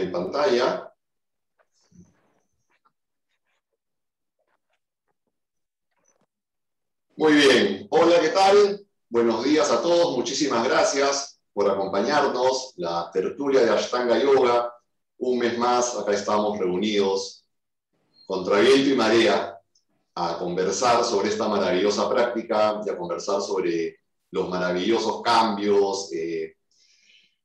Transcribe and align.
en 0.00 0.12
pantalla. 0.12 0.92
Muy 7.16 7.32
bien. 7.32 7.86
Hola, 7.90 8.20
¿qué 8.20 8.28
tal? 8.28 8.86
Buenos 9.08 9.44
días 9.44 9.70
a 9.70 9.80
todos. 9.80 10.16
Muchísimas 10.16 10.68
gracias 10.68 11.40
por 11.54 11.70
acompañarnos. 11.70 12.74
La 12.76 13.10
tertulia 13.10 13.62
de 13.62 13.70
Ashtanga 13.70 14.18
Yoga. 14.18 14.72
Un 15.18 15.38
mes 15.38 15.56
más, 15.56 15.96
acá 15.96 16.12
estamos 16.12 16.58
reunidos 16.58 17.46
contra 18.26 18.58
viento 18.60 18.90
y 18.90 18.94
marea 18.94 19.58
a 20.14 20.38
conversar 20.38 21.04
sobre 21.04 21.30
esta 21.30 21.48
maravillosa 21.48 22.08
práctica 22.10 22.82
y 22.84 22.90
a 22.90 22.98
conversar 22.98 23.40
sobre 23.40 24.00
los 24.30 24.48
maravillosos 24.50 25.22
cambios, 25.22 26.12
eh, 26.12 26.56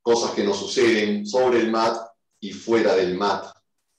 cosas 0.02 0.32
que 0.32 0.44
nos 0.44 0.58
suceden 0.58 1.26
sobre 1.26 1.60
el 1.60 1.72
mat 1.72 2.11
y 2.42 2.52
fuera 2.52 2.96
del 2.96 3.16
mat. 3.16 3.46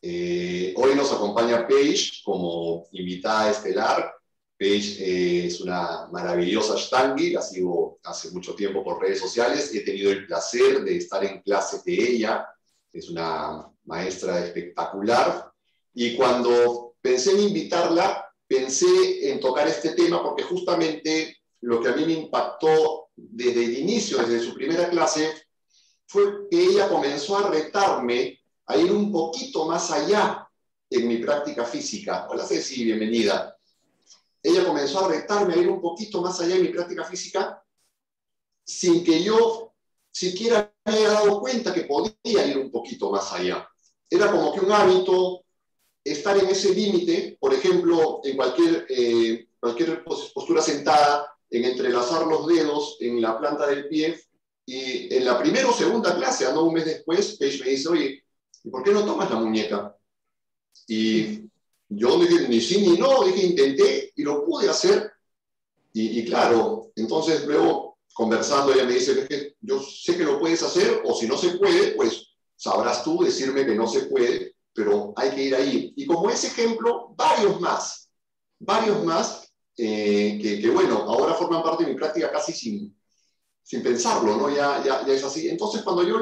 Eh, 0.02 0.74
hoy 0.77 0.96
nos 0.96 1.12
acompaña 1.12 1.66
Paige 1.66 2.20
como 2.24 2.87
invitada 2.91 3.52
estelar. 3.52 4.12
Paige 4.59 4.96
eh, 5.00 5.46
es 5.46 5.60
una 5.60 6.09
maravillosa 6.12 6.74
Shtangi, 6.77 7.30
la 7.30 7.41
sigo 7.41 8.00
hace 8.02 8.30
mucho 8.33 8.55
tiempo 8.55 8.83
por 8.83 9.00
redes 9.00 9.20
sociales. 9.20 9.73
He 9.73 9.80
tenido 9.80 10.10
el 10.10 10.27
placer 10.27 10.83
de 10.83 10.97
estar 10.97 11.24
en 11.24 11.41
clases 11.41 11.84
de 11.84 11.95
ella. 11.95 12.47
Es 12.92 13.09
una 13.09 13.70
maestra 13.84 14.45
espectacular. 14.45 15.50
Y 15.95 16.16
cuando 16.16 16.95
pensé 17.00 17.33
en 17.33 17.48
invitarla, 17.48 18.28
pensé 18.47 19.30
en 19.30 19.38
tocar 19.38 19.69
este 19.69 19.91
tema 19.91 20.22
porque 20.22 20.42
justamente 20.42 21.36
lo 21.61 21.80
que 21.80 21.88
a 21.88 21.97
mí 21.97 22.05
me 22.05 22.14
impactó 22.14 23.11
desde 23.14 23.64
el 23.64 23.78
inicio, 23.78 24.19
desde 24.19 24.41
su 24.41 24.55
primera 24.55 24.88
clase, 24.91 25.33
fue 26.12 26.46
que 26.50 26.62
ella 26.62 26.90
comenzó 26.90 27.38
a 27.38 27.48
retarme 27.48 28.38
a 28.66 28.76
ir 28.76 28.92
un 28.92 29.10
poquito 29.10 29.64
más 29.64 29.91
allá 29.91 30.46
en 30.91 31.08
mi 31.08 31.16
práctica 31.16 31.64
física. 31.64 32.28
Hola 32.28 32.44
Ceci, 32.44 32.84
bienvenida. 32.84 33.56
Ella 34.42 34.66
comenzó 34.66 35.06
a 35.06 35.08
retarme 35.08 35.54
a 35.54 35.56
ir 35.56 35.70
un 35.70 35.80
poquito 35.80 36.20
más 36.20 36.38
allá 36.38 36.56
en 36.56 36.62
mi 36.62 36.69
práctica 36.69 37.04
física 37.04 37.64
sin 38.62 39.02
que 39.02 39.22
yo 39.22 39.72
siquiera 40.10 40.70
me 40.84 40.92
haya 40.92 41.12
dado 41.12 41.41
cuenta 41.41 41.72
que 41.72 41.84
podía 41.84 42.47
ir 42.47 42.58
un 42.58 42.70
poquito 42.70 43.10
más 43.10 43.32
allá. 43.32 43.66
Era 44.10 44.30
como 44.30 44.52
que 44.52 44.60
un 44.60 44.70
hábito 44.70 45.44
estar 46.04 46.36
en 46.36 46.48
ese 46.48 46.74
límite, 46.74 47.38
por 47.41 47.54
ejemplo, 47.54 48.20
en 48.22 48.36
cualquier, 48.36 48.86
eh, 48.91 49.48
cualquier 49.58 50.04
postura 50.04 50.60
sentada, 50.60 51.34
en 51.48 51.64
entrelazar 51.64 52.26
los 52.26 52.47
dedos 52.47 52.98
en 53.00 53.22
la 53.22 53.38
planta 53.38 53.66
del 53.66 53.88
pie. 53.88 54.20
Y 54.64 55.14
en 55.14 55.24
la 55.24 55.38
primera 55.38 55.68
o 55.68 55.72
segunda 55.72 56.14
clase, 56.14 56.44
no 56.52 56.64
un 56.64 56.74
mes 56.74 56.84
después, 56.84 57.36
Paige 57.38 57.64
me 57.64 57.70
dice, 57.70 57.88
oye, 57.88 58.24
¿y 58.64 58.70
por 58.70 58.82
qué 58.82 58.92
no 58.92 59.04
tomas 59.04 59.30
la 59.30 59.36
muñeca? 59.36 59.96
Y 60.86 61.42
yo 61.88 62.19
dije, 62.19 62.48
ni 62.48 62.60
sí 62.60 62.80
ni 62.80 62.96
no, 62.96 63.24
dije, 63.24 63.46
intenté 63.46 64.12
y 64.14 64.22
lo 64.22 64.44
pude 64.44 64.69
hacer. 64.69 65.12
Y, 65.94 66.24
claro, 66.24 66.91
entonces 66.96 67.44
luego 67.46 67.98
conversando 68.14 68.72
ella 68.72 68.84
me 68.84 68.94
dice, 68.94 69.12
es 69.12 69.28
que 69.28 69.56
yo 69.60 69.82
sé 69.82 70.16
que 70.16 70.24
lo 70.24 70.38
puedes 70.38 70.62
hacer 70.62 71.02
o 71.04 71.14
si 71.14 71.26
no 71.26 71.36
se 71.36 71.58
puede, 71.58 71.92
pues 71.92 72.28
sabrás 72.56 73.04
tú 73.04 73.22
decirme 73.22 73.66
que 73.66 73.74
no 73.74 73.86
se 73.86 74.06
puede, 74.06 74.54
pero 74.72 75.12
hay 75.16 75.30
que 75.30 75.42
ir 75.42 75.54
ahí. 75.54 75.92
Y 75.97 76.06
como 76.06 76.30
ese 76.30 76.47
ejemplo, 76.47 77.14
varios 77.16 77.60
más, 77.60 78.10
varios 78.58 79.04
más 79.04 79.52
eh, 79.76 80.38
que, 80.41 80.70
bueno, 80.70 80.98
ahora 80.98 81.34
forman 81.34 81.62
parte 81.62 81.84
de 81.84 81.91
mi 81.91 81.97
práctica 81.97 82.30
casi 82.30 82.52
sin, 82.52 82.97
sin 83.62 83.82
pensarlo, 83.82 84.36
¿no? 84.36 84.55
Ya, 84.55 84.82
es 85.06 85.24
así. 85.24 85.48
Entonces, 85.48 85.82
cuando 85.82 86.02
yo 86.02 86.20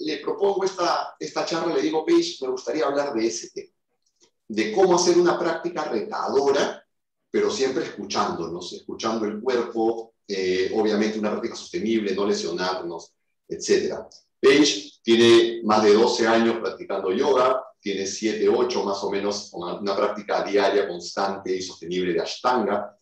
le 0.00 0.18
propongo 0.18 0.64
esta, 0.64 1.16
esta 1.18 1.44
charla, 1.44 1.74
le 1.74 1.82
digo, 1.82 2.04
Paige, 2.04 2.38
me 2.42 2.48
gustaría 2.48 2.86
hablar 2.86 3.14
de 3.14 3.26
ese 3.26 3.50
tema, 3.50 3.72
de 4.48 4.72
cómo 4.72 4.96
hacer 4.96 5.18
una 5.18 5.38
práctica 5.38 5.84
retadora, 5.84 6.84
pero 7.30 7.50
siempre 7.50 7.84
escuchándonos, 7.84 8.72
escuchando 8.74 9.24
el 9.24 9.40
cuerpo, 9.40 10.14
eh, 10.28 10.70
obviamente 10.74 11.18
una 11.18 11.30
práctica 11.30 11.56
sostenible, 11.56 12.14
no 12.14 12.26
lesionarnos, 12.26 13.14
etc. 13.48 13.94
Paige 14.40 14.92
tiene 15.02 15.62
más 15.64 15.82
de 15.82 15.94
12 15.94 16.26
años 16.26 16.58
practicando 16.58 17.12
yoga, 17.12 17.62
tiene 17.82 18.06
7, 18.06 18.48
8 18.48 18.84
más 18.84 19.02
o 19.02 19.10
menos, 19.10 19.50
una, 19.52 19.96
práctica 19.96 20.44
diaria, 20.44 20.86
constante 20.86 21.54
y 21.56 21.60
sostenible 21.60 22.12
de 22.12 22.20
Ashtanga. 22.20 22.96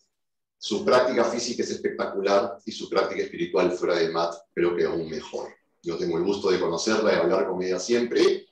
Su 0.63 0.85
práctica 0.85 1.23
física 1.23 1.63
es 1.63 1.71
espectacular 1.71 2.59
y 2.63 2.71
su 2.71 2.87
práctica 2.87 3.23
espiritual 3.23 3.71
fuera 3.71 3.95
del 3.95 4.11
mat 4.11 4.35
creo 4.53 4.75
que 4.75 4.85
aún 4.85 5.09
mejor. 5.09 5.49
Yo 5.81 5.97
tengo 5.97 6.19
el 6.19 6.23
gusto 6.23 6.51
de 6.51 6.59
conocerla 6.59 7.13
y 7.13 7.15
hablar 7.15 7.47
con 7.47 7.63
ella 7.63 7.79
siempre. 7.79 8.45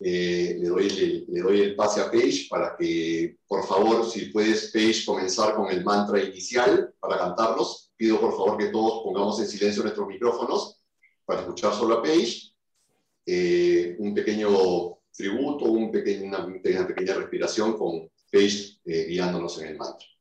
Eh, 0.00 0.56
le, 0.58 0.68
doy 0.68 0.88
el, 0.88 1.26
le 1.28 1.74
pase 1.74 2.00
a 2.00 2.10
Paige 2.10 2.48
para 2.50 2.76
que, 2.76 3.38
por 3.46 3.64
favor, 3.68 4.04
si 4.10 4.26
puedes, 4.30 4.72
Paige, 4.72 5.06
comenzar 5.06 5.54
con 5.54 5.70
el 5.70 5.84
mantra 5.84 6.20
inicial 6.20 6.92
para 6.98 7.18
cantarlos. 7.18 7.92
Pido, 7.96 8.20
por 8.20 8.32
favor, 8.32 8.58
que 8.58 8.70
todos 8.70 9.04
pongamos 9.04 9.38
en 9.38 9.46
silencio 9.46 9.84
nuestros 9.84 10.08
micrófonos 10.08 10.82
para 11.24 11.42
escuchar 11.42 11.72
solo 11.72 11.98
a 11.98 12.02
Paige. 12.02 12.50
Eh, 13.26 13.94
un 14.00 14.12
pequeño 14.12 14.98
tributo, 15.16 15.66
una, 15.66 15.92
pequeña 15.92 17.14
respiración 17.14 17.78
con 17.78 18.10
Paige 18.32 18.80
eh, 18.84 19.06
guiándonos 19.08 19.62
en 19.62 19.68
el 19.68 19.76
mantra. 19.76 20.13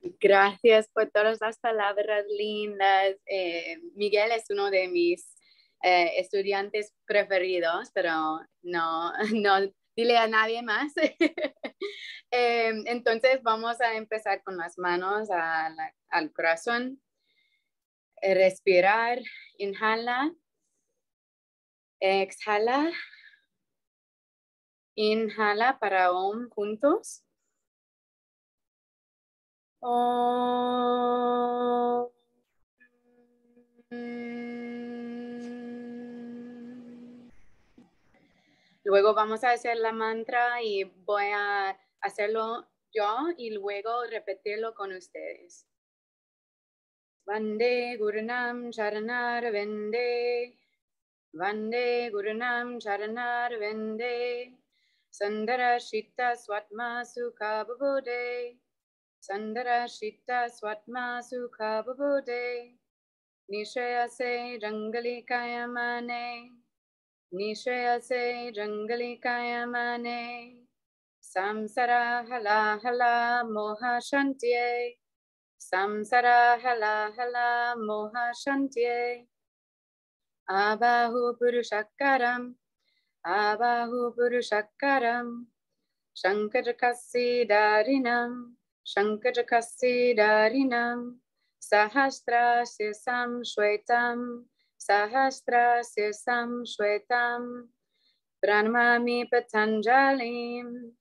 Gracias 0.00 0.88
por 0.88 1.10
todas 1.10 1.40
las 1.40 1.58
palabras 1.58 2.24
lindas. 2.28 3.16
Eh, 3.26 3.78
Miguel 3.94 4.32
es 4.32 4.44
uno 4.50 4.70
de 4.70 4.88
mis 4.88 5.36
eh, 5.82 6.12
estudiantes 6.18 6.94
preferidos, 7.06 7.90
pero 7.92 8.40
no, 8.62 9.12
no 9.34 9.72
dile 9.96 10.16
a 10.16 10.26
nadie 10.26 10.62
más. 10.62 10.92
entonces 12.30 13.42
vamos 13.42 13.80
a 13.80 13.96
empezar 13.96 14.42
con 14.42 14.56
las 14.56 14.78
manos 14.78 15.28
al 16.08 16.32
corazón. 16.32 17.00
Respirar, 18.22 19.18
inhala 19.56 20.32
Exhala. 22.00 22.90
Inhala 24.96 25.78
para 25.78 26.12
OM 26.12 26.48
juntos. 26.48 27.22
Luego 38.84 39.14
vamos 39.14 39.42
a 39.44 39.52
hacer 39.52 39.78
la 39.78 39.92
mantra 39.92 40.62
y 40.62 40.84
voy 40.84 41.24
a 41.34 41.78
hacerlo 42.00 42.68
yo 42.92 43.28
y 43.38 43.50
luego 43.50 44.04
repetirlo 44.04 44.74
con 44.74 44.92
ustedes. 44.92 45.66
Vande 47.24 47.96
Gurunam 47.98 48.70
Charanar 48.70 49.50
Vende. 49.52 50.58
Vande 51.32 52.10
Gurunam 52.10 52.78
Charanar 52.78 53.56
Vende 53.58 54.58
Sandara 55.08 55.78
Shita 55.78 56.36
Swatma 56.36 57.04
Sukha 57.04 57.64
चन्द्रशिता 59.22 60.40
स्वत्मा 60.56 61.04
सुखबुधे 61.28 62.46
निशयसे 63.48 64.32
रङ्गलिकायमाने 64.64 66.26
निशयसे 67.32 68.22
रङ्गलिकायमाने 68.58 70.20
संसरा 71.24 72.04
हला 72.30 72.60
हला 72.84 73.14
मोहशन्त्यै 73.54 74.78
संसरा 75.60 76.40
हला 76.64 76.94
हला 77.18 77.48
मोहशन्त्यै 77.86 79.04
शंकर 81.70 82.22
आबाहुपुरुषकरं 83.24 85.26
शङ्करकस्यदारिणम् 86.16 88.38
Hala 88.86 88.96
Hala 88.96 89.12
Moha 89.12 89.20
Shantye 89.20 89.20
Abahu 89.20 89.20
Purushakaram, 89.20 89.60
Abahu 89.60 89.60
Purushakaram, 89.60 89.66
Shankarakasi 89.66 90.16
Darinam, 90.16 90.16
Shankarakasi 90.16 90.16
Darinam, 90.16 91.20
Sahastra 91.60 92.64
Sesam 92.64 93.44
Shwetam, 93.44 94.44
Sahastra 94.78 95.82
Sesam 95.82 96.64
Shwetam, 96.64 97.68
Pranamami 98.44 99.28
Patanjalim, 99.30 100.92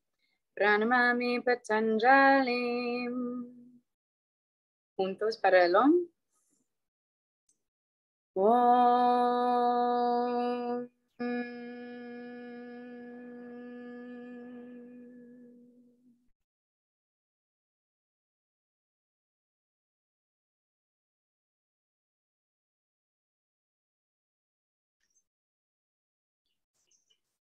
Pranamami 0.59 1.41
Patanjalim. 1.43 3.15
Juntos 4.97 5.37
para 5.37 5.65
el. 5.65 5.75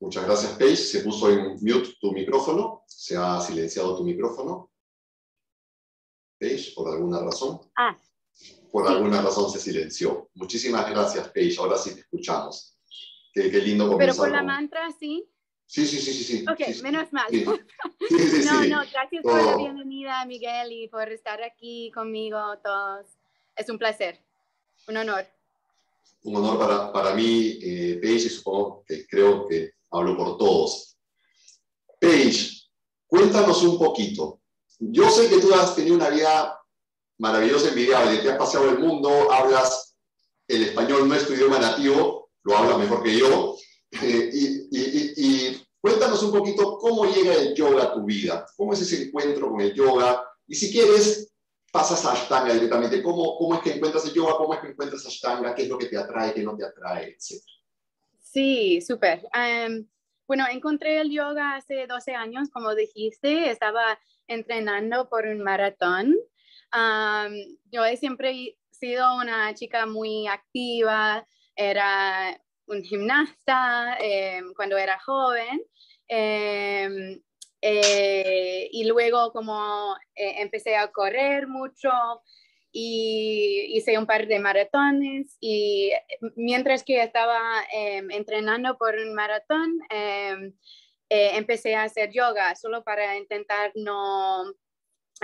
Muchas 0.02 0.26
gracias, 0.26 0.52
Paige. 0.58 0.74
Se 0.74 1.00
puso 1.00 1.30
en 1.30 1.52
mute 1.60 1.94
tu 2.00 2.10
micrófono, 2.10 2.82
se 2.88 3.16
ha 3.16 3.40
silenciado 3.40 3.96
tu 3.96 4.02
micrófono. 4.02 4.72
Paige, 6.40 6.72
por 6.74 6.92
alguna 6.92 7.20
razón. 7.20 7.60
Ah. 7.76 7.96
Por 8.72 8.88
alguna 8.88 9.22
razón 9.22 9.48
se 9.48 9.60
silenció. 9.60 10.28
Muchísimas 10.34 10.90
gracias, 10.90 11.28
Paige. 11.28 11.56
Ahora 11.60 11.78
sí 11.78 11.94
te 11.94 12.00
escuchamos. 12.00 12.76
Qué, 13.32 13.44
lindo 13.44 13.86
comenzar. 13.86 13.98
Pero 14.08 14.16
por 14.16 14.30
la 14.32 14.42
mantra, 14.42 14.90
sí. 14.98 15.24
Sí, 15.66 15.86
sí, 15.86 15.98
sí, 15.98 16.12
sí. 16.12 16.24
sí. 16.24 16.44
Ok, 16.50 16.82
menos 16.82 17.12
mal. 17.12 17.28
no, 17.32 18.64
no, 18.64 18.82
gracias 18.92 19.22
por 19.22 19.40
la 19.40 19.56
bienvenida, 19.56 20.26
Miguel, 20.26 20.72
y 20.72 20.88
por 20.88 21.12
estar 21.12 21.40
aquí 21.44 21.92
conmigo 21.94 22.40
todos. 22.64 23.06
Es 23.54 23.68
un 23.68 23.78
placer, 23.78 24.18
un 24.88 24.96
honor. 24.96 25.24
Un 26.24 26.34
honor 26.34 26.58
para, 26.58 26.92
para 26.92 27.14
mí, 27.14 27.56
eh, 27.62 28.00
Paige, 28.02 28.26
y 28.26 28.30
supongo 28.30 28.82
que 28.84 29.06
creo 29.06 29.46
que 29.46 29.70
hablo 29.92 30.16
por 30.16 30.38
todos. 30.38 30.96
Paige, 32.00 32.50
cuéntanos 33.06 33.62
un 33.62 33.78
poquito. 33.78 34.40
Yo 34.78 35.08
sé 35.10 35.28
que 35.28 35.40
tú 35.40 35.54
has 35.54 35.76
tenido 35.76 35.96
una 35.96 36.08
vida 36.08 36.58
maravillosa, 37.18 37.68
envidiable, 37.68 38.18
te 38.18 38.30
has 38.30 38.38
paseado 38.38 38.68
el 38.70 38.78
mundo, 38.78 39.30
hablas 39.30 39.96
el 40.48 40.64
español, 40.64 41.08
no 41.08 41.14
es 41.14 41.26
tu 41.26 41.34
idioma 41.34 41.58
nativo, 41.58 42.30
lo 42.42 42.56
hablas 42.56 42.78
mejor 42.78 43.02
que 43.02 43.16
yo, 43.16 43.56
eh, 44.02 44.30
y, 44.32 45.62
cuéntanos 45.80 46.22
un 46.22 46.32
poquito 46.32 46.78
cómo 46.78 47.04
llega 47.04 47.34
el 47.34 47.54
yoga 47.54 47.84
a 47.84 47.94
tu 47.94 48.04
vida, 48.04 48.46
cómo 48.56 48.72
es 48.72 48.80
ese 48.80 49.04
encuentro 49.04 49.50
con 49.50 49.60
el 49.60 49.72
yoga, 49.74 50.24
y 50.46 50.54
si 50.54 50.72
quieres, 50.72 51.32
pasas 51.70 52.04
a 52.04 52.12
Ashtanga 52.12 52.54
directamente, 52.54 53.02
cómo, 53.02 53.36
cómo 53.36 53.54
es 53.54 53.60
que 53.60 53.74
encuentras 53.74 54.04
el 54.06 54.14
yoga, 54.14 54.36
cómo 54.36 54.54
es 54.54 54.60
que 54.60 54.68
encuentras 54.68 55.06
Ashtanga, 55.06 55.54
qué 55.54 55.62
es 55.62 55.68
lo 55.68 55.78
que 55.78 55.86
te 55.86 55.98
atrae, 55.98 56.34
qué 56.34 56.42
no 56.42 56.56
te 56.56 56.64
atrae, 56.64 57.16
etc. 57.16 57.42
Sí, 58.32 58.80
súper. 58.80 59.28
bueno, 60.26 60.46
encontré 60.50 61.00
el 61.00 61.10
yoga 61.10 61.56
hace 61.56 61.86
12 61.86 62.14
años, 62.14 62.48
como 62.50 62.74
dijiste, 62.74 63.50
estaba 63.50 63.98
entrenando 64.26 65.10
por 65.10 65.26
un 65.26 65.42
maratón. 65.42 66.16
yo 67.70 67.84
he 67.84 67.96
siempre 67.98 68.56
sido 68.70 69.16
una 69.16 69.52
chica 69.54 69.84
muy 69.84 70.26
activa, 70.28 71.26
era 71.54 72.40
un 72.66 72.82
gimnasta 72.82 73.98
em, 74.00 74.54
cuando 74.54 74.78
era 74.78 74.98
joven. 74.98 75.62
Em, 76.08 77.20
eh, 77.60 78.68
y 78.72 78.84
luego 78.84 79.30
como 79.32 79.94
eh, 80.14 80.36
empecé 80.38 80.76
a 80.76 80.90
correr 80.90 81.46
mucho 81.48 81.90
y 82.72 83.76
hice 83.76 83.98
un 83.98 84.06
par 84.06 84.26
de 84.26 84.38
maratones 84.38 85.36
y 85.40 85.92
mientras 86.36 86.84
que 86.84 87.02
estaba 87.02 87.40
em, 87.72 88.10
entrenando 88.10 88.76
por 88.78 88.94
un 88.94 89.14
maratón, 89.14 89.78
eh, 89.90 90.52
empecé 91.08 91.74
a 91.74 91.84
hacer 91.84 92.10
yoga 92.12 92.54
solo 92.56 92.82
para 92.82 93.16
intentar 93.18 93.72
no 93.74 94.44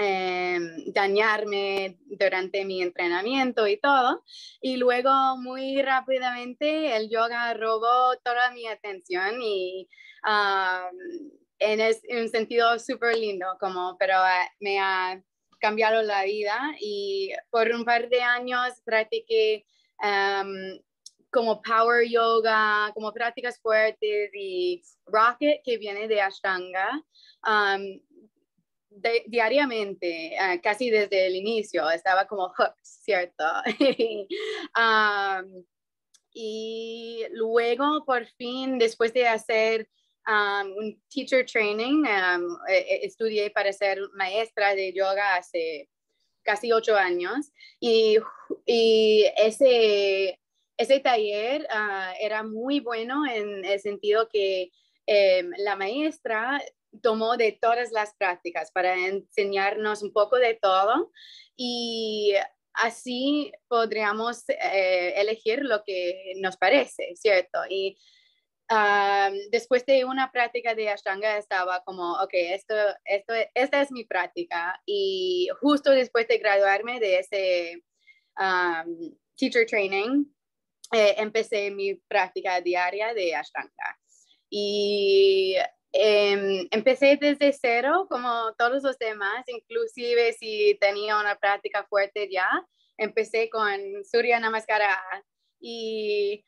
Em, 0.01 0.93
dañarme 0.93 1.99
durante 2.07 2.65
mi 2.65 2.81
entrenamiento 2.83 3.67
y 3.67 3.79
todo. 3.79 4.23
Y 4.61 4.77
luego 4.77 5.11
muy 5.39 5.83
rápidamente 5.83 6.95
el 6.97 7.11
yoga 7.11 7.53
robó 7.55 8.17
toda 8.23 8.53
mi 8.53 8.69
atención 8.69 9.43
y 9.43 9.89
en, 11.59 11.81
un 12.21 12.29
sentido 12.29 12.79
súper 12.79 13.17
lindo, 13.17 13.47
como, 13.59 13.97
pero 13.99 14.15
eh, 14.25 14.49
me 14.61 14.79
ha 14.79 15.21
cambiado 15.59 16.03
la 16.03 16.25
vida 16.25 16.59
y 16.81 17.33
por 17.51 17.71
un 17.71 17.85
par 17.85 18.09
de 18.09 18.23
años 18.23 18.81
practiqué 18.85 19.65
em, 20.03 20.81
como 21.31 21.61
power 21.61 22.09
yoga, 22.09 22.91
como 22.95 23.13
prácticas 23.13 23.61
fuertes 23.61 24.31
y 24.35 24.83
rocket 25.07 25.61
que 25.65 25.77
viene 25.79 26.09
de 26.09 26.21
Ashtanga 26.21 27.05
diariamente, 29.27 30.37
ah, 30.39 30.59
casi 30.63 30.91
desde 30.91 31.27
el 31.27 31.37
inicio, 31.37 31.89
estaba 31.91 32.27
como 32.27 32.49
hooked, 32.49 32.75
¿cierto? 32.83 33.45
y 36.33 37.25
luego, 37.33 38.05
por 38.05 38.27
fin, 38.27 38.79
después 38.79 39.13
de 39.13 39.29
hacer 39.29 39.89
un 40.29 41.01
teacher 41.09 41.45
training, 41.45 42.05
e, 42.69 43.07
estudié 43.07 43.51
para 43.51 43.73
ser 43.73 43.99
maestra 44.15 44.75
de 44.75 44.93
yoga 44.93 45.37
hace 45.37 45.89
casi 46.43 46.73
ocho 46.73 46.97
años 46.97 47.53
y, 47.81 48.19
y 48.67 49.27
ese, 49.37 50.39
ese 50.77 51.01
taller 51.01 51.67
ah, 51.71 52.15
era 52.21 52.43
muy 52.43 52.81
bueno 52.81 53.27
en 53.27 53.65
el 53.65 53.81
sentido 53.81 54.29
que 54.29 54.71
em, 55.07 55.51
la 55.59 55.77
maestra 55.77 56.63
tomó 57.03 57.37
de 57.37 57.53
todas 57.53 57.93
las 57.93 58.15
prácticas 58.17 58.71
para 58.71 58.97
enseñarnos 58.97 60.03
un 60.03 60.13
poco 60.13 60.37
de 60.37 60.55
todo 60.55 61.11
y 61.57 62.35
así 62.73 63.53
podríamos 63.69 64.49
eh, 64.49 65.15
elegir 65.17 65.61
lo 65.65 65.83
que 65.85 66.33
nos 66.37 66.57
parece, 66.57 67.15
¿cierto? 67.17 67.59
Y 67.69 67.99
después 69.51 69.85
de 69.87 70.05
una 70.05 70.31
práctica 70.31 70.75
de 70.75 70.91
Ashtanga 70.91 71.39
estaba 71.39 71.83
como, 71.85 72.15
ok, 72.23 72.31
esto, 72.33 72.75
esto, 73.05 73.33
esta 73.55 73.81
es 73.81 73.91
mi 73.91 74.05
práctica. 74.05 74.81
Y 74.87 75.49
justo 75.61 75.91
después 75.91 76.29
de 76.29 76.39
graduarme 76.39 77.01
de 77.01 77.19
ese 77.19 77.85
teacher 79.37 79.67
training, 79.67 80.25
eh, 80.93 81.15
empecé 81.19 81.71
mi 81.71 81.95
práctica 81.95 82.61
diaria 82.61 83.15
de 83.15 83.35
Ashtanga. 83.35 83.99
Y 84.51 85.57
Em, 85.93 86.69
empecé 86.71 87.17
desde 87.21 87.53
cero, 87.53 88.07
como 88.11 88.53
todos 88.59 88.83
los 88.83 88.99
demás, 88.99 89.45
inclusive 89.49 90.35
si 90.35 90.77
tenía 90.81 91.19
una 91.19 91.37
práctica 91.37 91.87
fuerte 91.89 92.29
ya, 92.31 92.49
empecé 92.99 93.49
con 93.49 93.81
Surya 94.05 94.39
Namaskara 94.39 94.99
y 95.61 96.45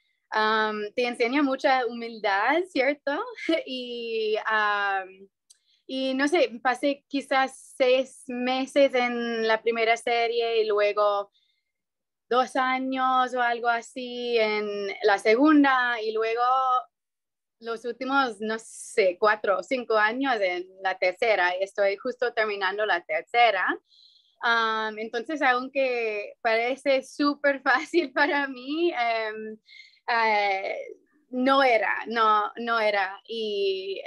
te 0.94 1.06
enseña 1.06 1.42
mucha 1.42 1.86
humildad, 1.86 2.62
¿cierto? 2.68 3.12
y, 3.66 4.36
y 5.86 6.14
no 6.14 6.28
sé, 6.28 6.60
pasé 6.62 7.04
quizás 7.08 7.74
seis 7.76 8.24
meses 8.28 8.94
en 8.94 9.46
la 9.46 9.60
primera 9.60 9.96
serie 9.96 10.62
y 10.62 10.66
luego 10.66 11.30
dos 12.28 12.54
años 12.54 13.34
o 13.34 13.42
algo 13.42 13.68
así 13.68 14.38
en 14.38 14.88
la 15.02 15.18
segunda 15.18 16.00
y 16.00 16.12
luego 16.12 16.44
los 17.58 17.84
últimos, 17.84 18.40
no 18.40 18.56
sé, 18.58 19.18
cuatro 19.18 19.58
o 19.58 19.62
cinco 19.62 19.96
años 19.96 20.40
en 20.40 20.66
la 20.82 20.96
tercera 20.96 21.50
estoy 21.50 21.96
justo 21.96 22.32
terminando 22.32 22.86
la 22.86 23.02
tercera. 23.02 23.66
entonces, 24.96 25.42
aunque 25.42 26.34
parece 26.40 27.02
súper 27.02 27.60
fácil 27.62 28.12
para 28.14 28.46
mí, 28.48 28.92
em, 28.92 29.58
eh, 30.10 30.76
no 31.30 31.62
era, 31.62 31.94
no, 32.06 32.50
no 32.56 32.80
era. 32.80 33.20
Y 33.26 34.02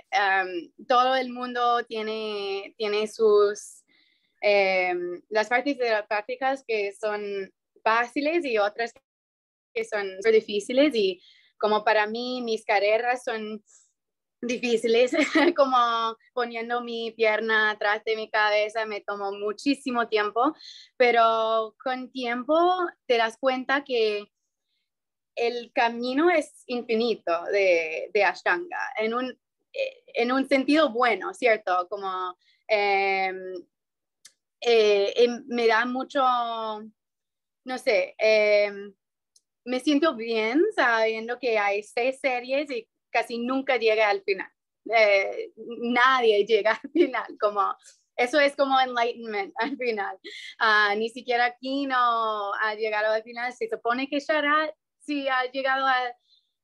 todo 0.87 1.15
el 1.15 1.31
mundo 1.31 1.83
tiene, 1.85 2.75
tiene 2.77 3.07
sus, 3.07 3.83
em, 4.41 5.21
las 5.29 5.47
partes 5.47 5.77
las 5.77 6.05
prácticas 6.07 6.63
que 6.67 6.91
son 6.93 7.51
fáciles 7.83 8.45
y 8.45 8.57
otras 8.57 8.93
que 9.73 9.85
son 9.85 10.19
difíciles 10.31 10.93
y 10.95 11.21
como 11.57 11.83
para 11.83 12.07
mí 12.07 12.41
mis 12.41 12.65
carreras 12.65 13.23
son 13.23 13.63
difíciles, 14.41 15.11
como 15.57 16.17
poniendo 16.33 16.81
mi 16.81 17.11
pierna 17.11 17.71
atrás 17.71 18.03
de 18.03 18.15
mi 18.15 18.29
cabeza 18.29 18.85
me 18.85 19.01
tomó 19.01 19.31
muchísimo 19.31 20.07
tiempo, 20.07 20.53
pero 20.97 21.75
con 21.81 22.11
tiempo 22.11 22.55
te 23.07 23.17
das 23.17 23.37
cuenta 23.37 23.83
que 23.83 24.25
el 25.35 25.71
camino 25.73 26.29
es 26.29 26.63
infinito 26.67 27.43
de, 27.51 28.09
de 28.13 28.23
Ashtanga, 28.23 28.93
en 28.97 29.13
un, 29.13 29.29
eh, 29.73 30.03
en 30.13 30.31
un 30.31 30.47
sentido 30.47 30.91
bueno, 30.91 31.33
¿cierto? 31.33 31.87
Como 31.89 32.37
em, 32.67 33.55
eh, 34.61 35.13
em, 35.15 35.43
me 35.47 35.67
da 35.67 35.85
mucho, 35.85 36.21
no 37.65 37.77
sé, 37.77 38.15
em, 38.17 38.93
me 39.65 39.79
siento 39.79 40.15
bien 40.15 40.61
sabiendo 40.75 41.39
que 41.39 41.57
hay 41.57 41.83
seis 41.83 42.19
series 42.19 42.69
y 42.71 42.87
casi 43.09 43.37
nunca 43.39 43.77
llega 43.77 44.09
al 44.09 44.23
final. 44.23 44.49
Eh, 44.93 45.51
nadie 45.55 46.45
llega 46.45 46.79
al 46.83 46.91
final, 46.91 47.37
como 47.39 47.75
eso 48.15 48.39
es 48.39 48.55
como 48.55 48.79
enlightenment 48.79 49.53
al 49.59 49.77
final. 49.77 50.19
Ah, 50.59 50.93
ni 50.95 51.09
siquiera 51.09 51.45
aquí 51.45 51.85
no 51.87 52.53
ha 52.53 52.75
llegado 52.75 53.13
al 53.13 53.23
final. 53.23 53.53
Se 53.53 53.67
supone 53.69 54.07
que 54.07 54.19
Shara 54.19 54.73
sí 55.05 55.27
ha 55.27 55.45
llegado 55.51 55.85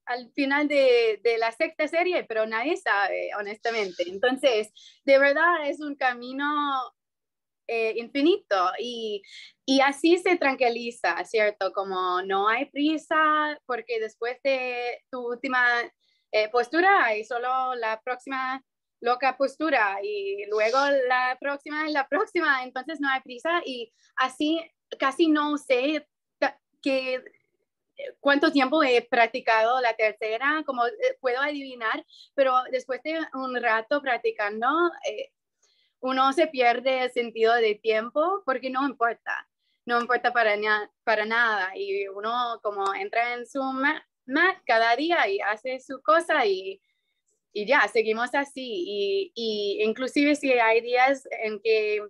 al 0.06 0.32
final 0.34 0.68
de, 0.68 1.20
de, 1.24 1.38
la 1.38 1.52
sexta 1.52 1.88
serie, 1.88 2.24
pero 2.24 2.46
nadie 2.48 2.78
sabe, 2.78 3.30
honestamente. 3.38 4.04
Entonces, 4.08 4.72
de 5.06 5.20
verdad 5.20 5.68
es 5.68 5.80
un 5.82 5.96
camino 5.96 6.46
eh, 7.72 7.94
infinito 7.98 8.72
y, 8.80 9.22
y, 9.64 9.82
así 9.82 10.18
se 10.18 10.38
tranquiliza, 10.38 11.24
¿cierto? 11.26 11.72
Como 11.72 12.24
no 12.24 12.48
hay 12.50 12.66
prisa 12.66 13.60
porque 13.68 14.00
después 14.00 14.42
de 14.44 15.04
tu 15.12 15.20
última 15.28 15.64
eh, 16.32 16.50
postura 16.50 17.16
y 17.16 17.24
solo 17.24 17.76
la 17.76 18.02
próxima 18.02 18.64
loca 19.02 19.38
postura 19.38 20.00
y 20.02 20.46
luego 20.50 20.80
la 21.08 21.38
próxima 21.40 21.88
y 21.88 21.94
la 21.94 22.08
próxima, 22.08 22.64
entonces 22.64 23.00
no 23.00 23.08
hay 23.08 23.22
prisa 23.22 23.62
y 23.64 23.94
así 24.16 24.60
casi 24.98 25.28
no 25.28 25.56
sé 25.60 26.08
que 26.82 27.24
cuánto 28.20 28.52
tiempo 28.52 28.84
he 28.84 29.02
practicado 29.02 29.80
la 29.82 29.94
tercera, 29.96 30.64
como 30.66 30.86
eh, 30.86 30.92
puedo 31.20 31.40
adivinar, 31.42 32.06
pero 32.34 32.56
después 32.72 33.02
de 33.04 33.20
un 33.34 33.62
rato 33.62 34.02
practicando, 34.02 34.68
eh, 35.08 35.32
uno 36.02 36.32
se 36.34 36.48
pierde 36.48 37.04
el 37.04 37.12
sentido 37.12 37.54
de 37.56 37.76
tiempo 37.76 38.42
porque 38.46 38.70
no 38.70 38.88
importa, 38.88 39.48
no 39.86 40.00
importa 40.00 40.32
para, 40.32 40.56
para 41.04 41.26
nada. 41.26 41.72
Y 41.76 42.08
uno 42.08 42.60
como 42.64 42.94
entra 42.94 43.34
en 43.34 43.46
su 43.46 43.62
mat, 43.62 44.04
cada 44.66 44.96
día 44.96 45.28
y 45.28 45.40
hace 45.42 45.80
su 45.80 46.02
cosa 46.02 46.46
y, 46.46 46.82
y 47.52 47.66
ya, 47.66 47.88
seguimos 47.88 48.34
así. 48.34 48.84
Y, 48.88 49.32
y 49.36 49.84
inclusive 49.84 50.36
si 50.36 50.54
hay 50.54 50.82
días 50.82 51.28
en 51.44 51.60
que 51.62 52.02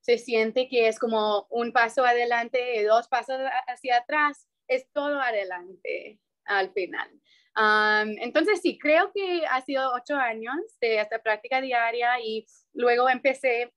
se 0.00 0.18
siente 0.18 0.68
que 0.68 0.88
es 0.88 0.98
como 0.98 1.46
un 1.48 1.72
paso 1.72 2.04
adelante, 2.04 2.84
dos 2.84 3.08
pasos 3.08 3.40
hacia 3.66 3.98
atrás, 3.98 4.46
es 4.68 4.90
todo 4.92 5.20
adelante 5.20 6.18
al 6.44 6.72
final. 6.72 7.10
entonces, 8.20 8.60
sí, 8.60 8.78
creo 8.78 9.12
que 9.12 9.46
ha 9.46 9.60
sido 9.62 9.92
ocho 9.94 10.16
años 10.16 10.56
de 10.80 11.00
esta 11.00 11.20
práctica 11.20 11.60
diaria 11.60 12.20
y 12.20 12.46
luego 12.72 13.08
empecé 13.08 13.72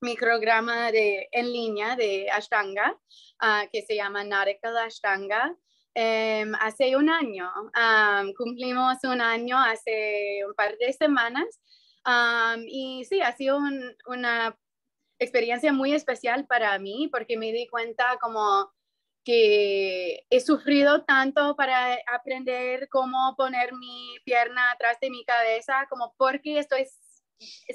mi 0.00 0.16
programa 0.16 0.90
de, 0.90 1.28
en 1.30 1.52
línea 1.52 1.94
de 1.94 2.28
Ashtanga, 2.30 2.98
ah, 3.40 3.66
que 3.72 3.82
se 3.82 3.94
llama 3.94 4.24
Narika 4.24 4.68
Ashtanga. 4.84 5.56
Em, 5.94 6.54
hace 6.54 6.96
un 6.96 7.10
año, 7.10 7.50
cumplimos 8.36 8.98
un 9.04 9.20
año 9.20 9.58
hace 9.58 10.40
un 10.46 10.54
par 10.54 10.76
de 10.78 10.92
semanas 10.92 11.60
y 12.66 13.04
sí, 13.04 13.20
ha 13.20 13.36
sido 13.36 13.58
una 14.06 14.56
experiencia 15.18 15.72
muy 15.72 15.92
especial 15.92 16.46
para 16.46 16.78
mí 16.78 17.08
porque 17.12 17.36
me 17.36 17.52
di 17.52 17.68
cuenta 17.68 18.18
como 18.20 18.72
que 19.24 20.24
he 20.30 20.40
sufrido 20.40 21.04
tanto 21.04 21.54
para 21.56 21.98
aprender 22.12 22.88
cómo 22.88 23.34
poner 23.36 23.72
mi 23.74 24.16
pierna 24.24 24.72
atrás 24.72 24.98
de 25.00 25.10
mi 25.10 25.24
cabeza, 25.24 25.86
como 25.88 26.14
porque 26.16 26.58
estoy 26.58 26.86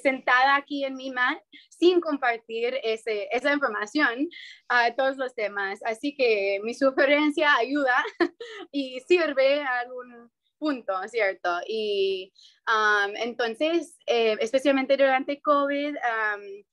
sentada 0.02 0.56
aquí 0.56 0.86
en 0.86 0.96
mi 0.96 1.12
mat 1.12 1.40
sin 1.70 2.00
compartir 2.00 2.80
ese, 2.84 3.28
esa 3.32 3.54
información 3.54 4.30
a 4.70 4.94
todos 4.96 5.18
los 5.18 5.36
demás. 5.36 5.80
Así 5.86 6.16
que 6.16 6.60
mi 6.64 6.74
sugerencia 6.74 7.56
ayuda 7.56 8.04
y 8.72 9.00
sirve 9.02 9.62
a 9.62 9.80
algún 9.80 10.32
punto, 10.58 10.94
¿cierto? 11.08 11.50
Y 11.68 12.34
um, 12.68 13.16
entonces, 13.16 13.98
eh, 14.08 14.38
especialmente 14.40 14.98
durante 14.98 15.42
COVID, 15.42 15.96
um, 15.96 16.64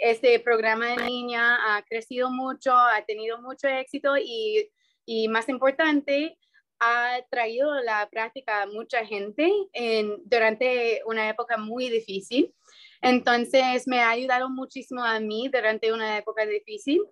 este 0.00 0.38
programa 0.40 0.94
en 0.94 1.06
línea 1.06 1.76
ha 1.76 1.82
crecido 1.82 2.30
mucho, 2.30 2.72
ha 2.72 3.04
tenido 3.04 3.40
mucho 3.40 3.68
éxito 3.68 4.16
y, 4.16 4.70
y 5.04 5.28
más 5.28 5.48
importante, 5.48 6.38
ha 6.80 7.18
traído 7.30 7.80
la 7.80 8.08
práctica 8.10 8.62
a 8.62 8.66
mucha 8.66 9.04
gente 9.06 9.50
en, 9.72 10.16
durante 10.24 11.02
una 11.06 11.28
época 11.28 11.56
muy 11.56 11.88
difícil. 11.88 12.52
Entonces, 13.00 13.86
me 13.86 14.00
ha 14.00 14.10
ayudado 14.10 14.48
muchísimo 14.48 15.04
a 15.04 15.18
mí 15.20 15.48
durante 15.52 15.92
una 15.92 16.18
época 16.18 16.46
difícil 16.46 17.02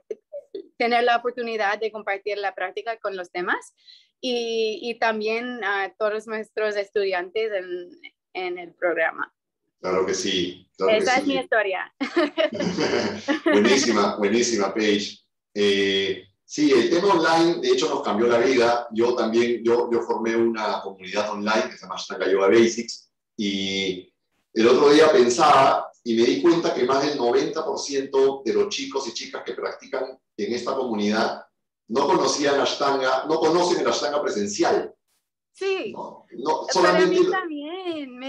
tener 0.76 1.04
la 1.04 1.16
oportunidad 1.16 1.78
de 1.78 1.92
compartir 1.92 2.38
la 2.38 2.54
práctica 2.54 2.96
con 2.98 3.16
los 3.16 3.30
demás 3.32 3.74
y, 4.20 4.78
y 4.82 4.98
también 4.98 5.62
a 5.62 5.94
todos 5.98 6.26
nuestros 6.26 6.76
estudiantes 6.76 7.52
en, 7.52 7.90
en 8.34 8.58
el 8.58 8.74
programa. 8.74 9.32
Claro 9.80 10.04
que 10.04 10.14
sí. 10.14 10.66
Esa 10.88 11.16
es 11.16 11.26
mi 11.26 11.36
historia. 11.36 11.92
buenísima, 13.44 14.16
buenísima, 14.16 14.72
Paige. 14.74 15.18
Eh, 15.54 16.24
sí, 16.44 16.72
el 16.72 16.90
tema 16.90 17.14
online, 17.14 17.60
de 17.60 17.70
hecho, 17.70 17.88
nos 17.88 18.02
cambió 18.02 18.26
la 18.26 18.38
vida. 18.38 18.86
Yo 18.92 19.14
también, 19.14 19.62
yo, 19.64 19.90
yo 19.90 20.02
formé 20.02 20.36
una 20.36 20.80
comunidad 20.82 21.30
online 21.30 21.70
que 21.70 21.76
se 21.76 21.82
llama 21.82 21.96
Shtanga 21.96 22.30
Yoga 22.30 22.48
Basics 22.48 23.10
y 23.36 24.12
el 24.54 24.68
otro 24.68 24.90
día 24.90 25.10
pensaba 25.12 25.90
y 26.04 26.14
me 26.14 26.24
di 26.24 26.42
cuenta 26.42 26.74
que 26.74 26.84
más 26.84 27.04
del 27.04 27.18
90% 27.18 28.42
de 28.44 28.52
los 28.54 28.68
chicos 28.68 29.06
y 29.08 29.14
chicas 29.14 29.42
que 29.44 29.52
practican 29.52 30.18
en 30.36 30.52
esta 30.52 30.74
comunidad 30.74 31.44
no 31.88 32.06
conocían 32.06 32.60
Ashtanga, 32.60 33.26
no 33.26 33.38
conocen 33.40 33.80
el 33.80 33.88
Ashtanga 33.88 34.22
presencial. 34.22 34.94
Sí. 35.52 35.92
No, 35.92 36.66
solamente, 36.72 37.18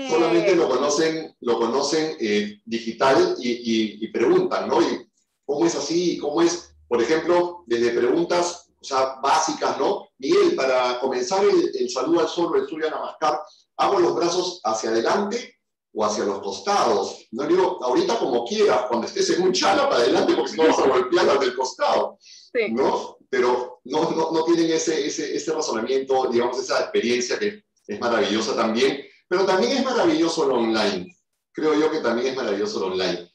solamente 0.09 0.55
lo 0.55 0.67
conocen, 0.67 1.35
lo 1.39 1.59
conocen 1.59 2.17
eh, 2.19 2.59
digital 2.65 3.35
y, 3.39 4.07
preguntan, 4.09 4.67
¿no? 4.67 4.81
¿Y 4.81 5.07
¿Cómo 5.45 5.65
es 5.65 5.75
así? 5.75 6.17
¿Cómo 6.17 6.41
es? 6.41 6.75
Por 6.87 7.01
ejemplo, 7.01 7.63
desde 7.67 7.91
preguntas 7.91 8.71
o 8.81 8.83
sea, 8.83 9.19
básicas, 9.21 9.77
¿no? 9.77 10.07
Miguel, 10.17 10.55
para 10.55 10.99
comenzar 10.99 11.43
el, 11.45 11.89
saludo 11.89 12.21
al 12.21 12.27
sol 12.27 12.51
o 12.51 12.55
el 12.55 12.67
Surya 12.67 12.89
Namaskar, 12.89 13.39
hago 13.77 13.99
los 13.99 14.15
brazos 14.15 14.59
hacia 14.63 14.89
adelante 14.89 15.55
o 15.93 16.03
hacia 16.03 16.23
los 16.23 16.39
costados. 16.39 17.27
No 17.31 17.45
digo, 17.45 17.79
ahorita 17.83 18.17
como 18.17 18.43
quieras, 18.43 18.85
cuando 18.87 19.05
estés 19.05 19.29
en 19.31 19.43
un 19.43 19.53
chala 19.53 19.87
para 19.87 20.01
adelante, 20.01 20.33
porque 20.33 20.51
si 20.51 20.57
no 20.57 20.67
vas 20.67 20.79
a 20.79 20.87
golpear 20.87 21.29
al 21.29 21.39
del 21.39 21.55
costado. 21.55 22.17
Sí. 22.19 22.71
¿No? 22.71 23.17
Pero 23.29 23.70
no, 23.83 24.11
no, 24.11 24.31
no 24.31 24.43
tienen 24.43 24.71
ese, 24.71 25.07
ese, 25.07 25.35
ese, 25.35 25.53
razonamiento, 25.53 26.27
digamos, 26.31 26.59
esa 26.59 26.81
experiencia 26.81 27.39
que 27.39 27.63
es 27.87 27.99
maravillosa 27.99 28.55
también. 28.55 29.01
Pero 29.27 29.45
también 29.45 29.77
es 29.77 29.83
maravilloso 29.83 30.45
lo 30.47 30.55
online. 30.55 31.15
Creo 31.51 31.73
yo 31.73 31.89
que 31.89 31.99
también 31.99 32.27
es 32.27 32.35
maravilloso 32.35 32.79
lo 32.79 32.87
online. 32.87 33.31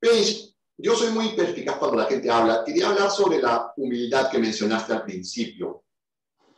Paige, 0.00 0.54
yo 0.76 0.96
soy 0.96 1.10
muy 1.10 1.28
perspicaz 1.30 1.76
cuando 1.76 1.98
la 1.98 2.06
gente 2.06 2.30
habla. 2.30 2.64
Quería 2.64 2.88
hablar 2.88 3.10
sobre 3.10 3.40
la 3.40 3.72
humildad 3.76 4.30
que 4.30 4.38
mencionaste 4.38 4.92
al 4.92 5.04
principio. 5.04 5.84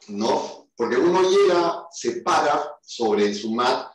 ¿No? 0.08 0.68
Porque 0.76 0.96
uno 0.96 1.22
llega, 1.28 1.86
se 1.90 2.22
para 2.22 2.78
sobre 2.82 3.34
su 3.34 3.52
mat 3.52 3.92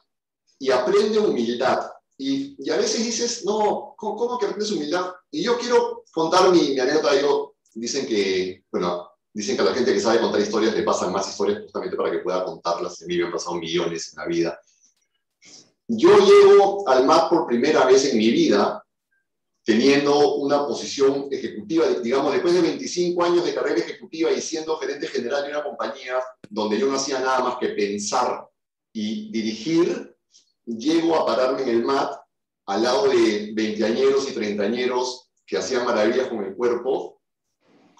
y 0.60 0.72
aprende 0.72 1.20
humildad. 1.20 1.90
Y, 2.18 2.56
y 2.60 2.70
a 2.70 2.78
veces 2.78 3.04
dices, 3.04 3.46
no, 3.46 3.96
¿cómo, 3.98 4.16
¿cómo, 4.16 4.38
que 4.38 4.46
aprendes 4.46 4.72
humildad? 4.72 5.12
Y 5.32 5.44
yo 5.44 5.58
quiero 5.58 6.04
contar 6.12 6.52
mi, 6.52 6.72
mi 6.72 6.80
anécdota. 6.80 7.20
Yo, 7.20 7.56
dicen 7.74 8.06
que, 8.06 8.66
bueno, 8.72 9.11
dicen 9.34 9.56
que 9.56 9.62
a 9.62 9.66
la 9.66 9.74
gente 9.74 9.94
que 9.94 10.00
sabe 10.00 10.20
contar 10.20 10.42
historias 10.42 10.76
le 10.76 10.84
pasan 10.84 11.12
más 11.12 11.30
historias 11.30 11.62
justamente 11.62 11.96
para 11.96 12.12
que 12.12 12.20
pueda 12.20 12.44
contarlas. 12.44 13.02
En 13.02 13.08
mí 13.08 13.18
me 13.18 13.26
han 13.26 13.32
pasado 13.32 13.56
millones 13.56 14.14
en 14.14 14.20
la 14.20 14.28
vida. 14.28 14.60
Yo 15.88 16.18
llego 16.20 16.88
al 16.88 17.06
MAT 17.06 17.30
por 17.30 17.48
primera 17.48 17.86
vez 17.86 18.06
en 18.06 18.18
mi 18.18 18.32
vida 18.32 18.84
teniendo 19.64 20.36
una 20.36 20.66
posición 20.66 21.28
ejecutiva, 21.30 21.88
digamos, 22.02 22.34
después 22.34 22.54
de 22.54 22.62
25 22.62 23.24
años 23.24 23.46
de 23.46 23.54
carrera 23.54 23.80
ejecutiva 23.80 24.32
y 24.32 24.42
siendo 24.42 24.78
gerente 24.78 25.08
general 25.08 25.44
de 25.44 25.52
una 25.52 25.64
compañía 25.64 26.16
donde 26.50 26.80
yo 26.80 26.88
no 26.88 26.96
hacía 26.96 27.20
nada 27.20 27.40
más 27.42 27.58
que 27.58 27.70
pensar 27.70 28.48
y 28.92 29.32
dirigir, 29.32 30.16
llego 30.66 31.16
a 31.16 31.26
pararme 31.26 31.62
en 31.64 31.70
el 31.70 31.84
MAT 31.84 32.12
al 32.66 32.84
lado 32.84 33.08
de 33.08 33.52
veinteañeros 33.54 34.30
y 34.30 34.34
treintañeros 34.34 35.30
que 35.46 35.58
hacían 35.58 35.86
maravillas 35.86 36.28
con 36.28 36.44
el 36.44 36.56
cuerpo, 36.56 37.21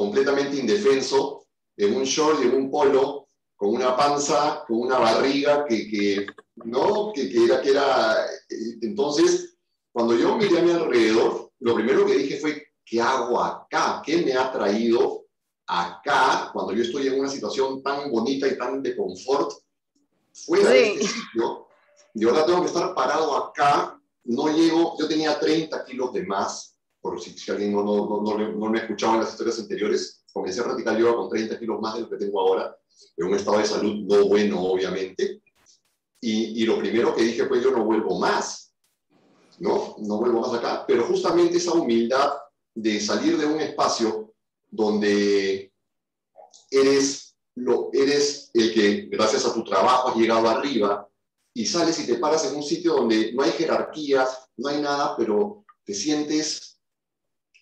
completamente 0.02 0.58
indefenso, 0.58 1.46
en 1.78 1.96
un 1.96 2.04
short 2.06 2.40
y 2.42 2.48
en 2.48 2.56
un 2.56 2.72
polo, 2.72 3.30
con 3.56 3.70
una 3.70 3.96
panza, 3.96 4.64
con 4.68 4.80
una 4.80 4.98
barriga 4.98 5.64
que, 5.64 5.88
que 5.88 6.26
¿no? 6.56 7.12
Que, 7.14 7.30
que, 7.30 7.46
era, 7.46 7.62
que 7.62 7.70
era, 7.70 8.26
eh, 8.26 8.80
entonces, 8.82 9.60
cuando 9.92 10.16
yo 10.16 10.38
miré 10.38 10.58
a 10.58 10.64
mi 10.64 10.72
alrededor, 10.72 11.52
lo 11.60 11.76
primero 11.76 12.04
que 12.08 12.16
dije 12.16 12.38
fue, 12.38 12.66
¿qué 12.84 13.00
hago 13.00 13.40
acá? 13.40 14.02
¿Qué 14.04 14.18
me 14.26 14.34
ha 14.34 14.52
traído 14.52 15.26
acá 15.68 16.50
cuando 16.52 16.74
yo 16.74 16.82
estoy 16.82 17.06
en 17.06 17.20
una 17.20 17.30
situación 17.30 17.84
tan 17.84 18.10
bonita 18.10 18.48
y 18.48 18.58
tan 18.58 18.82
de 18.82 18.98
confort 18.98 19.52
fuera 20.34 20.72
de 20.72 20.94
este 20.94 21.08
sitio? 21.08 21.68
Y 22.16 22.28
ahora 22.28 22.48
tengo 22.48 22.62
que 22.62 22.68
estar 22.68 22.96
parado 22.96 23.38
acá, 23.38 24.02
no 24.24 24.48
llego, 24.48 24.96
yo 24.98 25.08
tenía 25.08 25.40
30 25.40 25.86
kilos 25.86 26.12
de 26.12 26.26
más, 26.26 26.71
por 27.02 27.20
si, 27.20 27.52
alguien 27.52 27.74
no, 27.74 27.84
no, 27.84 28.22
no, 28.22 28.38
no, 28.38 28.70
me 28.70 28.80
escuchaba 28.80 29.16
en 29.16 29.22
las 29.22 29.32
historias 29.32 29.60
anteriores, 29.60 30.24
comencé 30.32 30.62
a 30.62 30.66
practicar 30.66 30.98
yoga 30.98 31.16
con 31.16 31.30
30 31.30 31.60
kilos 31.60 31.82
más 31.82 31.96
de 31.96 32.02
lo 32.02 32.10
que 32.10 32.18
tengo 32.18 32.40
ahora, 32.40 32.78
en 33.18 33.28
un 33.28 33.34
estado 33.34 33.58
de 33.58 33.66
salud 33.66 33.96
no 34.06 34.28
bueno, 34.28 34.62
obviamente, 34.62 35.42
y, 36.24 36.64
lo 36.66 36.78
primero 36.78 37.16
que 37.16 37.24
dije 37.24 37.48
fue, 37.48 37.64
yo 37.64 37.72
no 37.72 37.84
vuelvo 37.84 38.20
más, 38.20 38.76
¿no? 39.58 39.96
No 39.98 40.18
vuelvo 40.18 40.42
más 40.42 40.54
acá. 40.54 40.86
Pero 40.88 41.06
justamente 41.06 41.58
esa 41.58 41.74
humildad 41.74 42.34
de 42.76 43.00
salir 43.00 43.38
de 43.38 43.48
un 43.48 43.60
espacio 43.60 44.32
donde 44.70 45.74
eres, 46.70 47.36
lo, 47.56 47.90
eres 47.92 48.52
el 48.54 48.72
que, 48.72 49.08
gracias 49.10 49.46
a 49.46 49.54
tu 49.54 49.64
trabajo, 49.64 50.10
has 50.10 50.16
llegado 50.16 50.48
arriba 50.48 51.10
y 51.56 51.66
sales 51.66 52.00
y 52.00 52.06
te 52.06 52.20
paras 52.20 52.46
en 52.46 52.56
un 52.56 52.64
sitio 52.64 52.94
donde 52.94 53.34
no 53.34 53.42
hay 53.42 53.52
jerarquías, 53.54 54.48
no 54.58 54.70
hay 54.70 54.80
nada, 54.80 55.16
pero 55.18 55.66
te 55.84 55.96
sientes 55.96 56.80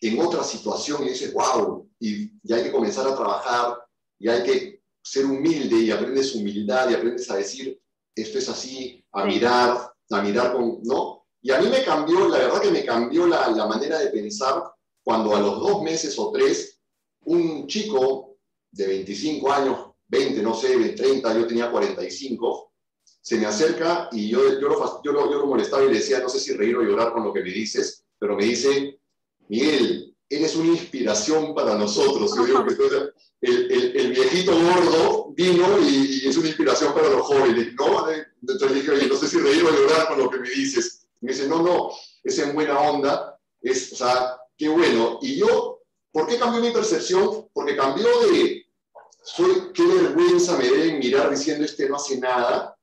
en 0.02 0.20
otra 0.20 0.44
situación 0.44 1.04
y 1.04 1.10
dices, 1.10 1.34
wow, 1.34 1.90
y 2.00 2.32
ya 2.44 2.58
hay 2.58 2.64
que 2.64 2.72
comenzar 2.72 3.08
a 3.08 3.16
trabajar 3.16 3.78
y 4.18 4.30
hay 4.30 4.44
que 4.44 4.84
ser 5.04 5.26
humilde 5.26 5.78
y 5.78 5.92
aprendes 5.92 6.36
humildad 6.36 6.90
y 6.90 6.94
aprendes 6.94 7.30
a 7.30 7.36
decir, 7.36 7.80
esto 8.16 8.38
es 8.38 8.50
así, 8.50 9.04
a 9.12 9.26
mirar, 9.26 9.92
a 10.10 10.22
mirar 10.22 10.54
con, 10.54 10.82
¿no? 10.84 11.26
Y 11.42 11.52
a 11.52 11.60
mí 11.60 11.68
me 11.68 11.84
cambió, 11.84 12.28
la 12.28 12.38
verdad 12.40 12.62
que 12.62 12.72
me 12.72 12.86
cambió 12.86 13.28
la, 13.28 13.50
la 13.50 13.66
manera 13.66 14.00
de 14.00 14.08
pensar 14.08 14.64
cuando 15.04 15.36
a 15.36 15.40
los 15.40 15.60
dos 15.60 15.82
meses 15.82 16.18
o 16.20 16.32
tres, 16.32 16.80
un 17.26 17.68
chico 17.68 18.38
de 18.72 18.88
25 18.88 19.52
años, 19.52 19.92
20, 20.08 20.42
no 20.42 20.54
sé, 20.54 20.78
de 20.78 20.90
30, 20.90 21.34
yo 21.34 21.48
tenía 21.48 21.72
45, 21.72 22.74
se 23.22 23.38
me 23.38 23.46
acerca 23.46 24.10
y 24.12 24.30
yo, 24.30 24.60
yo, 24.60 24.68
lo, 24.68 25.02
yo, 25.04 25.12
lo, 25.12 25.32
yo 25.32 25.40
lo 25.40 25.46
molestaba 25.46 25.84
y 25.84 25.88
le 25.88 25.96
decía, 25.96 26.20
no 26.20 26.30
sé 26.30 26.40
si 26.40 26.54
reír 26.54 26.76
o 26.76 26.84
llorar 26.84 27.14
con 27.14 27.24
lo 27.24 27.34
que 27.34 27.42
me 27.42 27.52
dices, 27.52 28.06
pero 28.18 28.36
me 28.36 28.46
dice, 28.46 28.99
Miguel, 29.50 30.16
eres 30.30 30.56
una 30.56 30.70
inspiración 30.70 31.56
para 31.56 31.76
nosotros. 31.76 32.32
El, 33.42 34.12
viejito 34.12 34.52
gordo 34.52 35.34
vino 35.36 35.80
y, 35.82 36.28
es 36.28 36.38
una 36.38 36.48
inspiración 36.48 36.94
para 36.94 37.10
los 37.10 37.22
jóvenes, 37.24 37.74
¿no? 37.74 38.08
Entonces 38.42 38.74
dije, 38.74 38.92
oye, 38.92 39.08
no 39.08 39.16
sé 39.16 39.28
si 39.28 39.40
reír 39.40 39.64
o 39.64 39.72
llorar 39.72 40.08
con 40.08 40.20
lo 40.20 40.30
que 40.30 40.40
me 40.40 40.50
dices. 40.50 41.08
me 41.22 41.32
dice, 41.32 41.48
no, 41.48 41.64
no, 41.64 41.90
es 42.24 42.38
en 42.40 42.54
buena 42.54 42.80
onda, 42.80 43.40
es, 43.62 43.92
o 43.94 43.96
sea, 43.96 44.38
qué 44.56 44.70
bueno. 44.70 45.20
Y 45.22 45.38
yo, 45.38 45.82
¿por 46.12 46.28
qué 46.28 46.38
cambió 46.38 46.62
mi 46.62 46.72
percepción? 46.72 47.48
Porque 47.52 47.76
cambió 47.76 48.08
de, 48.32 48.66
soy, 49.24 49.72
qué 49.74 49.86
vergüenza 49.86 50.58
me 50.58 50.66
deben 50.66 51.00
mirar 51.00 51.32
diciendo 51.32 51.66
este 51.66 51.90
no 51.90 51.96
hace 51.96 52.20
nada, 52.20 52.78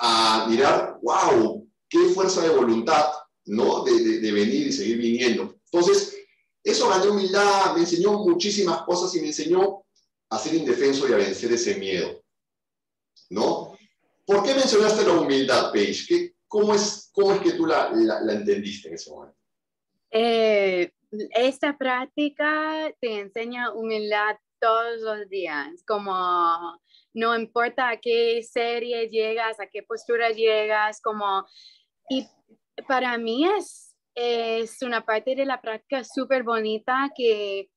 a 0.00 0.46
mirar, 0.48 0.98
wow, 1.00 1.64
qué 1.88 1.98
fuerza 2.08 2.42
de 2.42 2.56
voluntad, 2.56 3.06
¿no? 3.44 3.84
De 3.84 4.32
venir 4.32 4.66
y 4.66 4.72
seguir 4.72 4.98
viniendo. 4.98 5.61
Entonces, 5.72 6.16
eso 6.62 6.88
gané 6.88 7.08
humildad, 7.08 7.74
me 7.74 7.80
enseñó 7.80 8.12
muchísimas 8.12 8.82
cosas 8.82 9.14
y 9.16 9.20
me 9.20 9.28
enseñó 9.28 9.84
a 10.28 10.38
ser 10.38 10.54
indefenso 10.54 11.08
y 11.08 11.12
a 11.12 11.16
vencer 11.16 11.52
ese 11.52 11.76
miedo. 11.76 12.22
¿No? 13.30 13.76
¿Por 14.26 14.44
qué 14.44 14.54
mencionaste 14.54 15.04
la 15.04 15.14
humildad, 15.14 15.72
Paige? 15.72 16.04
¿Qué, 16.06 16.34
cómo, 16.46 16.74
es, 16.74 17.10
¿Cómo 17.12 17.32
es 17.32 17.40
que 17.40 17.52
tú 17.52 17.66
la, 17.66 17.90
la, 17.92 18.20
la 18.20 18.32
entendiste 18.34 18.88
en 18.88 18.94
ese 18.94 19.10
momento? 19.10 19.36
Eh, 20.10 20.92
esta 21.30 21.76
práctica 21.76 22.94
te 23.00 23.20
enseña 23.20 23.72
humildad 23.72 24.36
todos 24.60 25.00
los 25.00 25.28
días, 25.28 25.82
como 25.86 26.78
no 27.14 27.36
importa 27.36 27.88
a 27.88 28.00
qué 28.00 28.42
serie 28.42 29.08
llegas, 29.08 29.58
a 29.58 29.66
qué 29.66 29.82
postura 29.82 30.30
llegas, 30.30 31.00
como, 31.00 31.46
y 32.08 32.26
para 32.86 33.18
mí 33.18 33.44
es 33.46 33.91
es 34.14 34.82
una 34.82 35.04
parte 35.04 35.34
de 35.34 35.46
la 35.46 35.60
práctica 35.60 36.04
súper 36.04 36.42
bonita 36.42 37.10
que 37.16 37.70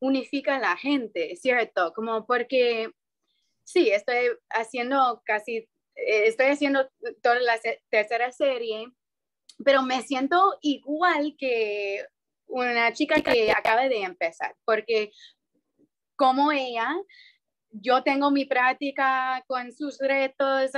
unifica 0.00 0.56
a 0.56 0.60
la 0.60 0.76
gente, 0.76 1.36
¿cierto? 1.36 1.92
Como 1.92 2.26
porque, 2.26 2.90
sí, 3.64 3.90
estoy 3.90 4.30
haciendo 4.50 5.22
casi, 5.24 5.56
eh, 5.96 6.26
estoy 6.26 6.46
haciendo 6.46 6.88
toda 7.22 7.40
la 7.40 7.58
tercera 7.90 8.30
serie, 8.32 8.86
pero 9.64 9.82
me 9.82 10.02
siento 10.02 10.58
igual 10.62 11.34
que 11.38 12.04
una 12.46 12.92
chica 12.92 13.20
que 13.20 13.50
acaba 13.50 13.88
de 13.88 14.02
empezar, 14.02 14.54
porque 14.64 15.10
como 16.16 16.52
ella, 16.52 16.94
yo 17.70 18.02
tengo 18.02 18.30
mi 18.30 18.44
práctica 18.44 19.42
con 19.46 19.72
sus 19.72 19.98
retos, 19.98 20.72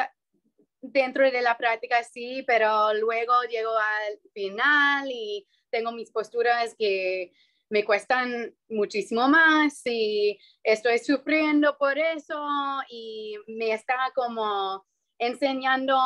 dentro 0.81 1.31
de 1.31 1.43
la 1.43 1.57
práctica 1.57 2.03
sí, 2.05 2.43
pero 2.47 2.95
luego 2.95 3.33
llego 3.51 3.77
al 3.77 4.19
final 4.33 5.09
y 5.11 5.47
tengo 5.71 5.93
mis 5.93 6.11
posturas 6.11 6.75
que 6.79 7.33
me 7.69 7.85
cuestan 7.85 8.55
muchísimo 8.69 9.29
más 9.29 9.83
y 9.85 10.39
estoy 10.63 10.99
sufriendo 10.99 11.77
por 11.79 11.99
eso 11.99 12.47
y 12.89 13.37
me 13.49 13.73
está 13.73 14.13
como 14.15 14.87
enseñando 15.19 15.97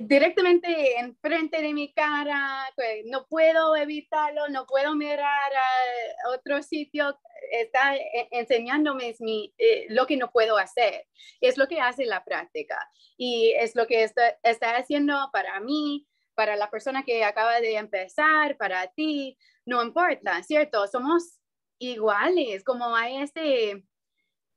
directamente 0.00 0.98
enfrente 0.98 1.62
de 1.62 1.72
mi 1.72 1.92
cara, 1.92 2.66
no 3.06 3.26
puedo 3.26 3.76
evitarlo, 3.76 4.48
no 4.48 4.66
puedo 4.66 4.94
mirar 4.94 5.52
a 5.54 6.30
otro 6.30 6.62
sitio, 6.62 7.18
está 7.50 7.96
e, 7.96 8.28
enseñándome 8.32 9.14
mi, 9.20 9.54
eh, 9.58 9.86
lo 9.90 10.06
que 10.06 10.16
no 10.16 10.30
puedo 10.32 10.56
hacer. 10.56 11.06
Es 11.40 11.56
lo 11.56 11.68
que 11.68 11.80
hace 11.80 12.06
la 12.06 12.24
práctica 12.24 12.78
y 13.16 13.52
es 13.52 13.76
lo 13.76 13.86
que 13.86 14.02
está, 14.02 14.36
está 14.42 14.76
haciendo 14.76 15.30
para 15.32 15.60
mí, 15.60 16.08
para 16.34 16.56
la 16.56 16.70
persona 16.70 17.04
que 17.04 17.24
acaba 17.24 17.60
de 17.60 17.76
empezar, 17.76 18.56
para 18.56 18.88
ti, 18.88 19.38
no 19.64 19.82
importa, 19.82 20.42
¿cierto? 20.42 20.86
Somos 20.88 21.38
iguales, 21.78 22.64
como 22.64 22.94
hay 22.96 23.18
este... 23.18 23.84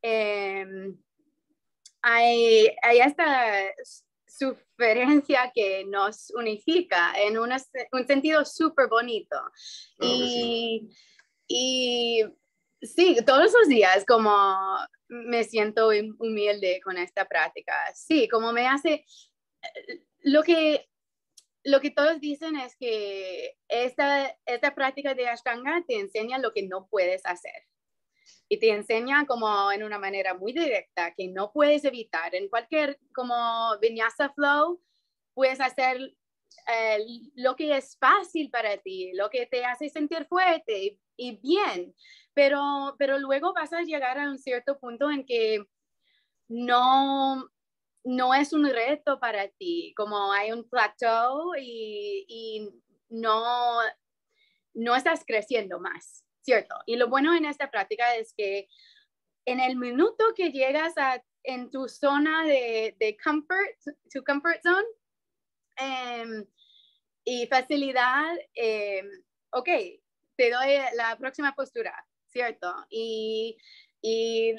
Eh, 0.02 0.66
hay, 2.02 2.68
hay 2.84 3.00
esta 3.00 3.74
suferencia 4.38 5.52
que 5.54 5.86
nos 5.86 6.32
unifica 6.32 7.14
en 7.20 7.38
un 7.38 8.08
sentido 8.08 8.46
súper 8.46 8.88
bonito. 8.88 9.38
y, 10.00 10.90
sí. 11.48 12.26
y 12.82 12.86
sí, 12.86 13.18
todos 13.26 13.54
los 13.54 13.68
días 13.68 14.06
como 14.06 14.78
me 15.10 15.44
siento 15.44 15.90
humilde 16.20 16.80
con 16.84 16.98
esta 16.98 17.26
práctica. 17.26 17.74
Sí, 17.96 18.28
como 18.28 18.52
me 18.52 18.68
hace, 18.68 19.06
lo 20.20 20.44
que, 20.44 20.90
lo 21.64 21.80
que 21.80 21.92
todos 21.92 22.20
dicen 22.20 22.58
es 22.58 22.76
que 22.78 23.58
esta, 23.68 24.38
esta 24.46 24.76
práctica 24.76 25.14
de 25.14 25.28
Ashtanga 25.28 25.84
te 25.88 26.00
enseña 26.00 26.38
lo 26.40 26.54
que 26.54 26.64
no 26.64 26.88
puedes 26.88 27.26
hacer 27.26 27.64
y 28.50 28.60
te 28.60 28.70
enseña 28.72 29.26
como 29.26 29.72
en 29.72 29.84
una 29.84 30.00
manera 30.00 30.34
muy 30.34 30.54
directa 30.54 31.14
que 31.16 31.28
no 31.28 31.52
puedes 31.52 31.84
evitar. 31.86 32.34
En 32.36 32.50
cualquier 32.50 33.00
como 33.14 33.78
vinyasa 33.82 34.30
flow, 34.30 34.82
puedes 35.34 35.60
hacer 35.60 36.16
eh, 36.68 37.06
lo 37.36 37.56
que 37.56 37.76
es 37.78 37.98
fácil 37.98 38.50
para 38.50 38.78
ti, 38.78 39.12
lo 39.14 39.30
que 39.30 39.46
te 39.46 39.66
hace 39.66 39.90
sentir 39.90 40.26
fuerte 40.26 40.84
y, 40.84 41.00
y, 41.18 41.38
bien, 41.38 41.96
pero, 42.34 42.96
pero 42.98 43.20
luego 43.20 43.54
vas 43.54 43.74
a 43.74 43.82
llegar 43.82 44.18
a 44.18 44.30
un 44.30 44.38
cierto 44.38 44.80
punto 44.80 45.10
en 45.12 45.26
que 45.26 45.66
no, 46.48 47.50
no 48.04 48.34
es 48.34 48.54
un 48.54 48.70
reto 48.70 49.20
para 49.20 49.48
ti, 49.50 49.94
como 49.96 50.32
hay 50.32 50.52
un 50.52 50.68
plateau 50.70 51.54
y, 51.60 52.26
y 52.28 52.70
no, 53.10 53.80
no 54.74 54.96
estás 54.96 55.24
creciendo 55.26 55.80
más. 55.80 56.27
¿Cierto? 56.48 56.76
Y 56.86 56.96
lo 56.96 57.10
bueno 57.10 57.36
en 57.36 57.44
esta 57.44 57.70
práctica 57.70 58.16
es 58.16 58.34
que 58.34 58.70
en 59.46 59.60
el 59.60 59.76
minuto 59.76 60.34
que 60.34 60.54
llegas 60.54 60.98
a, 60.98 61.22
en 61.44 61.70
tu 61.70 61.90
zona 61.90 62.46
de, 62.46 62.96
de 62.98 63.18
comfort, 63.22 63.76
tu 64.10 64.24
comfort 64.24 64.62
zone, 64.64 64.88
eh, 65.78 66.46
y 67.26 67.48
facilidad, 67.48 68.34
eh, 68.56 69.04
ok, 69.52 69.68
te 70.38 70.50
doy 70.50 70.70
la 70.96 71.18
próxima 71.18 71.54
postura, 71.54 71.94
¿cierto? 72.28 72.74
Y, 72.90 73.58
y 74.02 74.54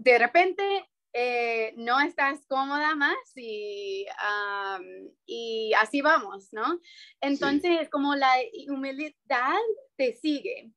de 0.00 0.18
repente 0.18 0.62
eh, 1.14 1.72
no 1.78 2.00
estás 2.00 2.44
cómoda 2.46 2.94
más 2.96 3.16
y, 3.34 4.04
um, 4.04 5.10
y 5.24 5.72
así 5.80 6.02
vamos, 6.02 6.52
¿no? 6.52 6.80
Entonces, 7.22 7.78
sí. 7.84 7.90
como 7.90 8.14
la 8.14 8.34
humildad 8.68 9.62
te 9.96 10.12
sigue, 10.12 10.72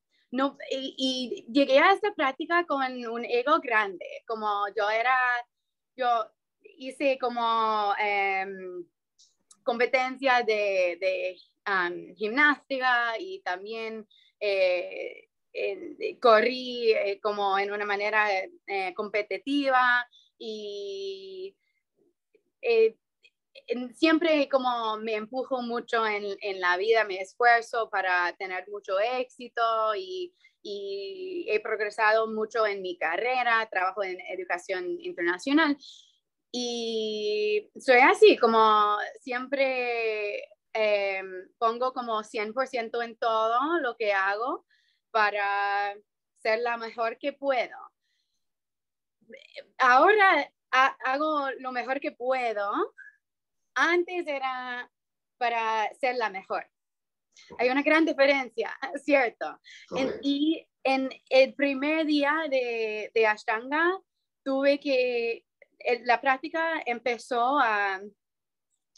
y, 0.71 1.45
llegué 1.52 1.80
a 1.80 1.93
esta 1.93 2.13
práctica 2.13 2.65
con 2.65 2.82
un 3.08 3.26
ego 3.26 3.60
grande, 3.60 4.06
como 4.26 4.65
yo 4.76 4.89
era, 4.89 5.17
yo 5.95 6.32
hice 6.78 7.17
como 7.19 7.93
eh, 8.02 8.45
competencia 9.63 10.43
de, 10.43 10.97
de 11.00 11.36
gimnástica 12.15 13.19
y 13.19 13.41
también 13.41 14.08
eh, 14.39 15.28
corrí 16.21 16.91
eh, 16.91 17.19
como 17.21 17.58
en 17.58 17.71
una 17.71 17.86
manera 17.86 18.28
eh, 18.67 18.93
competitiva 18.95 20.08
y 20.38 21.56
eh, 22.62 22.95
siempre 23.96 24.48
como 24.50 24.98
me 24.98 25.15
empujo 25.15 25.62
mucho 25.62 26.06
en, 26.06 26.26
en, 26.41 26.60
la 26.60 26.78
vida, 26.78 27.04
me 27.04 27.20
esfuerzo 27.20 27.89
para 27.89 28.34
tener 28.38 28.67
mucho 28.70 29.00
éxito 29.00 29.96
y, 29.96 30.34
y, 30.62 31.46
he 31.50 31.60
progresado 31.60 32.28
mucho 32.28 32.65
en 32.65 32.82
mi 32.82 32.98
carrera, 32.98 33.67
trabajo 33.72 34.04
en 34.04 34.20
educación 34.30 35.00
internacional 35.02 35.78
y 36.52 37.70
soy 37.80 38.00
así, 38.00 38.38
como 38.38 38.98
siempre 39.22 40.43
eh, 40.74 41.22
pongo 41.58 41.93
como 41.93 42.24
100% 42.24 43.04
en 43.04 43.17
todo 43.17 43.80
lo 43.80 43.96
que 43.98 44.13
hago 44.13 44.65
para 45.12 45.96
ser 46.38 46.60
la 46.60 46.78
mejor 46.78 47.17
que 47.17 47.34
puedo. 47.34 47.78
Ahora 49.78 50.52
hago 50.72 51.50
lo 51.60 51.72
mejor 51.72 52.00
que 52.00 52.12
puedo, 52.12 52.72
antes 53.78 54.28
era 54.28 54.92
para 55.38 55.90
ser 56.00 56.16
la 56.16 56.30
mejor. 56.30 56.68
Hay 57.60 57.70
una 57.70 57.84
gran 57.84 58.06
diferencia, 58.06 58.76
¿cierto? 59.04 59.60
En, 59.96 60.13
y 60.22 60.68
en 60.84 61.10
el 61.30 61.54
primer 61.54 62.06
día 62.06 62.48
de, 62.50 63.12
de 63.13 63.28
Ashtanga 63.28 64.00
tuve 64.44 64.80
que 64.80 65.46
la 66.04 66.20
práctica 66.20 66.82
empezó 66.86 67.60
a, 67.60 68.02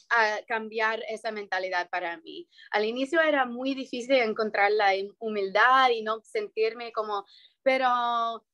a 0.10 0.40
cambiar 0.48 1.04
esa 1.10 1.32
mentalidad 1.32 1.90
para 1.90 2.18
mí. 2.18 2.48
Al 2.72 2.86
inicio 2.86 3.22
era 3.22 3.46
muy 3.46 3.76
difícil 3.76 4.16
encontrar 4.16 4.72
la 4.72 4.92
humildad 5.20 5.90
y 5.90 6.02
no 6.02 6.22
sentirme 6.24 6.92
como, 6.92 7.26
pero 7.64 8.46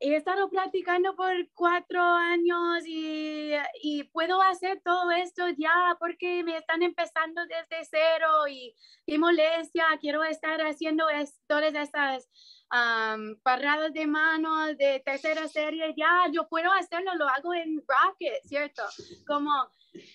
he 0.00 0.16
estado 0.16 0.50
practicando 0.50 1.14
por 1.14 1.32
cuatro 1.54 2.02
años 2.02 2.84
y, 2.86 3.52
y, 3.82 4.04
puedo 4.04 4.42
hacer 4.42 4.80
todo 4.84 5.10
esto 5.12 5.48
ya 5.56 5.96
porque 5.98 6.42
me 6.44 6.56
están 6.56 6.82
empezando 6.82 7.42
desde 7.46 7.84
cero 7.90 8.48
y 8.48 8.74
qué 9.06 9.18
molestia, 9.18 9.86
quiero 10.00 10.24
estar 10.24 10.60
haciendo 10.62 11.06
todas 11.46 11.74
estas 11.74 12.28
um, 12.72 13.36
paradas 13.42 13.92
de 13.92 14.06
mano 14.06 14.66
de 14.74 15.00
tercera 15.04 15.46
serie, 15.48 15.94
ya 15.96 16.24
yo 16.32 16.48
puedo 16.48 16.72
hacerlo, 16.72 17.14
lo 17.14 17.28
hago 17.28 17.54
en 17.54 17.82
Rocket, 17.86 18.42
¿cierto? 18.44 18.82
Como, 19.26 19.50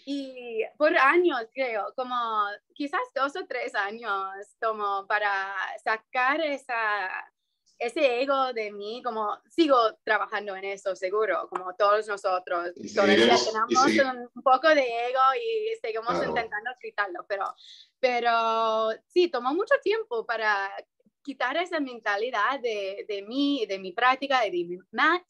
y 0.06 0.62
por 0.78 0.96
años 0.98 1.48
creo, 1.54 1.94
como 1.96 2.15
quizás 2.74 3.02
dos 3.15 3.36
o 3.36 3.46
tres 3.48 3.74
años 3.76 4.30
como 4.62 5.08
para 5.08 5.56
sacar 5.84 6.42
esa 6.42 7.10
ese 7.80 8.22
ego 8.22 8.52
de 8.52 8.72
mí, 8.74 9.02
como 9.02 9.39
sigo 9.50 9.78
trabajando 10.04 10.54
en 10.56 10.65
eso, 10.65 10.96
seguro, 10.98 11.48
como 11.50 11.74
todos 11.76 12.08
nosotros. 12.08 12.72
Todavía 12.94 13.38
tenemos 13.38 14.30
un, 14.36 14.44
poco 14.44 14.68
de 14.68 14.82
ego 14.82 15.22
y 15.42 15.78
seguimos 15.82 16.13
intentando 16.26 16.72
quitarlo, 16.82 17.26
pero, 17.28 17.46
pero 18.00 18.92
sí, 19.08 19.30
tomó 19.30 19.54
mucho 19.54 19.76
tiempo 19.82 20.26
para 20.26 20.70
quitar 21.24 21.56
esa 21.56 21.80
mentalidad 21.80 22.60
de, 22.60 23.06
de 23.08 23.22
mí, 23.22 23.65
de 23.65 23.80
mi 23.80 23.94
práctica, 23.94 24.42
de 24.42 24.52
mi 24.52 24.78
match, 24.92 25.28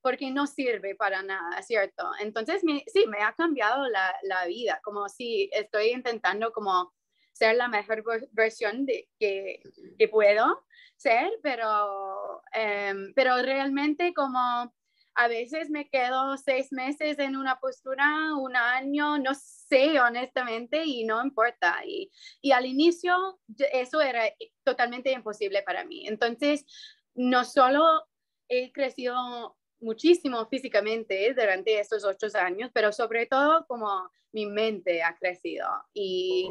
porque 0.00 0.32
no 0.32 0.48
sirve 0.48 0.96
para 0.96 1.22
nada, 1.22 1.62
¿cierto? 1.62 2.10
Entonces, 2.20 2.62
sí, 2.62 3.06
me 3.06 3.22
ha 3.22 3.32
cambiado 3.32 3.88
la, 3.88 4.12
la 4.24 4.46
vida, 4.46 4.80
como 4.82 5.08
si 5.08 5.48
estoy 5.52 5.90
intentando 5.90 6.52
como 6.52 6.92
ser 7.32 7.56
la 7.56 7.68
mejor 7.68 8.02
versión 8.32 8.86
de, 8.86 9.08
que, 9.20 9.62
que 9.98 10.08
puedo 10.08 10.64
ser, 11.02 11.30
pero, 11.42 12.42
em, 12.52 13.12
pero 13.14 13.42
realmente 13.42 14.14
como 14.14 14.72
a 15.14 15.28
veces 15.28 15.68
me 15.68 15.88
quedo 15.88 16.36
seis 16.38 16.72
meses 16.72 17.18
en 17.18 17.36
una 17.36 17.58
postura, 17.60 18.34
un 18.34 18.56
año, 18.56 19.18
no 19.18 19.32
sé 19.34 20.00
honestamente 20.00 20.84
y 20.84 21.04
no 21.04 21.22
importa. 21.22 21.82
Y, 21.86 22.10
y 22.40 22.52
al 22.52 22.66
inicio 22.66 23.38
eso 23.72 24.00
era 24.00 24.24
totalmente 24.64 25.12
imposible 25.12 25.62
para 25.62 25.84
mí. 25.84 26.06
Entonces, 26.06 26.64
no 27.14 27.44
solo 27.44 27.84
he 28.48 28.72
crecido 28.72 29.56
muchísimo 29.80 30.46
físicamente 30.46 31.34
durante 31.34 31.78
estos 31.78 32.04
ocho 32.04 32.26
años, 32.34 32.70
pero 32.72 32.92
sobre 32.92 33.26
todo 33.26 33.66
como 33.66 34.10
mi 34.32 34.46
mente 34.46 35.02
ha 35.02 35.14
crecido 35.16 35.66
y 35.92 36.48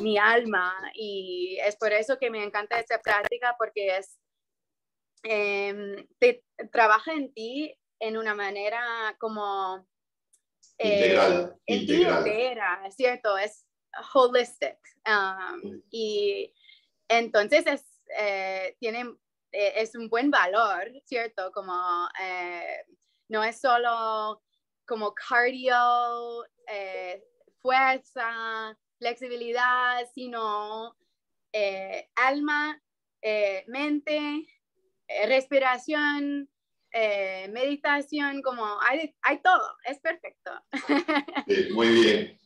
mi 0.00 0.18
alma 0.18 0.74
y 0.94 1.58
es 1.62 1.76
por 1.76 1.92
eso 1.92 2.18
que 2.18 2.30
me 2.30 2.42
encanta 2.42 2.78
esta 2.78 3.00
práctica 3.00 3.54
porque 3.58 3.96
es 3.96 4.18
em, 5.22 6.06
te 6.18 6.44
trabaja 6.72 7.12
en 7.12 7.32
ti 7.32 7.76
en 8.00 8.16
una 8.16 8.34
manera 8.34 9.14
como 9.18 9.86
eh, 10.78 11.48
en 11.66 11.86
ti 11.86 12.02
entera, 12.02 12.90
¿cierto? 12.90 13.36
Es 13.36 13.66
holistic 14.14 14.78
um, 15.06 15.82
y 15.90 16.52
entonces 17.08 17.66
es, 17.66 17.84
eh, 18.18 18.76
tiene, 18.80 19.04
eh, 19.52 19.72
es 19.76 19.94
un 19.94 20.08
buen 20.08 20.30
valor, 20.30 20.90
¿cierto? 21.04 21.52
Como 21.52 21.74
no 23.28 23.44
es 23.44 23.60
solo 23.60 24.42
como 24.86 25.14
cardio, 25.14 26.46
fuerza, 27.60 28.76
flexibilidad, 29.00 30.06
sino 30.14 30.94
eh, 31.52 32.08
alma, 32.14 32.80
eh, 33.22 33.64
mente, 33.66 34.46
eh, 35.08 35.26
respiración, 35.26 36.48
meditación, 37.52 38.42
como 38.42 38.64
hay, 38.82 39.14
hay, 39.22 39.40
todo, 39.42 39.62
es 39.84 40.00
perfecto. 40.00 40.50
muy 41.72 41.88
bien. 41.88 42.38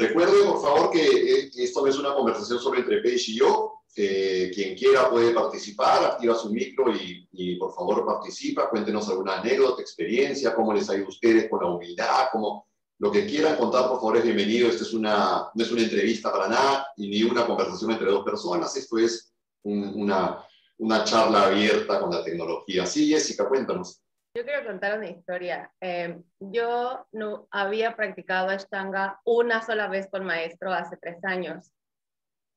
recuerde, 0.00 0.42
por 0.42 0.62
favor, 0.62 0.90
que 0.90 1.50
esto 1.54 1.86
es 1.86 1.98
una 1.98 2.14
conversación 2.14 2.58
sobre 2.58 2.80
entre 2.80 3.02
Paige 3.02 3.32
y 3.32 3.38
yo. 3.38 3.74
quien 3.94 4.74
quiera 4.74 5.10
puede 5.10 5.34
participar, 5.34 6.02
activa 6.02 6.34
su 6.34 6.50
micro 6.50 6.94
y, 6.94 7.28
y, 7.32 7.56
por 7.56 7.74
favor 7.74 8.06
participa. 8.06 8.70
Cuéntenos 8.70 9.06
alguna 9.10 9.40
anécdota, 9.40 9.82
experiencia, 9.82 10.54
cómo 10.54 10.72
les 10.72 10.88
ha 10.88 10.96
ido 10.96 11.04
a 11.04 11.10
ustedes 11.10 11.50
con 11.50 11.60
la 11.62 11.70
humildad, 11.70 12.28
cómo, 12.32 12.67
lo 12.98 13.12
que 13.12 13.26
quieran 13.26 13.56
contar, 13.56 13.88
por 13.88 13.98
favor, 13.98 14.16
es 14.16 14.24
bienvenido. 14.24 14.68
Esto 14.68 14.82
es 14.82 14.92
una, 14.92 15.50
no 15.54 15.64
es 15.64 15.70
una 15.70 15.82
entrevista 15.82 16.32
para 16.32 16.48
nada 16.48 16.88
y 16.96 17.08
ni 17.08 17.22
una 17.22 17.46
conversación 17.46 17.92
entre 17.92 18.10
dos 18.10 18.24
personas. 18.24 18.74
Esto 18.76 18.98
es 18.98 19.32
una, 19.62 20.44
una 20.78 21.04
charla 21.04 21.46
abierta 21.46 22.00
con 22.00 22.10
la 22.10 22.24
tecnología. 22.24 22.86
Sí, 22.86 23.08
Jessica, 23.08 23.48
cuéntanos. 23.48 24.02
Yo 24.34 24.44
quiero 24.44 24.66
contar 24.66 24.98
una 24.98 25.10
historia. 25.10 25.72
Em, 25.80 26.22
yo 26.40 27.06
no 27.12 27.46
había 27.50 27.94
practicado 27.94 28.48
Ashtanga 28.48 29.20
una 29.24 29.64
sola 29.64 29.88
vez 29.88 30.08
con 30.10 30.24
maestro 30.24 30.72
hace 30.72 30.96
tres 30.96 31.24
años 31.24 31.70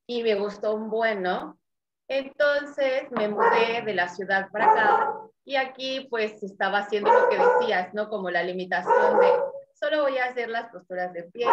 y 0.07 0.23
me 0.23 0.35
gustó 0.35 0.73
un 0.73 0.89
bueno. 0.89 1.59
Entonces 2.07 3.03
me 3.11 3.29
mudé 3.29 3.83
de 3.85 3.93
la 3.93 4.09
ciudad 4.09 4.49
para 4.51 4.71
acá 4.71 5.13
y 5.45 5.55
aquí 5.55 6.07
pues 6.09 6.43
estaba 6.43 6.79
haciendo 6.79 7.11
lo 7.11 7.29
que 7.29 7.37
decías, 7.37 7.93
¿no? 7.93 8.09
Como 8.09 8.29
la 8.29 8.43
limitación 8.43 9.19
de 9.19 9.50
solo 9.81 10.03
voy 10.03 10.17
a 10.17 10.25
hacer 10.25 10.49
las 10.49 10.69
posturas 10.69 11.11
de 11.13 11.23
pie, 11.23 11.47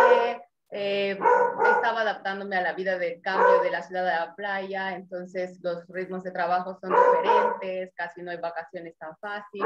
eh, 0.71 1.13
estaba 1.13 2.03
adaptándome 2.03 2.57
a 2.57 2.63
la 2.63 2.75
vida 2.75 2.99
de 2.99 3.21
cambio 3.23 3.63
de 3.63 3.71
la 3.71 3.83
ciudad 3.83 4.07
a 4.07 4.27
la 4.27 4.35
playa, 4.35 4.95
entonces 4.95 5.59
los 5.63 5.87
ritmos 5.89 6.23
de 6.25 6.31
trabajo 6.31 6.79
son 6.79 6.91
diferentes, 6.91 7.95
casi 7.95 8.23
no 8.23 8.31
hay 8.31 8.37
vacaciones 8.37 8.97
tan 8.99 9.17
fácil. 9.19 9.63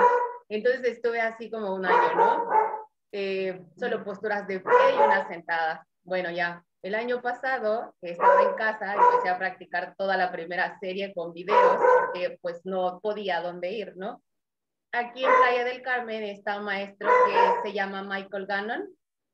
Entonces 0.48 0.84
estuve 0.84 1.20
así 1.20 1.50
como 1.50 1.74
un 1.74 1.84
año, 1.84 2.14
¿no? 2.14 2.48
Eh, 3.10 3.60
solo 3.76 4.04
posturas 4.04 4.46
de 4.46 4.60
pie 4.60 4.94
y 4.94 5.02
una 5.02 5.26
sentada. 5.26 5.84
Bueno, 6.04 6.30
ya 6.30 6.64
el 6.82 6.94
año 6.94 7.20
pasado, 7.20 7.94
que 8.00 8.12
estaba 8.12 8.42
en 8.42 8.54
casa, 8.54 8.94
empecé 8.94 9.28
a 9.28 9.38
practicar 9.38 9.94
toda 9.96 10.16
la 10.16 10.30
primera 10.30 10.78
serie 10.78 11.12
con 11.14 11.32
videos, 11.32 11.78
porque 12.00 12.38
pues 12.40 12.60
no 12.64 13.00
podía 13.00 13.40
dónde 13.40 13.72
ir, 13.72 13.96
¿no? 13.96 14.22
Aquí 14.92 15.24
en 15.24 15.30
Playa 15.30 15.64
del 15.64 15.82
Carmen 15.82 16.22
está 16.22 16.58
un 16.58 16.64
maestro 16.64 17.08
que 17.26 17.68
se 17.68 17.74
llama 17.74 18.02
Michael 18.02 18.46
Gannon, 18.46 18.88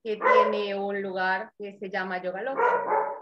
que 0.04 0.16
tiene 0.16 0.74
un 0.74 1.02
lugar 1.02 1.52
que 1.58 1.76
se 1.78 1.90
llama 1.90 2.22
Yoga 2.22 2.42
Loca. 2.42 2.62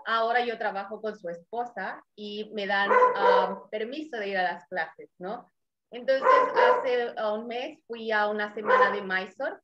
Ahora 0.04 0.44
yo 0.44 0.58
trabajo 0.58 1.00
con 1.00 1.16
su 1.18 1.28
esposa 1.28 2.02
y 2.14 2.50
me 2.54 2.66
dan 2.66 2.90
um, 2.90 3.68
permiso 3.70 4.18
de 4.18 4.28
ir 4.28 4.38
a 4.38 4.52
las 4.52 4.66
clases, 4.68 5.10
¿no? 5.18 5.50
Entonces, 5.90 6.24
hace 6.54 7.14
un 7.32 7.46
mes 7.46 7.78
fui 7.86 8.12
a 8.12 8.28
una 8.28 8.52
semana 8.54 8.90
de 8.90 9.02
Mysore 9.02 9.56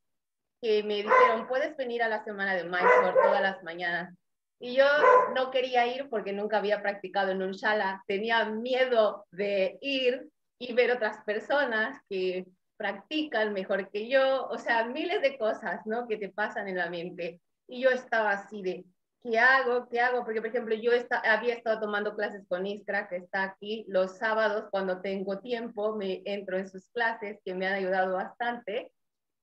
que 0.61 0.81
me 0.83 0.95
dijeron, 0.95 1.47
puedes 1.47 1.75
venir 1.77 2.01
a 2.01 2.09
la 2.09 2.23
semana 2.23 2.55
de 2.55 2.63
Mysore 2.63 3.13
todas 3.21 3.41
las 3.41 3.61
mañanas. 3.63 4.13
Y 4.59 4.75
yo 4.75 4.85
no 5.35 5.51
quería 5.51 5.85
ir 5.85 6.09
porque 6.09 6.31
nunca 6.31 6.57
había 6.57 6.81
practicado 6.81 7.31
en 7.31 7.41
un 7.41 7.51
shala. 7.51 8.01
Tenía 8.07 8.45
miedo 8.45 9.25
de 9.31 9.77
ir 9.81 10.29
y 10.57 10.73
ver 10.73 10.91
otras 10.91 11.17
personas 11.25 11.99
que 12.09 12.45
practican 12.77 13.53
mejor 13.53 13.89
que 13.89 14.09
yo, 14.09 14.47
o 14.47 14.57
sea, 14.57 14.85
miles 14.85 15.21
de 15.21 15.37
cosas, 15.37 15.85
¿no? 15.85 16.07
Que 16.07 16.17
te 16.17 16.29
pasan 16.29 16.67
en 16.67 16.77
la 16.77 16.89
mente. 16.89 17.39
Y 17.67 17.81
yo 17.81 17.89
estaba 17.89 18.31
así 18.31 18.61
de, 18.61 18.85
¿qué 19.21 19.39
hago? 19.39 19.87
¿Qué 19.89 19.99
hago? 19.99 20.23
Porque, 20.25 20.41
por 20.41 20.49
ejemplo, 20.49 20.75
yo 20.75 20.91
había 21.23 21.53
estado 21.53 21.79
tomando 21.79 22.15
clases 22.15 22.45
con 22.47 22.65
Iskra, 22.65 23.07
que 23.07 23.17
está 23.17 23.43
aquí 23.43 23.85
los 23.87 24.17
sábados 24.17 24.65
cuando 24.69 25.01
tengo 25.01 25.39
tiempo, 25.39 25.95
me 25.95 26.21
entro 26.25 26.57
en 26.57 26.69
sus 26.69 26.89
clases, 26.89 27.39
que 27.45 27.53
me 27.53 27.67
han 27.67 27.73
ayudado 27.73 28.15
bastante, 28.15 28.91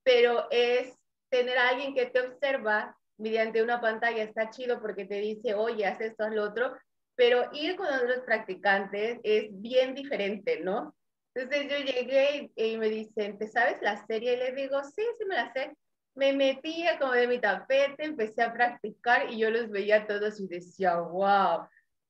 pero 0.03 0.47
es 0.51 0.97
tener 1.29 1.57
a 1.57 1.69
alguien 1.69 1.95
que 1.95 2.07
te 2.07 2.21
observa 2.21 2.95
mediante 3.17 3.61
una 3.63 3.81
pantalla, 3.81 4.23
está 4.23 4.49
chido 4.49 4.81
porque 4.81 5.05
te 5.05 5.15
dice, 5.15 5.53
oye, 5.53 5.85
haz 5.85 6.01
esto, 6.01 6.23
haz 6.23 6.33
lo 6.33 6.43
otro, 6.43 6.75
pero 7.15 7.49
ir 7.53 7.75
con 7.75 7.87
otros 7.87 8.19
practicantes 8.25 9.19
es 9.23 9.49
bien 9.51 9.93
diferente, 9.93 10.59
¿no? 10.59 10.95
Entonces 11.33 11.69
yo 11.69 11.77
llegué 11.77 12.51
y, 12.55 12.77
me 12.77 12.89
dicen, 12.89 13.37
¿te 13.37 13.47
sabes 13.47 13.77
la 13.81 14.05
serie? 14.05 14.33
Y 14.33 14.37
le 14.37 14.51
digo, 14.51 14.83
sí, 14.83 15.01
sí 15.17 15.25
me 15.25 15.35
la 15.35 15.51
sé. 15.53 15.75
Me 16.13 16.33
metía 16.33 16.99
como 16.99 17.13
de 17.13 17.27
mi 17.27 17.39
tapete, 17.39 18.03
empecé 18.03 18.41
a 18.41 18.53
practicar 18.53 19.31
y 19.31 19.39
yo 19.39 19.49
los 19.49 19.69
veía 19.69 20.05
todos 20.05 20.41
y 20.41 20.47
decía, 20.47 20.95
wow, 20.97 21.67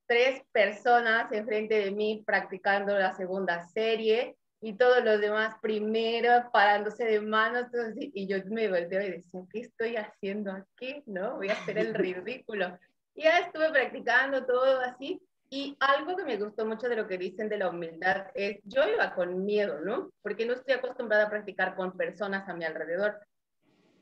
tres 0.08 0.42
personas 0.52 1.32
enfrente 1.32 1.76
de 1.76 1.92
mí 1.92 2.24
practicando 2.26 2.98
la 2.98 3.14
segunda 3.14 3.62
serie 3.68 4.36
y 4.60 4.74
todos 4.74 5.04
los 5.04 5.22
demás 5.22 5.56
primero 5.62 6.50
parándose 6.52 7.06
de 7.06 7.22
manos 7.22 7.68
y 7.96 8.28
yo 8.28 8.38
me 8.46 8.70
volteo 8.70 9.02
y 9.02 9.12
decía, 9.12 9.42
¿qué 9.52 9.60
estoy 9.62 9.98
haciendo 9.98 10.52
aquí? 10.52 11.04
¿No? 11.06 11.38
Voy 11.38 11.50
a 11.50 11.54
hacer 11.54 11.78
el 11.78 11.94
ridículo. 11.94 12.78
Y 13.14 13.24
ya 13.24 13.40
estuve 13.40 13.70
practicando 13.70 14.46
todo 14.46 14.80
así 14.82 15.22
y 15.54 15.76
algo 15.82 16.16
que 16.16 16.24
me 16.24 16.38
gustó 16.38 16.66
mucho 16.66 16.88
de 16.88 16.96
lo 16.96 17.06
que 17.06 17.18
dicen 17.18 17.50
de 17.50 17.58
la 17.58 17.70
humildad 17.70 18.28
es, 18.34 18.60
yo 18.64 18.88
iba 18.88 19.14
con 19.14 19.44
miedo, 19.44 19.82
¿no? 19.82 20.10
Porque 20.22 20.46
no 20.46 20.54
estoy 20.54 20.76
acostumbrada 20.76 21.26
a 21.26 21.30
practicar 21.30 21.76
con 21.76 21.92
personas 21.98 22.48
a 22.48 22.54
mi 22.54 22.64
alrededor. 22.64 23.20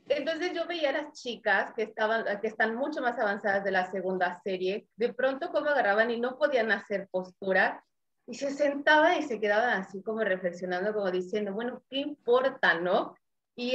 entonces 0.06 0.52
yo 0.54 0.64
veía 0.68 0.90
a 0.90 1.02
las 1.02 1.20
chicas 1.20 1.72
que, 1.74 1.82
estaban, 1.82 2.24
que 2.40 2.46
están 2.46 2.76
mucho 2.76 3.02
más 3.02 3.18
avanzadas 3.18 3.64
de 3.64 3.72
la 3.72 3.90
segunda 3.90 4.40
serie, 4.44 4.86
de 4.94 5.12
pronto 5.12 5.50
como 5.50 5.70
agarraban 5.70 6.12
y 6.12 6.20
no 6.20 6.38
podían 6.38 6.70
hacer 6.70 7.08
postura 7.10 7.84
y 8.28 8.34
se 8.34 8.52
sentaban 8.52 9.18
y 9.18 9.22
se 9.24 9.40
quedaban 9.40 9.80
así 9.80 10.02
como 10.02 10.20
reflexionando, 10.20 10.94
como 10.94 11.10
diciendo, 11.10 11.52
bueno, 11.52 11.82
¿qué 11.90 11.98
importa, 11.98 12.74
no? 12.74 13.16
Y 13.56 13.72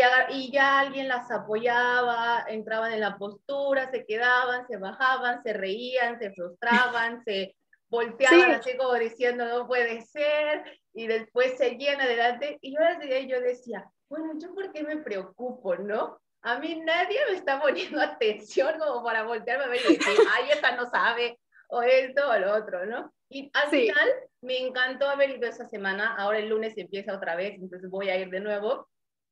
ya 0.52 0.80
alguien 0.80 1.10
las 1.10 1.30
apoyaba, 1.30 2.46
entraban 2.48 2.94
en 2.94 3.02
la 3.02 3.18
postura, 3.18 3.92
se 3.92 4.06
quedaban, 4.06 4.66
se 4.66 4.78
bajaban, 4.78 5.44
se 5.44 5.52
reían, 5.52 6.18
se 6.18 6.32
frustraban, 6.32 7.22
se 7.26 7.54
volteaban 7.95 8.51
así 8.51 8.75
como 8.77 8.93
diciendo, 8.95 9.45
no 9.45 9.67
puede 9.67 10.01
ser, 10.01 10.63
y 10.93 11.08
después 11.08 11.58
seguían 11.58 12.01
adelante. 12.01 12.58
Y 12.62 12.73
yo, 12.73 12.79
yo 13.27 13.41
decía, 13.41 13.89
bueno, 14.10 14.34
¿yo 14.39 14.53
por 14.53 14.71
qué 14.71 14.84
me 14.84 14.97
preocupo, 14.97 15.75
no? 15.75 16.19
A 16.41 16.60
mí 16.60 16.81
nadie 16.86 17.19
me 17.29 17.38
está 17.38 17.60
poniendo 17.60 17.99
atención 18.01 18.77
como 18.79 19.03
para 19.03 19.23
voltearme 19.23 19.65
a 19.65 19.67
ver 19.67 19.81
y 19.81 19.97
decir, 19.97 20.03
ay, 20.36 20.51
esta 20.51 20.75
no 20.75 20.86
sabe, 20.89 21.39
o 21.69 21.81
esto 21.81 22.29
o 22.29 22.38
lo 22.38 22.53
otro, 22.55 22.86
¿no? 22.86 23.12
Y 23.29 23.49
al 23.53 23.69
final 23.69 24.10
me 24.41 24.60
encantó 24.60 25.10
haber 25.10 25.31
ido 25.31 25.47
esa 25.47 25.65
semana, 25.65 26.15
ahora 26.15 26.38
el 26.38 26.49
lunes 26.49 26.77
empieza 26.77 27.15
otra 27.15 27.36
vez, 27.36 27.55
entonces 27.55 27.89
voy 27.89 28.10
a 28.10 28.17
ir 28.17 28.29
de 28.29 28.39
nuevo, 28.39 28.88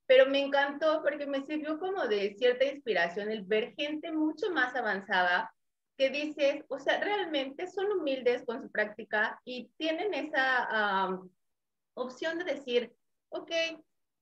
pero 0.08 0.26
me 0.26 0.39
encantó 0.39 1.02
porque 1.04 1.28
me 1.28 1.45
sirvió 1.45 1.80
como 1.80 2.08
de 2.08 2.34
cierta 2.34 2.65
inspiración 2.65 3.30
el 3.30 3.43
ver 3.43 3.73
gente 3.76 4.12
mucho 4.12 4.49
más 4.52 4.76
avanzada 4.76 5.54
que 5.98 6.10
dices, 6.10 6.64
o 6.70 6.80
sea, 6.80 7.00
realmente 7.00 7.68
son 7.68 7.92
humildes 7.92 8.44
con 8.46 8.62
su 8.62 8.72
práctica 8.72 9.40
y 9.46 9.70
tienen 9.78 10.14
esa 10.14 11.20
opción 11.96 12.40
de 12.40 12.46
decir, 12.46 12.94
ok, 13.30 13.52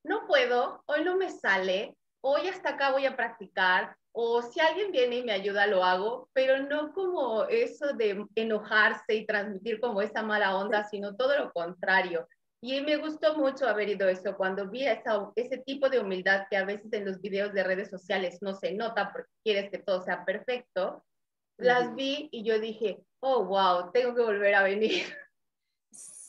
no 0.03 0.25
puedo, 0.27 0.83
hoy 0.87 1.03
no 1.03 1.17
me 1.17 1.29
sale, 1.29 1.95
hoy 2.21 2.47
hasta 2.47 2.71
acá 2.71 2.91
voy 2.91 3.05
a 3.05 3.15
practicar, 3.15 3.95
o 4.13 4.41
si 4.41 4.59
alguien 4.59 4.91
viene 4.91 5.17
y 5.17 5.23
me 5.23 5.31
ayuda, 5.31 5.67
lo 5.67 5.83
hago, 5.83 6.29
pero 6.33 6.59
no 6.63 6.91
como 6.93 7.45
eso 7.45 7.93
de 7.93 8.25
enojarse 8.35 9.15
y 9.15 9.25
transmitir 9.25 9.79
como 9.79 10.01
esa 10.01 10.21
mala 10.21 10.57
onda, 10.57 10.83
sino 10.83 11.15
todo 11.15 11.37
lo 11.37 11.51
contrario. 11.51 12.27
Y 12.63 12.81
me 12.81 12.97
gustó 12.97 13.37
mucho 13.37 13.67
haber 13.67 13.89
ido 13.89 14.07
eso 14.07 14.35
cuando 14.35 14.69
vi 14.69 14.85
esa, 14.85 15.31
ese 15.35 15.57
tipo 15.59 15.89
de 15.89 15.99
humildad 15.99 16.45
que 16.49 16.57
a 16.57 16.65
veces 16.65 16.91
en 16.93 17.05
los 17.05 17.19
videos 17.21 17.53
de 17.53 17.63
redes 17.63 17.89
sociales 17.89 18.39
no 18.41 18.53
se 18.53 18.73
nota 18.73 19.11
porque 19.11 19.31
quieres 19.43 19.71
que 19.71 19.79
todo 19.79 20.01
sea 20.01 20.25
perfecto. 20.25 21.03
Las 21.61 21.95
vi 21.95 22.29
y 22.31 22.43
yo 22.43 22.59
dije, 22.59 23.03
oh, 23.19 23.45
wow, 23.45 23.91
tengo 23.91 24.15
que 24.15 24.21
volver 24.21 24.55
a 24.55 24.63
venir. 24.63 25.03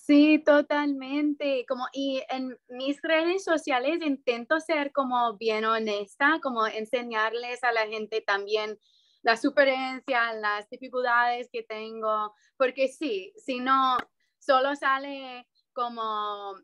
Sí, 0.05 0.43
totalmente. 0.45 1.65
Como, 1.67 1.87
y 1.93 2.23
en 2.29 2.59
mis 2.69 3.01
redes 3.03 3.45
sociales 3.45 4.05
intento 4.05 4.59
ser 4.59 4.91
como 4.91 5.37
bien 5.37 5.65
honesta, 5.65 6.41
como 6.43 6.67
enseñarles 6.67 7.63
a 7.63 7.73
la 7.73 7.87
gente 7.87 8.21
también 8.21 8.79
la 9.23 9.37
superencia, 9.37 10.35
las 10.35 10.69
dificultades 10.69 11.49
que 11.53 11.63
tengo, 11.63 12.35
porque 12.57 12.89
sí, 12.89 13.33
si 13.37 13.61
no, 13.61 13.97
solo 14.39 14.75
sale 14.75 15.47
como 15.73 16.57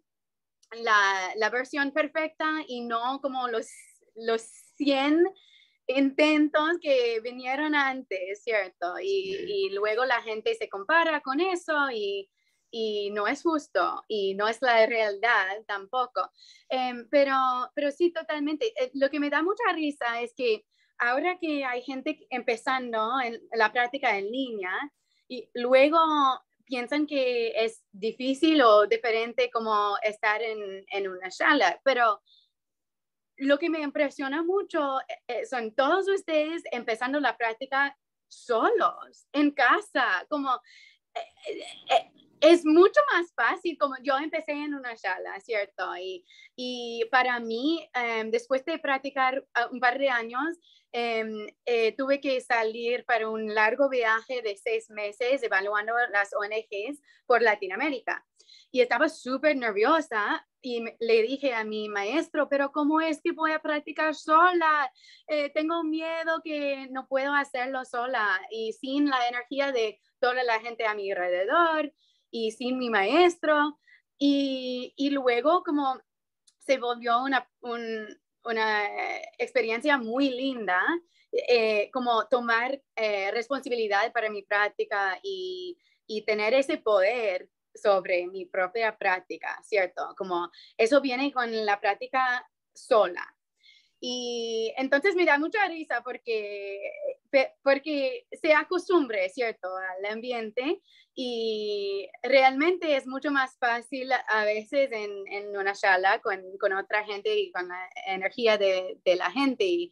la, 0.73 1.33
la 1.37 1.51
versión 1.51 1.93
perfecta 1.93 2.65
y 2.67 2.81
no 2.81 3.21
como 3.21 3.47
los, 3.49 3.69
los 4.17 4.43
100 4.77 5.25
intentos 5.89 6.79
que 6.81 7.21
vinieron 7.21 7.75
antes, 7.75 8.43
¿cierto? 8.43 8.95
Y, 9.03 9.37
y 9.49 9.71
luego 9.71 10.05
la 10.05 10.23
gente 10.23 10.55
se 10.55 10.69
compara 10.69 11.21
con 11.21 11.41
eso 11.41 11.91
y 11.93 12.31
y 12.71 13.11
no 13.11 13.27
es 13.27 13.43
justo 13.43 14.05
y 14.09 14.35
no 14.35 14.49
es 14.49 14.61
la 14.61 14.87
realidad 14.87 15.63
tampoco. 15.67 16.31
Em, 16.69 17.09
pero, 17.11 17.35
pero 17.75 17.91
sí, 17.91 18.13
totalmente. 18.13 18.67
Eh, 18.83 18.91
lo 18.95 19.11
que 19.11 19.21
me 19.21 19.31
da 19.31 19.43
mucha 19.43 19.73
risa 19.75 20.21
es 20.21 20.35
que 20.35 20.65
ahora 20.99 21.39
que 21.39 21.65
hay 21.65 21.83
gente 21.83 22.27
empezando 22.31 23.21
en 23.21 23.41
la 23.53 23.73
práctica 23.73 24.17
en 24.19 24.31
línea 24.31 24.73
y 25.29 25.49
luego 25.55 25.99
piensan 26.65 27.07
que 27.07 27.53
es 27.57 27.83
difícil 27.93 28.61
o 28.63 28.87
diferente 28.87 29.51
como 29.51 29.97
estar 30.03 30.43
en, 30.43 30.85
en 30.91 31.09
una 31.09 31.31
sala, 31.31 31.81
pero 31.83 32.21
lo 33.39 33.59
que 33.59 33.71
me 33.71 33.81
impresiona 33.81 34.43
mucho 34.43 35.01
eh, 35.01 35.23
eh, 35.29 35.47
son 35.47 35.75
todos 35.75 36.09
ustedes 36.09 36.63
empezando 36.73 37.21
la 37.21 37.37
práctica 37.37 37.97
solos, 38.29 39.27
en 39.33 39.51
casa, 39.53 40.27
como 40.29 40.61
es 42.41 42.65
mucho 42.65 43.01
más 43.13 43.33
fácil, 43.35 43.77
como 43.79 43.95
yo 44.03 44.17
empecé 44.19 44.53
en 44.53 44.75
una 44.75 44.97
sala, 44.97 45.39
¿cierto? 45.41 45.97
Y, 45.97 46.25
y 46.57 47.05
para 47.11 47.41
mí, 47.41 47.89
em, 47.95 48.31
después 48.31 48.65
de 48.65 48.79
practicar 48.79 49.45
ah, 49.55 49.69
un 49.73 49.81
par 49.81 49.99
de 49.99 50.09
años, 50.09 50.59
em, 50.93 51.49
eh, 51.67 51.95
tuve 51.97 52.21
que 52.21 52.41
salir 52.41 53.05
para 53.05 53.29
un 53.29 53.55
largo 53.55 53.89
viaje 53.89 54.43
de 54.43 54.57
seis 54.57 54.89
meses 54.91 55.43
evaluando 55.43 55.93
las 56.13 56.31
ONGs 56.35 57.01
por 57.27 57.43
Latinoamérica. 57.43 58.25
Y 58.71 58.81
estaba 58.81 59.09
súper 59.09 59.57
nerviosa 59.57 60.47
y 60.61 60.85
le 60.99 61.23
dije 61.23 61.55
a 61.55 61.65
mi 61.65 61.89
maestro, 61.89 62.49
pero 62.49 62.73
¿cómo 62.73 63.01
es 63.01 63.21
que 63.23 63.33
voy 63.33 63.53
a 63.53 63.63
practicar 63.63 64.15
sola? 64.15 64.93
Eh, 65.27 65.51
tengo 65.51 65.85
miedo 65.85 66.41
que 66.43 66.89
no 66.91 67.07
puedo 67.07 67.33
hacerlo 67.33 67.85
sola 67.85 68.41
y 68.51 68.73
sin 68.73 69.09
la 69.09 69.29
energía 69.29 69.73
de 69.73 70.01
toda 70.19 70.43
la 70.43 70.61
gente 70.61 70.87
a 70.87 70.95
mi 70.95 71.11
alrededor 71.11 71.93
y 72.31 72.51
sin 72.53 72.79
mi 72.79 72.91
maestro. 72.91 73.79
Y, 74.19 74.95
y 74.97 75.11
luego 75.11 75.63
como 75.63 76.01
se 76.59 76.79
volvió 76.79 77.23
una, 77.23 77.49
una 78.43 78.87
experiencia 79.39 79.97
muy 79.97 80.31
linda, 80.31 80.83
eh, 81.33 81.91
como 81.93 82.27
tomar 82.29 82.83
eh, 82.97 83.31
responsabilidad 83.31 84.13
para 84.13 84.31
mi 84.31 84.43
práctica 84.43 85.19
y, 85.23 85.79
y 86.07 86.23
tener 86.23 86.55
ese 86.55 86.79
poder 86.79 87.49
sobre 87.81 88.27
mi 88.27 88.47
propia 88.47 88.97
práctica, 88.97 89.61
¿cierto? 89.63 90.15
Como 90.17 90.51
eso 90.77 91.01
viene 91.01 91.33
con 91.33 91.65
la 91.65 91.81
práctica 91.81 92.49
sola. 92.75 93.25
Y 94.01 94.73
entonces 94.77 95.17
me 95.17 95.25
da 95.25 95.39
mucha 95.39 95.67
risa 95.67 96.03
porque, 96.05 96.81
porque 97.63 98.27
se 98.31 98.55
acostumbre, 98.55 99.29
¿cierto?, 99.29 99.69
al 99.77 100.13
ambiente 100.13 100.81
y 101.15 102.09
realmente 102.23 102.95
es 102.95 103.09
mucho 103.09 103.33
más 103.33 103.59
fácil 103.59 104.09
a 104.13 104.45
veces 104.45 104.91
en, 104.93 105.27
en 105.27 105.57
una 105.57 105.75
sala 105.75 106.21
con, 106.21 106.41
con, 106.61 106.73
otra 106.75 107.05
gente 107.05 107.37
y 107.37 107.51
con 107.51 107.67
la 107.67 107.91
energía 108.07 108.57
de, 108.57 109.01
de 109.05 109.17
la 109.17 109.29
gente. 109.33 109.65
Y, 109.65 109.91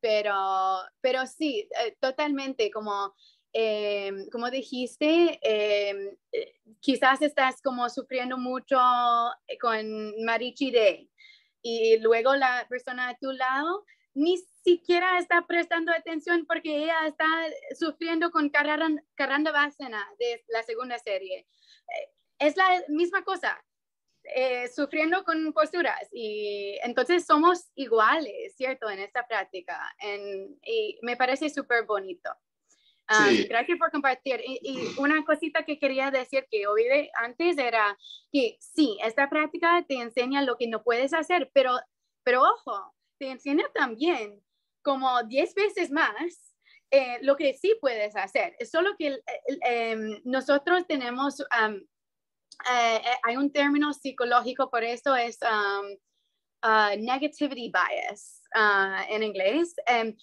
pero, 0.00 0.78
pero 1.00 1.26
sí, 1.26 1.68
eh, 1.84 1.96
totalmente 2.00 2.70
como... 2.70 3.12
Em, 3.56 4.28
como 4.30 4.50
dijiste, 4.50 5.38
em, 5.40 6.16
eh, 6.32 6.54
quizás 6.80 7.22
estás 7.22 7.62
como 7.62 7.88
sufriendo 7.88 8.36
mucho 8.36 8.76
con 9.60 10.24
Marichi 10.24 10.72
Day, 10.72 11.08
y 11.62 11.98
luego 11.98 12.34
la 12.34 12.66
persona 12.68 13.08
a 13.10 13.16
tu 13.16 13.32
lado 13.32 13.86
ni 14.12 14.38
siquiera 14.64 15.18
está 15.18 15.46
prestando 15.46 15.92
atención 15.92 16.46
porque 16.46 16.84
ella 16.84 17.06
está 17.06 17.26
sufriendo 17.78 18.30
con 18.30 18.50
Karanda 18.50 19.52
Vasana 19.52 20.04
de 20.18 20.44
la 20.48 20.62
segunda 20.62 20.98
serie. 20.98 21.38
Eh, 21.38 22.10
es 22.38 22.56
la 22.56 22.82
misma 22.88 23.22
cosa, 23.24 23.64
eh, 24.24 24.68
sufriendo 24.68 25.24
con 25.24 25.52
posturas 25.52 26.08
y 26.12 26.78
entonces 26.82 27.24
somos 27.24 27.70
iguales, 27.76 28.54
¿cierto? 28.56 28.90
En 28.90 28.98
esta 28.98 29.26
práctica 29.26 29.80
y 30.62 30.98
me 31.02 31.16
parece 31.16 31.50
súper 31.50 31.84
bonito. 31.84 32.30
Ah, 33.06 33.30
gracias 33.48 33.78
por 33.78 33.90
compartir. 33.90 34.40
Y, 34.44 34.88
una 34.98 35.24
cosita 35.24 35.64
que 35.64 35.78
quería 35.78 36.10
decir 36.10 36.46
que 36.50 36.66
oí 36.66 37.10
antes 37.16 37.58
era 37.58 37.96
que 38.32 38.56
sí, 38.60 38.98
esta 39.02 39.28
práctica 39.28 39.84
te 39.86 39.96
enseña 39.96 40.42
lo 40.42 40.56
que 40.56 40.68
no 40.68 40.82
puedes 40.82 41.12
hacer, 41.12 41.50
pero, 41.52 41.78
pero 42.22 42.42
ojo, 42.42 42.94
te 43.18 43.30
enseña 43.30 43.64
también 43.74 44.40
como 44.82 45.22
10 45.22 45.54
veces 45.54 45.90
más 45.90 46.54
eh, 46.90 47.18
lo 47.22 47.36
que 47.36 47.54
sí 47.54 47.76
puedes 47.80 48.14
hacer. 48.14 48.54
Es 48.58 48.70
solo 48.70 48.94
que 48.96 49.20
em, 49.62 50.20
nosotros 50.24 50.86
tenemos, 50.86 51.40
eh, 51.40 51.44
eh, 52.70 53.02
hay 53.24 53.36
un 53.36 53.52
término 53.52 53.92
psicológico 53.92 54.70
por 54.70 54.84
eso, 54.84 55.16
es 55.16 55.38
uh, 55.42 56.96
negativity 57.00 57.72
bias. 57.72 58.43
Ah, 58.56 59.04
en 59.08 59.24
inglés. 59.24 59.74
Em, 59.84 60.16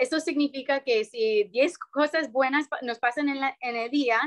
eso 0.00 0.20
significa 0.20 0.84
que 0.84 1.04
si 1.04 1.42
10 1.50 1.76
cosas 1.78 2.30
buenas 2.30 2.68
nos 2.82 3.00
pasan 3.00 3.28
en, 3.28 3.38
en 3.60 3.76
el 3.76 3.90
día 3.90 4.20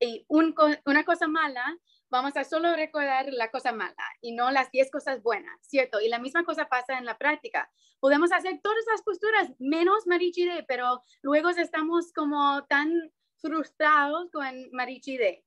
y 0.00 0.24
una 0.28 1.04
cosa 1.04 1.28
mala, 1.28 1.76
vamos 2.08 2.34
a 2.38 2.44
solo 2.44 2.74
recordar 2.74 3.30
la 3.30 3.50
cosa 3.50 3.72
mala 3.72 3.94
y 4.22 4.32
no 4.32 4.50
las 4.50 4.70
10 4.70 4.90
cosas 4.90 5.22
buenas, 5.22 5.60
¿cierto? 5.60 6.00
Y 6.00 6.08
la 6.08 6.18
misma 6.18 6.44
cosa 6.44 6.70
pasa 6.70 6.96
en 6.96 7.04
la 7.04 7.18
práctica. 7.18 7.70
Podemos 8.00 8.32
hacer 8.32 8.58
todas 8.62 8.84
las 8.90 9.02
posturas 9.02 9.50
menos 9.58 10.06
Marichide, 10.06 10.64
pero 10.66 11.02
luego 11.20 11.50
estamos 11.50 12.10
como 12.14 12.64
tan 12.68 12.90
frustrados 13.36 14.30
con 14.32 14.70
Marichide. 14.72 15.44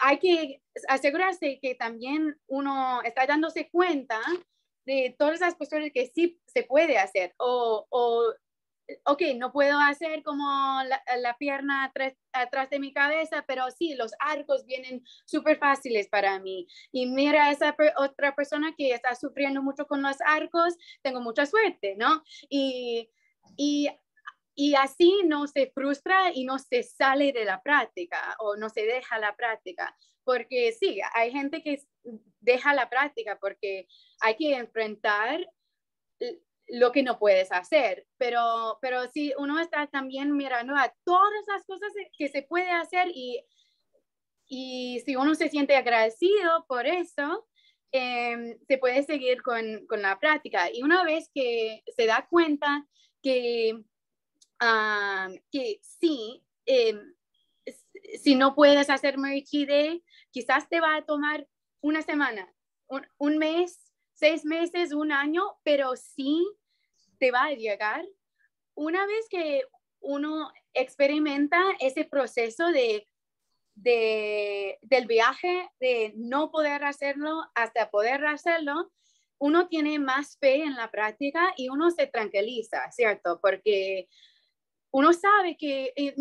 Hay 0.00 0.18
que 0.18 0.62
asegurarse 0.88 1.60
que 1.62 1.76
también 1.76 2.40
uno 2.48 3.02
está 3.02 3.24
dándose 3.24 3.70
cuenta 3.70 4.20
de 4.88 5.14
todas 5.18 5.40
las 5.40 5.54
posturas 5.54 5.90
que 5.92 6.06
sí 6.06 6.40
se 6.46 6.62
puede 6.62 6.98
hacer 6.98 7.34
o, 7.36 7.86
o 7.90 8.32
ok, 9.04 9.22
no 9.36 9.52
puedo 9.52 9.78
hacer 9.78 10.22
como 10.22 10.46
la, 11.20 11.36
pierna 11.38 11.84
atrás, 11.84 12.14
atrás, 12.32 12.70
de 12.70 12.78
mi 12.78 12.92
cabeza, 12.92 13.44
pero 13.46 13.70
sí, 13.70 13.94
los 13.94 14.12
arcos 14.18 14.64
vienen 14.64 15.04
súper 15.26 15.58
fáciles 15.58 16.08
para 16.08 16.40
mí. 16.40 16.66
Y 16.90 17.06
mira 17.06 17.50
esa 17.50 17.76
otra 17.98 18.34
persona 18.34 18.74
que 18.76 18.94
está 18.94 19.14
sufriendo 19.14 19.62
mucho 19.62 19.86
con 19.86 20.00
los 20.02 20.16
arcos, 20.24 20.74
tengo 21.02 21.20
mucha 21.20 21.44
suerte, 21.44 21.96
¿no? 21.96 22.22
Y, 22.48 23.10
y, 23.56 23.90
y 24.54 24.74
así 24.74 25.20
no 25.26 25.46
se 25.46 25.70
frustra 25.70 26.32
y 26.32 26.44
no 26.44 26.58
se 26.58 26.82
sale 26.82 27.32
de 27.32 27.44
la 27.44 27.62
práctica 27.62 28.36
o 28.38 28.56
no 28.56 28.70
se 28.70 28.82
deja 28.82 29.18
la 29.18 29.36
práctica. 29.36 29.94
Porque 30.28 30.72
sí, 30.72 31.00
hay 31.14 31.32
gente 31.32 31.62
que 31.62 31.80
deja 32.40 32.74
la 32.74 32.90
práctica 32.90 33.38
porque 33.40 33.88
hay 34.20 34.36
que 34.36 34.56
enfrentar 34.56 35.40
lo 36.66 36.92
que 36.92 37.02
no 37.02 37.18
puedes 37.18 37.50
hacer, 37.50 38.06
pero, 38.18 38.78
pero 38.82 39.10
si 39.10 39.32
uno 39.38 39.58
está 39.58 39.86
también 39.86 40.36
mirando 40.36 40.76
a 40.76 40.94
todas 41.02 41.46
las 41.46 41.64
cosas 41.64 41.90
que 42.18 42.28
se 42.28 42.42
puede 42.42 42.70
hacer 42.70 43.08
y, 43.08 43.42
y 44.46 45.00
si 45.06 45.16
uno 45.16 45.34
se 45.34 45.48
siente 45.48 45.76
agradecido 45.76 46.66
por 46.68 46.86
eso, 46.86 47.48
em, 47.90 48.58
se 48.68 48.76
puede 48.76 49.04
seguir 49.04 49.40
con, 49.40 49.86
con, 49.86 50.02
la 50.02 50.18
práctica. 50.18 50.70
Y 50.70 50.82
una 50.82 51.04
vez 51.04 51.30
que 51.34 51.84
se 51.96 52.04
da 52.04 52.26
cuenta 52.28 52.86
que, 53.22 53.82
ah, 54.60 55.30
que 55.50 55.80
sí, 55.80 56.44
em, 56.66 57.14
si 58.20 58.34
no 58.34 58.54
puedes 58.54 58.90
hacer 58.90 59.16
Day, 59.16 60.02
quizás 60.30 60.68
te 60.68 60.80
va 60.80 60.96
a 60.96 61.04
tomar 61.04 61.46
una 61.80 62.02
semana, 62.02 62.52
un, 62.86 63.06
un 63.18 63.38
mes, 63.38 63.92
seis 64.12 64.44
meses, 64.44 64.92
un 64.92 65.12
año, 65.12 65.42
pero 65.62 65.96
sí 65.96 66.46
te 67.18 67.30
va 67.30 67.44
a 67.44 67.52
llegar 67.52 68.04
una 68.78 69.04
vez 69.06 69.26
que 69.28 69.62
uno 70.00 70.52
experimenta 70.72 71.60
ese 71.80 72.04
proceso 72.04 72.68
de, 72.68 73.08
de, 73.74 74.78
del 74.82 75.06
viaje, 75.06 75.68
de 75.80 76.12
no 76.16 76.52
poder 76.52 76.84
hacerlo 76.84 77.44
hasta 77.56 77.90
poder 77.90 78.24
hacerlo, 78.24 78.92
uno 79.38 79.66
tiene 79.66 79.98
más 79.98 80.38
fe 80.38 80.62
en 80.62 80.76
la 80.76 80.92
práctica 80.92 81.52
y 81.56 81.68
uno 81.70 81.90
se 81.90 82.06
tranquiliza, 82.06 82.88
¿cierto? 82.92 83.40
Porque 83.40 84.08
uno 84.92 85.12
sabe 85.12 85.56
que 85.56 85.92
eh, 85.96 86.14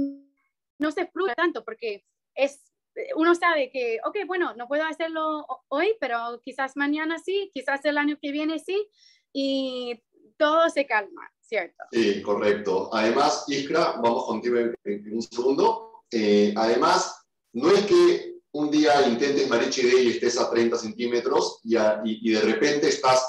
no 0.80 0.91
se 0.91 1.06
frustra 1.06 1.36
tanto 1.36 1.63
porque 1.63 2.06
es, 2.34 2.67
uno 3.16 3.36
sabe 3.36 3.70
que, 3.72 4.00
ok, 4.06 4.18
bueno, 4.26 4.54
no 4.56 4.68
puedo 4.68 4.84
hacerlo 4.84 5.46
hoy, 5.70 5.96
pero 6.00 6.42
quizás 6.44 6.76
mañana 6.76 7.20
sí, 7.20 7.52
quizás 7.54 7.84
el 7.86 7.98
año 7.98 8.18
que 8.22 8.32
viene 8.32 8.60
sí, 8.60 8.88
y 9.34 10.02
todo 10.38 10.70
se 10.70 10.86
calma, 10.86 11.32
¿cierto? 11.42 11.84
Sí, 11.92 12.22
correcto. 12.22 12.90
Además, 12.94 13.46
Iskra, 13.48 13.94
vamos 14.02 14.26
contigo 14.26 14.58
en, 14.58 15.14
un 15.14 15.22
segundo. 15.22 16.04
Eh, 16.12 16.54
además, 16.56 17.26
no 17.54 17.72
es 17.72 17.86
que 17.86 18.38
un 18.52 18.72
día 18.72 19.08
intentes 19.08 19.50
Marichi 19.50 19.82
y 19.82 20.10
estés 20.10 20.40
a 20.40 20.50
30 20.50 20.78
centímetros 20.78 21.60
y, 21.64 21.76
y, 22.06 22.34
de 22.34 22.42
repente 22.42 22.88
estás 22.88 23.28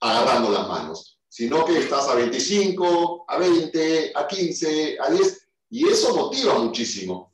agarrando 0.00 0.50
las 0.50 0.68
manos, 0.68 1.18
sino 1.28 1.64
que 1.64 1.78
estás 1.78 2.08
a 2.08 2.14
25, 2.14 3.24
a 3.26 3.38
20, 3.38 4.12
a 4.14 4.26
15, 4.26 4.98
a 5.00 5.10
10, 5.10 5.48
y 5.70 5.88
eso 5.88 6.14
motiva 6.14 6.58
muchísimo, 6.58 7.29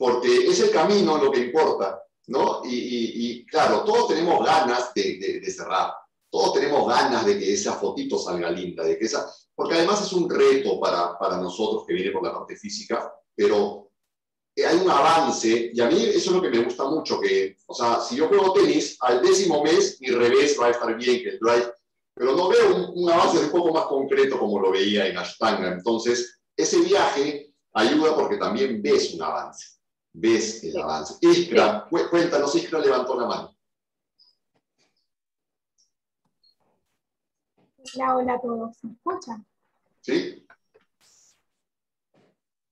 porque 0.00 0.46
es 0.46 0.58
el 0.60 0.70
camino 0.70 1.18
lo 1.18 1.30
que 1.30 1.40
importa, 1.40 2.02
¿no? 2.28 2.62
Y, 2.64 3.44
claro, 3.44 3.84
todos 3.84 4.08
tenemos 4.08 4.42
ganas 4.42 4.94
de, 4.94 5.40
de 5.44 5.50
cerrar, 5.50 5.92
todos 6.30 6.54
tenemos 6.54 6.88
ganas 6.88 7.26
de 7.26 7.38
que 7.38 7.52
esa 7.52 7.74
fotito 7.74 8.18
salga 8.18 8.50
linda, 8.50 8.82
de 8.82 8.98
que 8.98 9.04
esa, 9.04 9.30
porque 9.54 9.74
además 9.74 10.00
es 10.00 10.14
un 10.14 10.30
reto 10.30 10.80
para, 10.80 11.18
para 11.18 11.36
nosotros 11.36 11.84
que 11.86 11.92
viene 11.92 12.12
por 12.12 12.22
la 12.22 12.32
parte 12.32 12.56
física, 12.56 13.12
pero 13.34 13.90
hay 14.56 14.78
un 14.78 14.90
avance, 14.90 15.70
y 15.74 15.78
a 15.82 15.86
mí 15.86 16.02
eso 16.02 16.30
es 16.30 16.36
lo 16.36 16.40
que 16.40 16.48
me 16.48 16.64
gusta 16.64 16.84
mucho, 16.84 17.20
que, 17.20 17.56
o 17.66 17.74
sea, 17.74 18.00
si 18.00 18.16
yo 18.16 18.28
juego 18.28 18.54
tenis, 18.54 18.96
al 19.00 19.20
décimo 19.20 19.62
mes 19.62 19.98
mi 20.00 20.08
revés 20.08 20.56
va 20.58 20.68
a 20.68 20.70
estar 20.70 20.96
bien, 20.96 21.22
que 21.22 21.28
el 21.28 21.38
drive, 21.38 21.70
pero 22.14 22.34
no 22.34 22.48
veo 22.48 22.92
un, 22.94 23.10
avance 23.10 23.38
un 23.38 23.50
poco 23.50 23.70
más 23.70 23.84
concreto 23.84 24.38
como 24.38 24.60
lo 24.60 24.70
veía 24.70 25.06
en 25.06 25.16
Ashtanga. 25.16 25.72
Entonces, 25.72 26.40
ese 26.56 26.80
viaje 26.80 27.54
ayuda 27.72 28.14
porque 28.14 28.36
también 28.36 28.82
ves 28.82 29.14
un 29.14 29.22
avance, 29.22 29.79
ves 30.12 30.64
el 30.64 30.80
avance. 30.80 31.14
Iskra, 31.20 31.88
cuéntanos, 31.88 32.54
Iskra 32.54 32.80
levantó 32.80 33.18
la 33.18 33.26
mano. 33.26 33.56
Hola, 37.94 38.16
hola 38.16 38.34
a 38.34 38.40
todos. 38.40 38.84
¿Me 38.84 38.92
escuchan? 38.92 39.46
Sí. 40.00 40.46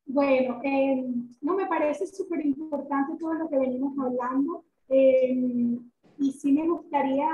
Bueno, 0.06 0.60
eh, 0.64 1.04
no 1.40 1.54
me 1.54 1.66
parece 1.66 2.06
súper 2.06 2.44
importante 2.44 3.16
todo 3.18 3.34
lo 3.34 3.48
que 3.48 3.58
venimos 3.58 3.98
hablando. 3.98 4.64
Eh, 4.88 5.78
y 6.20 6.32
sí 6.32 6.52
me 6.52 6.68
gustaría 6.68 7.28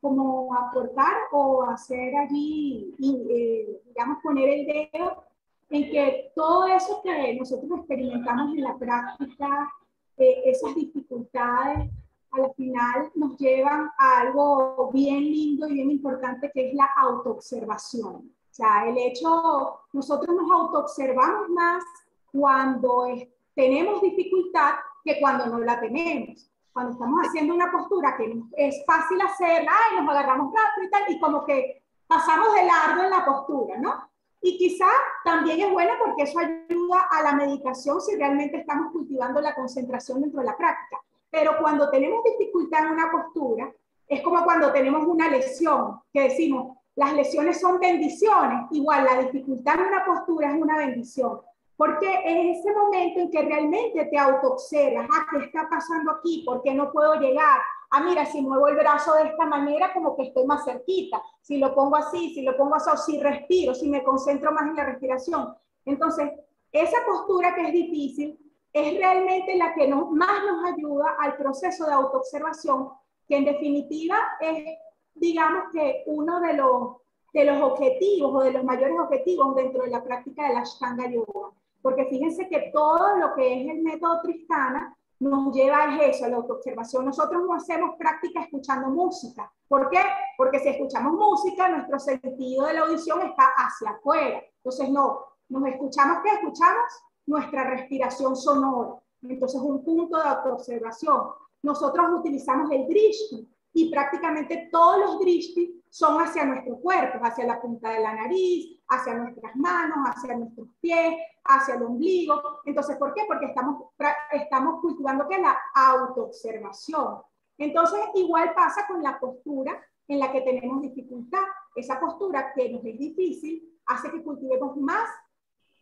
como 0.00 0.54
aportar 0.54 1.14
o 1.32 1.64
hacer 1.64 2.14
allí, 2.16 2.94
eh, 3.02 3.82
digamos, 3.86 4.18
poner 4.22 4.48
el 4.48 4.66
dedo 4.66 5.27
en 5.70 5.90
que 5.90 6.32
todo 6.34 6.66
eso 6.66 7.02
que 7.02 7.34
nosotros 7.34 7.70
experimentamos 7.78 8.54
en 8.54 8.62
la 8.62 8.76
práctica, 8.76 9.70
esas 10.16 10.74
dificultades, 10.74 11.90
al 12.30 12.52
final 12.54 13.10
nos 13.14 13.36
llevan 13.38 13.90
a 13.98 14.20
algo 14.20 14.90
bien 14.92 15.24
lindo 15.24 15.68
y 15.68 15.74
bien 15.74 15.90
importante 15.90 16.50
que 16.52 16.68
es 16.68 16.74
la 16.74 16.88
autoobservación. 16.96 18.14
O 18.14 18.54
sea, 18.58 18.88
el 18.88 18.98
hecho, 18.98 19.80
nosotros 19.92 20.34
nos 20.34 20.50
autoobservamos 20.50 21.48
más 21.50 21.84
cuando 22.32 23.06
tenemos 23.54 24.02
dificultad 24.02 24.74
que 25.04 25.20
cuando 25.20 25.46
no 25.46 25.58
la 25.60 25.80
tenemos. 25.80 26.50
Cuando 26.72 26.92
estamos 26.92 27.20
haciendo 27.26 27.54
una 27.54 27.72
postura 27.72 28.16
que 28.16 28.40
es 28.56 28.84
fácil 28.86 29.20
hacerla, 29.20 29.72
y 29.92 30.00
nos 30.00 30.10
agarramos 30.10 30.52
rápido 30.52 30.86
y 30.86 30.90
tal, 30.90 31.02
y 31.08 31.20
como 31.20 31.44
que 31.44 31.82
pasamos 32.06 32.54
de 32.54 32.66
largo 32.66 33.02
en 33.04 33.10
la 33.10 33.24
postura, 33.24 33.78
¿no? 33.78 34.08
Y 34.40 34.56
quizá 34.56 34.86
también 35.24 35.60
es 35.60 35.70
bueno 35.70 35.92
porque 36.04 36.22
eso 36.22 36.38
ayuda 36.38 37.08
a 37.10 37.22
la 37.22 37.32
meditación 37.32 38.00
si 38.00 38.16
realmente 38.16 38.58
estamos 38.58 38.92
cultivando 38.92 39.40
la 39.40 39.54
concentración 39.54 40.20
dentro 40.20 40.40
de 40.40 40.46
la 40.46 40.56
práctica. 40.56 41.00
Pero 41.30 41.58
cuando 41.60 41.90
tenemos 41.90 42.22
dificultad 42.24 42.84
en 42.84 42.92
una 42.92 43.10
postura, 43.10 43.72
es 44.06 44.22
como 44.22 44.42
cuando 44.44 44.72
tenemos 44.72 45.06
una 45.06 45.28
lesión, 45.28 46.00
que 46.12 46.22
decimos, 46.22 46.78
las 46.94 47.12
lesiones 47.14 47.60
son 47.60 47.78
bendiciones. 47.78 48.66
Igual, 48.70 49.04
la 49.04 49.22
dificultad 49.22 49.74
en 49.74 49.86
una 49.86 50.04
postura 50.04 50.50
es 50.50 50.60
una 50.60 50.78
bendición. 50.78 51.40
Porque 51.76 52.12
es 52.24 52.58
ese 52.58 52.72
momento 52.72 53.20
en 53.20 53.30
que 53.30 53.42
realmente 53.42 54.04
te 54.06 54.18
autoobservas, 54.18 55.06
ah, 55.12 55.26
¿qué 55.30 55.44
está 55.44 55.68
pasando 55.68 56.10
aquí? 56.12 56.42
¿Por 56.44 56.62
qué 56.62 56.74
no 56.74 56.90
puedo 56.90 57.14
llegar? 57.20 57.60
Ah, 57.90 58.02
mira, 58.02 58.26
si 58.26 58.42
muevo 58.42 58.68
el 58.68 58.76
brazo 58.76 59.14
de 59.14 59.28
esta 59.28 59.46
manera, 59.46 59.92
como 59.94 60.14
que 60.14 60.24
estoy 60.24 60.44
más 60.44 60.64
cerquita. 60.64 61.22
Si 61.40 61.58
lo 61.58 61.74
pongo 61.74 61.96
así, 61.96 62.34
si 62.34 62.42
lo 62.42 62.56
pongo 62.56 62.74
así, 62.74 62.90
si 63.12 63.20
respiro, 63.20 63.74
si 63.74 63.88
me 63.88 64.02
concentro 64.02 64.52
más 64.52 64.68
en 64.68 64.76
la 64.76 64.84
respiración. 64.84 65.54
Entonces, 65.84 66.30
esa 66.70 66.98
postura 67.06 67.54
que 67.54 67.62
es 67.62 67.72
difícil, 67.72 68.38
es 68.72 68.98
realmente 68.98 69.56
la 69.56 69.74
que 69.74 69.88
nos, 69.88 70.10
más 70.10 70.42
nos 70.44 70.72
ayuda 70.72 71.16
al 71.18 71.36
proceso 71.36 71.86
de 71.86 71.92
autoobservación, 71.92 72.90
que 73.26 73.36
en 73.36 73.44
definitiva 73.44 74.18
es, 74.40 74.78
digamos 75.14 75.64
que 75.72 76.04
uno 76.06 76.40
de 76.40 76.54
los, 76.54 76.96
de 77.32 77.44
los 77.44 77.62
objetivos 77.62 78.34
o 78.34 78.40
de 78.40 78.52
los 78.52 78.64
mayores 78.64 78.98
objetivos 78.98 79.54
dentro 79.56 79.82
de 79.84 79.90
la 79.90 80.02
práctica 80.02 80.48
de 80.48 80.54
la 80.54 80.60
Ashtanga 80.60 81.10
Yoga. 81.10 81.50
Porque 81.80 82.06
fíjense 82.06 82.48
que 82.48 82.70
todo 82.72 83.16
lo 83.16 83.34
que 83.34 83.62
es 83.62 83.68
el 83.70 83.82
método 83.82 84.20
Tristana 84.22 84.96
nos 85.20 85.54
lleva 85.54 85.84
a 85.84 86.02
eso, 86.02 86.24
a 86.24 86.28
la 86.28 86.36
autoobservación. 86.36 87.04
Nosotros 87.04 87.42
no 87.44 87.54
hacemos 87.54 87.96
práctica 87.98 88.42
escuchando 88.42 88.88
música. 88.88 89.52
¿Por 89.66 89.90
qué? 89.90 90.00
Porque 90.36 90.60
si 90.60 90.68
escuchamos 90.68 91.12
música, 91.12 91.68
nuestro 91.68 91.98
sentido 91.98 92.66
de 92.66 92.74
la 92.74 92.80
audición 92.80 93.22
está 93.22 93.44
hacia 93.56 93.90
afuera. 93.90 94.42
Entonces, 94.56 94.90
no, 94.90 95.24
nos 95.48 95.66
escuchamos, 95.66 96.18
¿qué 96.22 96.30
escuchamos? 96.30 96.82
nuestra 97.28 97.64
respiración 97.70 98.34
sonora. 98.34 98.94
Entonces, 99.22 99.60
un 99.60 99.84
punto 99.84 100.16
de 100.16 100.24
autoobservación. 100.24 101.28
Nosotros 101.62 102.06
utilizamos 102.18 102.70
el 102.70 102.88
drishti 102.88 103.48
y 103.74 103.90
prácticamente 103.90 104.68
todos 104.72 104.98
los 104.98 105.20
drishti 105.20 105.77
son 105.90 106.20
hacia 106.20 106.44
nuestro 106.44 106.76
cuerpo, 106.78 107.18
hacia 107.22 107.46
la 107.46 107.60
punta 107.60 107.90
de 107.90 108.00
la 108.00 108.14
nariz, 108.14 108.80
hacia 108.88 109.14
nuestras 109.14 109.54
manos, 109.56 109.98
hacia 110.04 110.36
nuestros 110.36 110.68
pies, 110.80 111.14
hacia 111.44 111.74
el 111.74 111.82
ombligo. 111.82 112.60
Entonces, 112.64 112.96
¿por 112.96 113.14
qué? 113.14 113.22
Porque 113.26 113.46
estamos, 113.46 113.84
estamos 114.32 114.80
cultivando 114.80 115.28
que 115.28 115.38
la 115.38 115.56
autoobservación. 115.74 117.22
Entonces, 117.56 118.00
igual 118.14 118.54
pasa 118.54 118.86
con 118.86 119.02
la 119.02 119.18
postura 119.18 119.80
en 120.06 120.18
la 120.18 120.32
que 120.32 120.42
tenemos 120.42 120.80
dificultad. 120.82 121.44
Esa 121.74 122.00
postura 122.00 122.52
que 122.54 122.70
nos 122.70 122.84
es 122.84 122.98
difícil 122.98 123.80
hace 123.86 124.10
que 124.10 124.22
cultivemos 124.22 124.76
más 124.76 125.08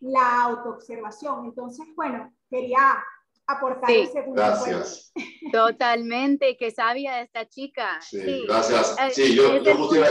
la 0.01 0.43
autoobservación. 0.43 1.47
Entonces, 1.47 1.87
bueno, 1.95 2.33
quería 2.49 3.03
aportar 3.47 3.91
segundo 4.13 4.35
Gracias. 4.35 5.13
Totalmente, 5.53 6.57
que 6.57 6.71
sabia 6.71 7.21
esta 7.21 7.49
chica. 7.49 8.01
Sí, 8.01 8.45
gracias. 8.47 8.97
Eh, 8.99 9.11
sí, 9.13 9.35
yo, 9.35 9.63
yo 9.63 9.95
iba, 9.95 10.09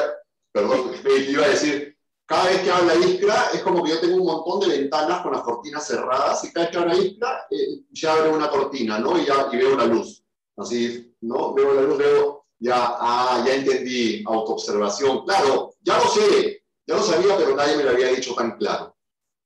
perdón, 0.51 0.91
iba 1.29 1.45
a 1.45 1.49
decir, 1.49 1.97
cada 2.25 2.45
vez 2.45 2.61
que 2.61 2.71
habla 2.71 2.95
Iskra 2.95 3.49
es 3.53 3.61
como 3.61 3.83
que 3.83 3.91
yo 3.91 3.99
tengo 3.99 4.17
un 4.17 4.25
montón 4.25 4.61
de 4.61 4.79
ventanas 4.79 5.21
con 5.21 5.33
las 5.33 5.43
cortinas 5.43 5.86
cerradas 5.86 6.43
y 6.43 6.51
cada 6.51 6.65
vez 6.65 6.71
que 6.71 6.81
habla 6.81 6.95
Iskra 6.95 7.47
eh, 7.51 7.81
ya 7.91 8.13
abre 8.13 8.29
una 8.29 8.49
cortina, 8.49 8.99
¿no? 8.99 9.17
Y, 9.17 9.25
ya, 9.25 9.47
y 9.51 9.57
veo 9.57 9.77
la 9.77 9.86
luz. 9.86 10.23
Así, 10.57 11.13
¿no? 11.21 11.53
Veo 11.53 11.73
la 11.73 11.81
luz, 11.81 11.97
veo, 11.97 12.45
ya, 12.59 12.95
ah, 12.99 13.43
ya 13.45 13.55
entendí, 13.55 14.23
autoobservación. 14.25 15.25
Claro, 15.25 15.75
ya 15.81 15.97
lo 15.97 16.07
sé, 16.07 16.63
ya 16.88 16.95
lo 16.95 17.03
sabía, 17.03 17.38
pero 17.38 17.55
nadie 17.55 17.77
me 17.77 17.83
lo 17.83 17.91
había 17.91 18.07
dicho 18.07 18.33
tan 18.33 18.57
claro, 18.57 18.95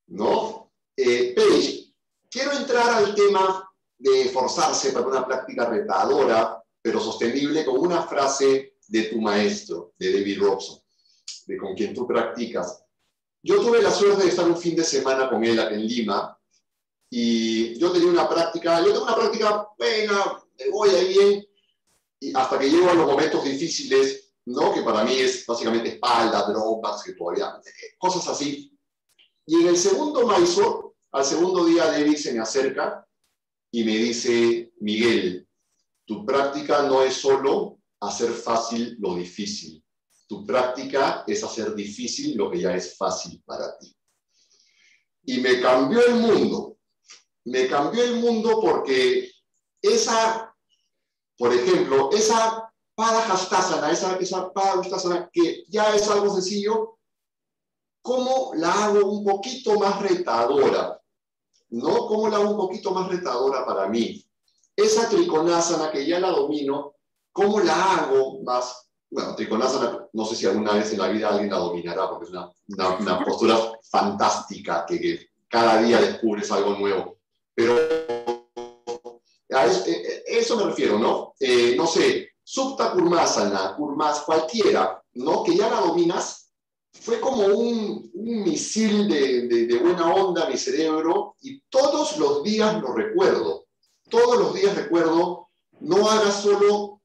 ¿no? 0.08 0.72
Eh, 0.96 1.34
Paige, 1.36 1.94
quiero 2.30 2.52
entrar 2.52 2.90
al 2.90 3.16
tema 3.16 3.69
de 4.00 4.22
esforzarse 4.22 4.91
para 4.91 5.08
una 5.08 5.28
práctica 5.28 5.66
retadora, 5.66 6.64
pero 6.82 7.00
sostenible, 7.00 7.66
con 7.66 7.80
una 7.80 8.04
frase 8.04 8.78
de 8.88 9.04
tu 9.04 9.22
maestro, 9.22 9.93
de 10.00 10.14
David 10.14 10.41
Robson, 10.41 10.80
de 11.45 11.58
con 11.58 11.76
quien 11.76 11.93
tú 11.93 12.08
practicas. 12.08 12.84
Yo 13.43 13.60
tuve 13.62 13.82
la 13.82 13.91
suerte 13.91 14.24
de 14.24 14.30
estar 14.30 14.47
un 14.47 14.58
fin 14.58 14.76
de 14.76 14.84
semana 14.84 15.30
con 15.30 15.43
él 15.43 15.60
en 15.60 15.86
Lima 15.86 16.38
y 17.10 17.78
yo 17.78 17.91
tenía 17.91 18.10
una 18.10 18.28
práctica, 18.28 18.80
yo 18.80 18.91
tengo 18.93 19.04
una 19.04 19.16
práctica 19.16 19.68
buena, 19.78 20.43
me 20.58 20.70
voy 20.70 20.89
ahí 20.89 21.08
bien, 21.10 21.47
y 22.22 22.36
hasta 22.36 22.58
que 22.60 22.70
llego 22.70 22.89
a 22.89 22.93
los 22.93 23.08
momentos 23.08 23.43
difíciles, 23.43 24.32
¿no? 24.45 24.74
que 24.74 24.82
para 24.82 25.04
mí 25.04 25.16
es 25.16 25.45
básicamente 25.45 25.89
espalda, 25.89 26.47
drogas, 26.47 27.04
que 27.04 27.14
todavía, 27.14 27.60
cosas 27.97 28.28
así. 28.28 28.78
Y 29.45 29.62
en 29.62 29.68
el 29.68 29.78
segundo 29.78 30.26
maestro, 30.26 30.95
al 31.12 31.26
segundo 31.26 31.66
día 31.66 31.86
David 31.86 32.18
se 32.18 32.34
me 32.34 32.39
acerca 32.39 33.06
y 33.72 33.84
me 33.84 33.98
dice, 33.98 34.72
Miguel, 34.80 35.48
tu 36.06 36.26
práctica 36.26 36.84
no 36.84 37.04
es 37.04 37.16
solo 37.16 37.80
hacer 38.00 38.32
fácil 38.32 38.98
lo 39.00 39.16
difícil. 39.16 39.84
Tu 40.28 40.46
práctica 40.46 41.24
es 41.28 41.44
hacer 41.44 41.76
difícil 41.76 42.36
lo 42.36 42.50
que 42.50 42.60
ya 42.60 42.76
es 42.76 42.98
fácil 42.98 43.42
para 43.46 43.78
ti. 43.78 43.96
Y 45.26 45.40
me 45.40 45.62
cambió 45.62 46.06
el 46.06 46.16
mundo. 46.16 46.78
Me 47.46 47.68
cambió 47.68 48.04
el 48.04 48.16
mundo 48.16 48.60
porque 48.62 49.32
esa, 49.82 50.56
por 51.38 51.54
ejemplo, 51.54 52.10
esa 52.12 52.66
Padahastasana, 52.96 53.92
esa, 53.92 54.18
esa 54.18 54.52
Padahastasana 54.52 55.30
que 55.32 55.64
ya 55.70 55.96
es 55.96 56.08
algo 56.10 56.34
sencillo, 56.34 56.98
¿cómo 58.02 58.52
la 58.56 58.86
hago 58.86 59.10
un 59.10 59.24
poquito 59.24 59.80
más 59.80 60.02
retadora? 60.02 60.99
¿No? 61.70 62.08
¿Cómo 62.08 62.30
la 62.30 62.40
un 62.40 62.58
poquito 62.58 62.92
más 62.92 63.08
retadora 63.08 63.66
para 63.66 63.88
mí? 63.88 64.24
Esa 64.76 65.10
triconásana 65.10 65.92
que 65.92 66.06
ya 66.06 66.20
la 66.20 66.30
domino, 66.30 66.96
¿cómo 67.32 67.60
la 67.60 67.94
hago 67.94 68.42
más? 68.44 68.90
Bueno, 69.10 69.36
triconásana, 69.36 70.08
no 70.14 70.26
sé 70.26 70.36
si 70.36 70.46
alguna 70.46 70.74
vez 70.74 70.92
en 70.94 71.00
la 71.00 71.08
vida 71.08 71.30
alguien 71.30 71.50
la 71.50 71.58
dominará, 71.58 72.10
porque 72.10 72.26
es 72.26 72.32
una, 72.32 72.50
una, 73.00 73.26
postura 73.26 73.58
fantástica, 73.90 74.86
que, 74.86 75.28
cada 75.50 75.82
día 75.82 76.00
descubres 76.00 76.52
algo 76.52 76.76
nuevo. 76.76 77.18
Pero 77.56 77.76
a 79.52 79.66
eso, 79.66 79.86
eh, 79.88 80.04
eh, 80.08 80.24
eso 80.28 80.58
me 80.58 80.66
refiero, 80.66 81.00
¿no? 81.00 81.34
Eh, 81.40 81.74
no 81.76 81.88
sé, 81.88 82.30
Supta 82.44 82.92
Kurmasana, 82.92 83.76
Kurmas, 83.76 84.22
cualquiera, 84.22 85.04
¿no? 85.14 85.44
Que 85.44 85.56
ya 85.56 85.70
la 85.70 85.82
dominas, 85.82 86.39
fue 86.92 87.20
como 87.20 87.46
un, 87.48 88.10
misil 88.14 89.08
de, 89.08 89.80
buena 89.82 90.14
onda 90.14 90.46
a 90.46 90.50
mi 90.50 90.58
cerebro 90.58 91.36
y 91.42 91.62
todos 91.70 92.18
los 92.18 92.44
días 92.44 92.82
lo 92.82 92.94
recuerdo. 92.94 93.66
Todos 94.10 94.40
los 94.40 94.54
días 94.54 94.76
recuerdo, 94.76 95.50
no 95.82 96.10
hagas 96.10 96.42
solo 96.42 97.02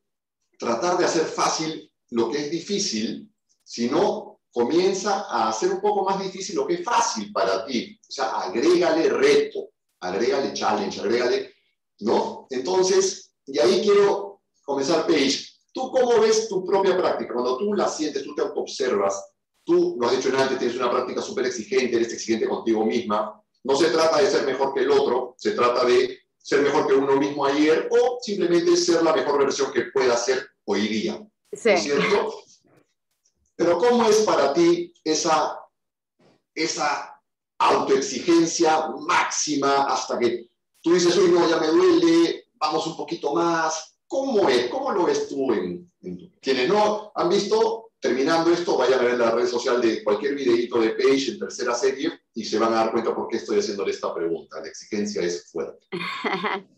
tratar 0.58 0.98
de 0.98 1.04
hacer 1.04 1.24
fácil 1.24 1.92
lo 2.10 2.30
que 2.30 2.38
es 2.38 2.50
difícil, 2.50 3.30
sino 3.62 4.40
comienza 4.52 5.26
a 5.28 5.48
hacer 5.48 5.70
un 5.70 5.80
poco 5.80 6.04
más 6.04 6.22
difícil 6.22 6.56
lo 6.56 6.66
que 6.66 6.74
es 6.74 6.84
fácil 6.84 7.32
para 7.32 7.64
ti. 7.66 7.98
O 8.08 8.12
sea, 8.12 8.40
agrégale 8.40 9.08
reto, 9.08 9.70
agrégale 10.00 10.54
challenge, 10.54 11.00
agrégale, 11.00 11.54
¿no? 12.00 12.46
Entonces, 12.50 13.32
y 13.46 13.58
ahí 13.58 13.82
quiero 13.82 14.42
comenzar, 14.62 15.06
Paige. 15.06 15.46
¿Tú 15.72 15.90
cómo 15.90 16.20
ves 16.20 16.48
tu 16.48 16.64
propia 16.64 16.96
práctica? 16.96 17.34
Cuando 17.34 17.58
tú 17.58 17.74
la 17.74 17.88
sientes, 17.88 18.22
tú 18.22 18.34
te 18.34 18.42
observas, 18.42 19.33
Tú, 19.64 19.96
lo 19.98 20.06
has 20.06 20.16
dicho 20.16 20.36
antes, 20.36 20.58
tienes 20.58 20.76
una 20.76 20.90
práctica 20.90 21.22
súper 21.22 21.46
exigente, 21.46 21.96
eres 21.96 22.12
exigente 22.12 22.46
contigo 22.46 22.84
misma. 22.84 23.42
No 23.62 23.74
se 23.76 23.88
trata 23.88 24.18
de 24.18 24.30
ser 24.30 24.44
mejor 24.44 24.74
que 24.74 24.80
el 24.80 24.90
otro, 24.90 25.34
se 25.38 25.52
trata 25.52 25.84
de 25.86 26.18
ser 26.36 26.60
mejor 26.60 26.86
que 26.86 26.92
uno 26.92 27.16
mismo 27.16 27.46
ayer 27.46 27.88
o 27.90 28.18
simplemente 28.20 28.76
ser 28.76 29.02
la 29.02 29.14
mejor 29.14 29.38
versión 29.38 29.72
que 29.72 29.84
pueda 29.84 30.14
ser 30.16 30.46
hoy 30.66 30.86
día. 30.86 31.26
Sí. 31.50 31.76
cierto? 31.78 32.42
Pero 33.56 33.78
¿cómo 33.78 34.06
es 34.06 34.18
para 34.18 34.52
ti 34.52 34.92
esa, 35.02 35.58
esa 36.54 37.18
autoexigencia 37.58 38.88
máxima 39.00 39.84
hasta 39.84 40.18
que 40.18 40.50
tú 40.82 40.92
dices, 40.92 41.16
uy, 41.16 41.30
no, 41.30 41.48
ya 41.48 41.56
me 41.56 41.68
duele, 41.68 42.44
vamos 42.54 42.86
un 42.86 42.96
poquito 42.96 43.32
más? 43.32 43.96
¿Cómo 44.06 44.46
es? 44.48 44.68
¿Cómo 44.68 44.92
lo 44.92 45.04
ves 45.04 45.28
tú 45.28 45.52
en, 45.54 45.90
en 46.02 46.30
quienes 46.42 46.68
no 46.68 47.10
han 47.14 47.30
visto 47.30 47.83
Terminando 48.04 48.52
esto, 48.52 48.76
vayan 48.76 49.00
a 49.00 49.02
ver 49.02 49.16
la 49.16 49.30
red 49.30 49.46
social 49.46 49.80
de 49.80 50.04
cualquier 50.04 50.34
videito 50.34 50.78
de 50.78 50.90
Page 50.90 51.30
en 51.30 51.38
tercera 51.38 51.72
serie 51.72 52.12
y 52.34 52.44
se 52.44 52.58
van 52.58 52.74
a 52.74 52.76
dar 52.76 52.92
cuenta 52.92 53.14
por 53.14 53.28
qué 53.28 53.38
estoy 53.38 53.60
haciéndole 53.60 53.92
esta 53.92 54.12
pregunta. 54.12 54.60
La 54.60 54.68
exigencia 54.68 55.22
es 55.22 55.50
fuerte. 55.50 55.86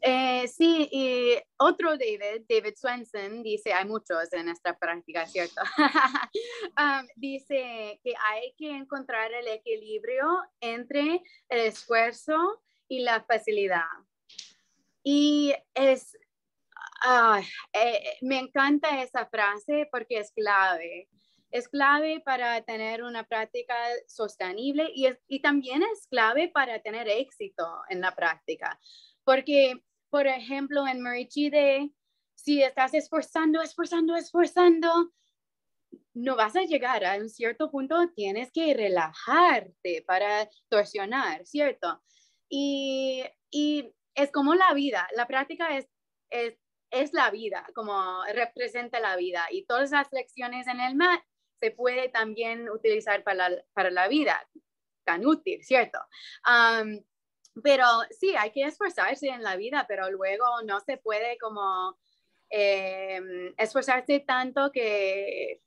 Eh, 0.00 0.46
sí, 0.46 0.88
y 0.92 1.34
otro 1.56 1.98
David, 1.98 2.44
David 2.48 2.74
Swenson, 2.76 3.42
dice, 3.42 3.72
hay 3.72 3.84
muchos 3.84 4.32
en 4.32 4.48
esta 4.48 4.78
práctica, 4.78 5.26
¿cierto? 5.26 5.60
Um, 6.78 7.08
dice 7.16 7.98
que 8.04 8.14
hay 8.30 8.54
que 8.56 8.70
encontrar 8.70 9.32
el 9.32 9.48
equilibrio 9.48 10.24
entre 10.60 11.20
el 11.48 11.58
esfuerzo 11.58 12.62
y 12.86 13.00
la 13.00 13.24
facilidad. 13.24 13.88
Y 15.02 15.52
es 15.74 16.16
eh, 17.72 18.16
me 18.22 18.38
encanta 18.38 19.02
esa 19.02 19.26
frase 19.26 19.88
porque 19.90 20.18
es 20.18 20.32
clave. 20.32 21.08
Es 21.50 21.68
clave 21.68 22.20
para 22.20 22.60
tener 22.62 23.02
una 23.02 23.24
práctica 23.24 23.74
sostenible 24.06 24.90
y, 24.94 25.08
y 25.28 25.40
también 25.40 25.82
es 25.82 26.06
clave 26.08 26.48
para 26.48 26.80
tener 26.80 27.08
éxito 27.08 27.66
en 27.88 28.00
la 28.00 28.14
práctica. 28.14 28.78
Porque, 29.24 29.82
por 30.10 30.26
ejemplo, 30.26 30.86
en 30.86 31.00
Marichide, 31.00 31.90
si 32.34 32.62
estás 32.62 32.92
esforzando, 32.94 33.62
esforzando, 33.62 34.14
esforzando, 34.14 35.12
no 36.14 36.36
vas 36.36 36.56
a 36.56 36.62
llegar 36.62 37.04
a 37.04 37.16
un 37.16 37.28
cierto 37.28 37.70
punto, 37.70 38.10
tienes 38.14 38.50
que 38.52 38.74
relajarte 38.74 40.04
para 40.06 40.48
torsionar, 40.68 41.46
¿cierto? 41.46 42.02
Y, 42.48 43.24
y 43.50 43.92
es 44.14 44.30
como 44.32 44.54
la 44.54 44.74
vida, 44.74 45.08
la 45.14 45.26
práctica 45.26 45.76
es, 45.76 45.88
es 46.30 46.58
es 46.90 47.12
la 47.12 47.30
vida, 47.30 47.66
como 47.74 48.22
representa 48.32 49.00
la 49.00 49.16
vida. 49.16 49.46
Y 49.50 49.64
todas 49.64 49.90
las 49.90 50.08
lecciones 50.12 50.66
en 50.66 50.80
el 50.80 50.94
mat 50.94 51.22
se 51.60 51.70
puede 51.70 52.08
también 52.08 52.70
utilizar 52.70 53.22
para 53.24 53.48
la, 53.48 53.64
para 53.72 53.90
la 53.90 54.08
vida, 54.08 54.48
tan 55.04 55.26
útil, 55.26 55.62
¿cierto? 55.64 55.98
pero 57.62 57.84
sí, 58.10 58.36
hay 58.36 58.52
que 58.52 58.62
esforzarse 58.62 59.28
en 59.28 59.42
la 59.42 59.56
vida, 59.56 59.84
pero 59.88 60.10
luego 60.10 60.44
no 60.64 60.78
se 60.78 60.96
puede 60.96 61.38
como 61.38 61.98
em, 62.50 63.52
esforzarse 63.56 64.20
tanto 64.20 64.70
que, 64.70 65.60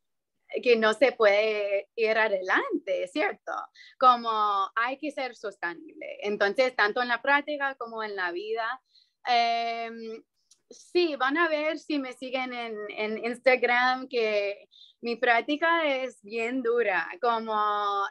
que 0.61 0.75
no 0.75 0.93
se 0.93 1.11
puede 1.13 1.89
ir 1.95 2.17
adelante, 2.17 3.07
¿cierto? 3.07 3.51
Como 3.99 4.31
hay 4.75 4.97
que 4.97 5.11
ser 5.11 5.35
sostenible. 5.35 6.17
Entonces, 6.21 6.75
tanto 6.75 7.01
en 7.01 7.07
la 7.07 7.21
práctica 7.21 7.75
como 7.75 8.03
en 8.03 8.15
la 8.15 8.31
vida, 8.31 8.81
em, 9.25 10.23
sí, 10.71 11.15
van 11.15 11.37
a 11.37 11.47
ver 11.47 11.79
si 11.79 11.99
me 11.99 12.13
siguen 12.13 12.53
en, 12.53 13.25
Instagram 13.25 14.07
que 14.07 14.69
mi 15.01 15.15
práctica 15.15 15.85
es 15.85 16.21
bien 16.21 16.61
dura, 16.61 17.07
como 17.21 18.03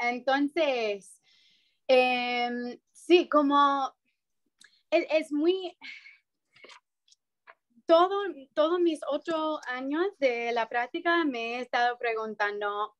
entonces, 0.00 1.20
em, 1.88 2.78
sí, 2.92 3.28
como 3.28 3.94
es, 4.90 5.32
muy, 5.32 5.76
todo, 7.86 8.16
todos 8.54 8.80
mis 8.80 9.00
ocho 9.10 9.60
años 9.66 10.06
de 10.18 10.52
la 10.52 10.68
práctica 10.68 11.24
me 11.24 11.56
he 11.56 11.60
estado 11.60 11.98
preguntando 11.98 12.96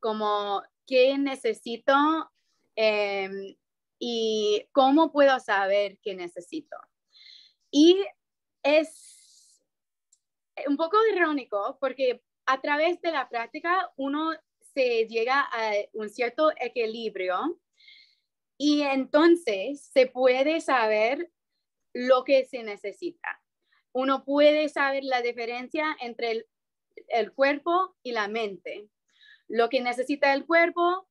como 0.00 0.62
qué 0.86 1.16
necesito 1.18 1.94
em, 2.76 3.56
y 3.98 4.66
cómo 4.72 5.12
puedo 5.12 5.38
saber 5.40 5.98
qué 6.02 6.14
necesito. 6.14 6.76
Y 7.70 8.04
es 8.62 9.62
un 10.66 10.76
poco 10.76 10.96
irónico 11.12 11.78
porque 11.80 12.22
a 12.46 12.60
través 12.60 13.00
de 13.00 13.12
la 13.12 13.28
práctica 13.28 13.90
uno 13.96 14.32
se 14.74 15.06
llega 15.06 15.40
a 15.40 15.72
un 15.92 16.08
cierto 16.08 16.50
equilibrio 16.60 17.60
y 18.58 18.82
entonces 18.82 19.90
se 19.92 20.06
puede 20.06 20.60
saber 20.60 21.30
lo 21.92 22.24
que 22.24 22.44
se 22.44 22.62
necesita. 22.62 23.42
Uno 23.92 24.24
puede 24.24 24.68
saber 24.68 25.04
la 25.04 25.20
diferencia 25.20 25.96
entre 26.00 26.30
el, 26.30 26.46
el 27.08 27.32
cuerpo 27.32 27.96
y 28.02 28.12
la 28.12 28.28
mente. 28.28 28.88
Lo 29.48 29.68
que 29.68 29.80
necesita 29.80 30.32
el 30.32 30.46
cuerpo, 30.46 31.08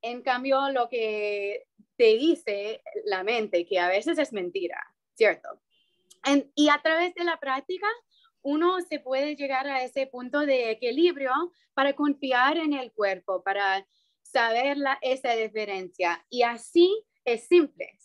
en 0.00 0.22
cambio, 0.22 0.70
lo 0.70 0.88
que 0.88 1.66
te 1.96 2.16
dice 2.16 2.82
la 3.04 3.22
mente, 3.22 3.66
que 3.66 3.78
a 3.78 3.88
veces 3.88 4.18
es 4.18 4.32
mentira, 4.32 4.80
¿cierto? 5.14 5.60
Y 6.54 6.68
a 6.68 6.80
través 6.82 7.14
de 7.14 7.24
la 7.24 7.38
práctica, 7.38 7.86
uno 8.42 8.80
se 8.82 9.00
puede 9.00 9.36
llegar 9.36 9.66
a 9.66 9.82
ese 9.82 10.06
punto 10.06 10.40
de 10.40 10.70
equilibrio 10.70 11.32
para 11.72 11.94
confiar 11.94 12.58
en 12.58 12.74
el 12.74 12.92
cuerpo, 12.92 13.42
para 13.42 13.86
saber 14.22 14.76
la, 14.76 14.98
esa 15.00 15.32
diferencia. 15.32 16.24
Y 16.28 16.42
así 16.42 17.04
es 17.24 17.46
simple. 17.46 17.98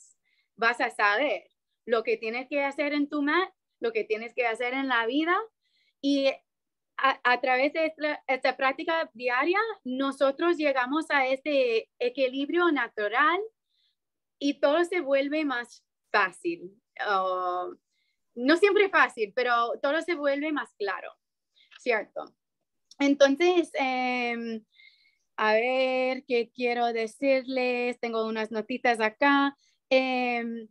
Vas 0.56 0.80
a 0.82 0.90
saber 0.90 1.44
lo 1.86 2.04
que 2.04 2.18
tienes 2.18 2.48
que 2.48 2.64
hacer 2.64 2.94
en 2.94 3.10
tu 3.10 3.22
mat, 3.22 3.50
lo 3.80 3.92
que 3.92 4.04
tienes 4.04 4.34
que 4.34 4.46
hacer 4.46 4.74
en 4.74 4.88
la 4.88 5.06
vida 5.06 5.38
y 6.02 6.30
a, 7.02 7.40
través 7.40 7.74
de 7.74 7.94
esta, 8.28 8.58
práctica 8.58 9.10
diaria, 9.14 9.60
nosotros 9.84 10.58
llegamos 10.58 11.06
a 11.10 11.28
este 11.28 11.90
equilibrio 11.98 12.72
natural 12.72 13.40
y 14.38 14.60
todo 14.60 14.84
se 14.84 15.00
vuelve 15.02 15.46
más 15.46 15.86
fácil. 16.12 16.76
No 18.36 18.58
siempre 18.58 18.90
fácil, 18.90 19.34
pero 19.36 19.74
todo 19.82 20.02
se 20.02 20.16
vuelve 20.16 20.52
más 20.52 20.70
claro, 20.78 21.12
¿cierto? 21.80 22.26
Entonces, 23.00 23.72
em, 23.74 24.64
a 25.38 25.54
ver 25.54 26.26
qué 26.28 26.52
quiero 26.54 26.88
decirles. 26.92 28.00
Tengo 28.00 28.26
unas 28.26 28.52
notitas 28.52 29.00
acá. 29.00 29.56
Em, 29.90 30.68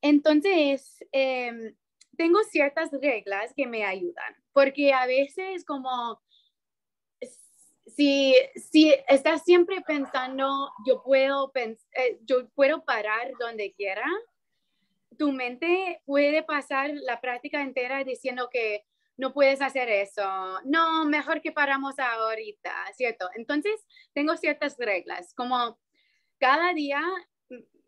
entonces, 0.00 1.04
em, 1.12 1.76
tengo 2.16 2.42
ciertas 2.44 2.90
reglas 2.92 3.52
que 3.54 3.66
me 3.66 3.84
ayudan, 3.84 4.34
porque 4.52 4.92
a 4.92 5.06
veces 5.06 5.64
como 5.64 6.20
si, 7.86 8.34
si 8.56 8.94
estás 9.08 9.42
siempre 9.44 9.82
pensando, 9.82 10.70
yo 10.86 11.02
puedo, 11.02 11.52
eh, 11.54 12.18
yo 12.22 12.48
puedo 12.50 12.84
parar 12.84 13.32
donde 13.38 13.72
quiera, 13.72 14.06
tu 15.18 15.32
mente 15.32 16.02
puede 16.04 16.42
pasar 16.42 16.90
la 16.92 17.20
práctica 17.20 17.62
entera 17.62 18.04
diciendo 18.04 18.48
que 18.50 18.84
no 19.16 19.32
puedes 19.34 19.60
hacer 19.60 19.88
eso, 19.90 20.22
no, 20.64 21.04
mejor 21.04 21.42
que 21.42 21.52
paramos 21.52 21.98
ahorita, 21.98 22.72
¿cierto? 22.94 23.28
Entonces, 23.34 23.84
tengo 24.14 24.36
ciertas 24.36 24.76
reglas, 24.78 25.34
como 25.34 25.78
cada 26.38 26.72
día, 26.72 27.02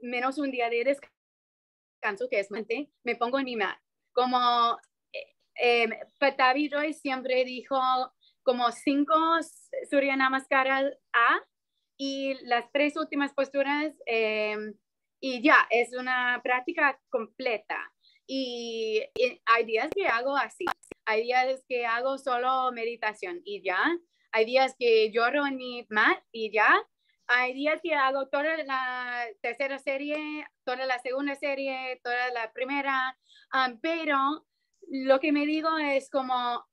menos 0.00 0.36
un 0.36 0.50
día 0.50 0.68
de 0.68 0.84
descanso, 0.84 2.28
que 2.28 2.40
es 2.40 2.50
mente, 2.50 2.90
me 3.02 3.16
pongo 3.16 3.38
en 3.38 3.46
mi 3.46 3.56
mat. 3.56 3.78
Como 4.12 4.78
eh, 5.54 5.88
Patavi 6.18 6.68
Roy 6.68 6.92
siempre 6.92 7.44
dijo, 7.44 7.80
como 8.42 8.70
cinco 8.72 9.14
Surya 9.90 10.16
Namaskaras 10.16 10.92
A 11.12 11.40
y 11.96 12.34
las 12.44 12.70
tres 12.72 12.96
últimas 12.96 13.32
posturas, 13.32 13.94
em, 14.06 14.74
y 15.22 15.40
ya, 15.40 15.66
es 15.70 15.94
una 15.94 16.40
práctica 16.42 17.00
completa. 17.08 17.92
y, 18.26 19.02
hay 19.46 19.64
días 19.64 19.88
que 19.94 20.06
hago 20.06 20.36
así, 20.36 20.64
hay 21.04 21.22
días 21.22 21.64
que 21.68 21.86
hago 21.86 22.18
solo 22.18 22.72
meditación 22.72 23.40
y 23.44 23.62
ya. 23.62 23.78
Hay 24.32 24.44
días 24.46 24.74
que 24.78 25.10
lloro 25.12 25.46
en 25.46 25.56
mi 25.56 25.86
mat 25.90 26.22
y 26.32 26.50
ya. 26.52 26.74
Hay 27.28 27.54
días 27.54 27.80
que 27.82 27.94
hago 27.94 28.28
toda 28.28 28.56
la 28.64 29.26
tercera 29.40 29.78
serie, 29.78 30.46
toda 30.64 30.86
la 30.86 30.98
segunda 30.98 31.34
serie, 31.36 32.00
toda 32.02 32.30
la 32.30 32.52
primera, 32.52 33.16
um, 33.54 33.78
pero 33.80 34.44
lo 34.88 35.20
que 35.20 35.32
me 35.32 35.46
digo 35.46 35.78
es 35.78 36.10
como 36.10 36.64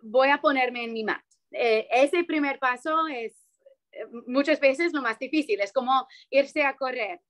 voy 0.00 0.28
a 0.28 0.40
ponerme 0.40 0.84
en 0.84 0.92
mi 0.92 1.04
mat. 1.04 1.24
Eh, 1.50 1.88
ese 1.90 2.24
primer 2.24 2.58
paso 2.58 3.08
es 3.08 3.46
eh, 3.92 4.06
muchas 4.26 4.60
veces 4.60 4.92
lo 4.92 5.02
más 5.02 5.18
difícil, 5.18 5.60
es 5.60 5.72
como 5.72 6.06
irse 6.30 6.64
a 6.64 6.76
correr. 6.76 7.20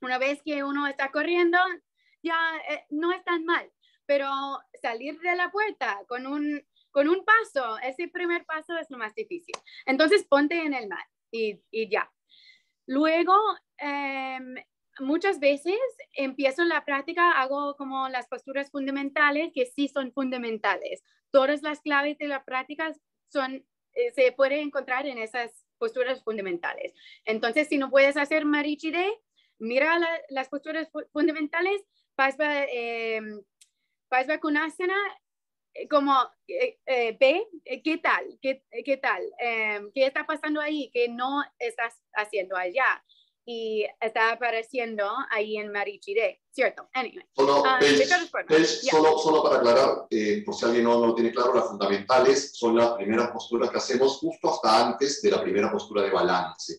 Una 0.00 0.18
vez 0.18 0.42
que 0.42 0.64
uno 0.64 0.86
está 0.86 1.10
corriendo, 1.10 1.58
ya 2.22 2.36
eh, 2.68 2.86
no 2.90 3.12
es 3.12 3.24
tan 3.24 3.44
mal 3.44 3.70
pero 4.08 4.26
salir 4.80 5.20
de 5.20 5.36
la 5.36 5.50
puerta 5.50 6.00
con 6.08 6.26
un, 6.26 6.66
con 6.90 7.08
un 7.08 7.26
paso, 7.26 7.78
ese 7.80 8.08
primer 8.08 8.46
paso 8.46 8.74
es 8.78 8.88
lo 8.88 8.96
más 8.96 9.14
difícil. 9.14 9.54
Entonces 9.84 10.24
ponte 10.24 10.62
en 10.62 10.72
el 10.72 10.88
mat 10.88 11.06
y, 11.30 11.60
y 11.70 11.90
ya. 11.90 12.10
Luego, 12.86 13.34
em, 13.76 14.54
muchas 15.00 15.38
veces 15.38 15.78
empiezo 16.14 16.64
la 16.64 16.86
práctica, 16.86 17.32
hago 17.32 17.76
como 17.76 18.08
las 18.08 18.26
posturas 18.28 18.70
fundamentales, 18.70 19.52
que 19.54 19.66
sí 19.66 19.88
son 19.88 20.10
fundamentales. 20.10 21.04
Todas 21.30 21.60
las 21.60 21.82
claves 21.82 22.16
de 22.16 22.28
la 22.28 22.44
práctica 22.44 22.94
son, 23.30 23.56
eh, 23.92 24.10
se 24.12 24.32
pueden 24.32 24.60
encontrar 24.60 25.06
en 25.06 25.18
esas 25.18 25.66
posturas 25.76 26.24
fundamentales. 26.24 26.94
Entonces, 27.26 27.68
si 27.68 27.76
no 27.76 27.90
puedes 27.90 28.16
hacer 28.16 28.46
Marichide, 28.46 29.12
mira 29.58 29.98
las 30.28 30.48
posturas 30.48 30.88
fundamentales, 31.12 31.82
pasa, 32.14 32.64
eh, 32.64 33.20
Paz 34.08 34.26
Vacunasana, 34.26 34.96
eh, 35.78 35.88
como 35.88 36.14
eh, 36.46 36.78
eh, 36.86 37.16
ve 37.18 37.46
qué 37.84 37.98
tal, 37.98 38.24
qué, 38.40 38.64
qué 38.84 38.96
tal, 38.96 39.22
em, 39.38 39.90
qué 39.94 40.06
está 40.06 40.26
pasando 40.26 40.60
ahí, 40.60 40.90
que 40.92 41.08
no 41.08 41.42
estás 41.58 41.94
haciendo 42.14 42.56
allá. 42.56 43.04
Y 43.50 43.86
está 43.98 44.32
apareciendo 44.32 45.10
ahí 45.30 45.56
en 45.56 45.72
Marichide, 45.72 46.42
¿cierto? 46.50 46.86
Anyway. 46.92 47.24
Solo, 47.34 47.62
ah, 47.64 47.80
solo, 47.80 49.18
solo, 49.18 49.42
para 49.42 49.56
aclarar, 49.56 50.06
por 50.44 50.54
si 50.54 50.66
alguien 50.66 50.84
no, 50.84 51.00
no 51.00 51.06
lo 51.06 51.14
tiene 51.14 51.32
claro, 51.32 51.54
las 51.54 51.68
fundamentales 51.68 52.54
son 52.54 52.76
las 52.76 52.90
primeras 52.90 53.30
posturas 53.30 53.70
que 53.70 53.78
hacemos 53.78 54.18
justo 54.18 54.50
hasta 54.50 54.88
antes 54.88 55.22
de 55.22 55.30
la 55.30 55.42
primera 55.42 55.72
postura 55.72 56.02
de 56.02 56.10
balance. 56.10 56.78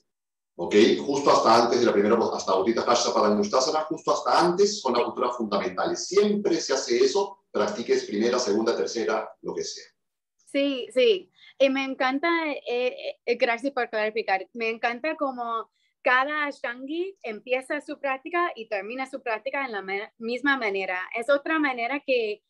¿Ok? 0.61 0.75
Justo 1.05 1.31
hasta 1.31 1.63
antes 1.63 1.79
de 1.79 1.85
la 1.85 1.93
primera, 1.93 2.17
hasta 2.33 2.55
Utita 2.55 2.81
Hasha 2.81 3.13
para 3.13 3.29
Mustasana, 3.29 3.79
justo 3.85 4.11
hasta 4.11 4.45
antes 4.45 4.81
son 4.81 4.91
las 4.93 5.03
posturas 5.03 5.37
fundamentales. 5.37 6.05
Siempre 6.05 6.59
se 6.59 6.73
hace 6.73 6.97
eso, 6.97 7.45
practiques 7.49 8.03
primera, 8.03 8.37
segunda, 8.37 8.75
tercera, 8.75 9.29
lo 9.41 9.55
que 9.55 9.63
sea. 9.63 9.85
Sí, 10.35 10.87
sí. 10.93 11.31
Y 11.57 11.69
me 11.69 11.85
encanta, 11.85 12.27
eh, 12.67 13.21
eh, 13.25 13.35
gracias 13.35 13.71
por 13.71 13.89
clarificar, 13.89 14.49
me 14.51 14.69
encanta 14.69 15.15
como 15.15 15.71
cada 16.01 16.45
Ashtangi 16.45 17.17
empieza 17.23 17.79
su 17.79 17.97
práctica 17.97 18.51
y 18.53 18.67
termina 18.67 19.09
su 19.09 19.21
práctica 19.21 19.65
en 19.65 19.71
la 19.71 20.11
misma 20.17 20.57
manera. 20.57 20.99
Es 21.17 21.29
otra 21.29 21.59
manera 21.59 22.01
que 22.05 22.43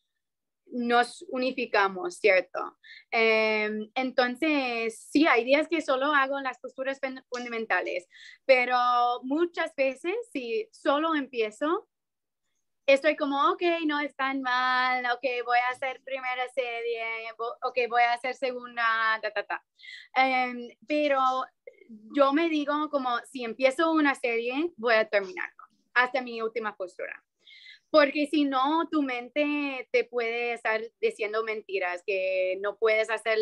nos 0.72 1.24
unificamos, 1.30 2.16
¿cierto? 2.16 2.78
Em, 3.10 3.90
entonces, 3.94 5.08
sí, 5.10 5.26
hay 5.26 5.44
días 5.44 5.68
que 5.68 5.80
solo 5.80 6.12
hago 6.12 6.40
las 6.40 6.58
posturas 6.58 7.00
fundamentales, 7.28 8.06
pero 8.44 8.76
muchas 9.22 9.74
veces, 9.74 10.14
si 10.32 10.68
solo 10.72 11.14
empiezo, 11.14 11.88
estoy 12.86 13.16
como, 13.16 13.50
ok, 13.52 13.62
no 13.86 14.00
es 14.00 14.14
tan 14.16 14.42
mal, 14.42 15.04
ok, 15.12 15.24
voy 15.44 15.58
a 15.58 15.72
hacer 15.72 16.02
primera 16.04 16.48
serie, 16.54 17.04
ok, 17.62 17.78
voy 17.88 18.02
a 18.02 18.14
hacer 18.14 18.34
segunda, 18.34 19.18
ta, 19.22 19.30
ta, 19.30 19.44
ta. 19.44 19.64
Em, 20.14 20.68
pero 20.86 21.20
yo 22.14 22.32
me 22.32 22.48
digo 22.48 22.88
como, 22.90 23.18
si 23.30 23.44
empiezo 23.44 23.92
una 23.92 24.14
serie, 24.14 24.72
voy 24.76 24.94
a 24.94 25.08
terminarlo 25.08 25.64
hasta 25.94 26.22
mi 26.22 26.40
última 26.40 26.76
postura 26.76 27.22
porque 27.90 28.28
si 28.30 28.44
no, 28.44 28.88
tu 28.90 29.02
mente 29.02 29.88
te 29.92 30.04
puede 30.04 30.52
estar 30.52 30.80
diciendo 31.00 31.42
mentiras, 31.42 32.02
que 32.06 32.58
no 32.60 32.76
puedes 32.78 33.10
hacer 33.10 33.38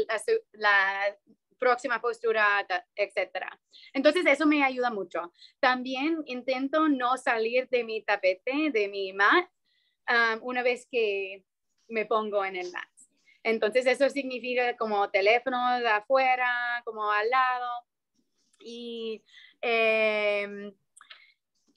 la, 0.52 1.16
próxima 1.58 2.00
postura, 2.00 2.64
etcétera. 2.94 3.60
Entonces, 3.92 4.24
eso 4.26 4.46
me 4.46 4.62
ayuda 4.62 4.92
mucho. 4.92 5.32
También 5.58 6.22
intento 6.26 6.88
no 6.88 7.16
salir 7.16 7.68
de 7.68 7.82
mi 7.82 8.00
tapete, 8.02 8.70
de 8.72 8.86
mi 8.86 9.12
mat, 9.12 9.50
um, 10.08 10.46
una 10.46 10.62
vez 10.62 10.86
que 10.88 11.44
me 11.88 12.06
pongo 12.06 12.44
en 12.44 12.54
el 12.54 12.70
mat. 12.70 12.88
Entonces, 13.42 13.86
eso 13.86 14.08
significa 14.08 14.76
como 14.76 15.10
teléfono 15.10 15.80
de 15.80 15.88
afuera, 15.88 16.80
como 16.84 17.10
al 17.10 17.28
lado. 17.28 17.70
Y 18.60 19.24
eh, 19.60 20.72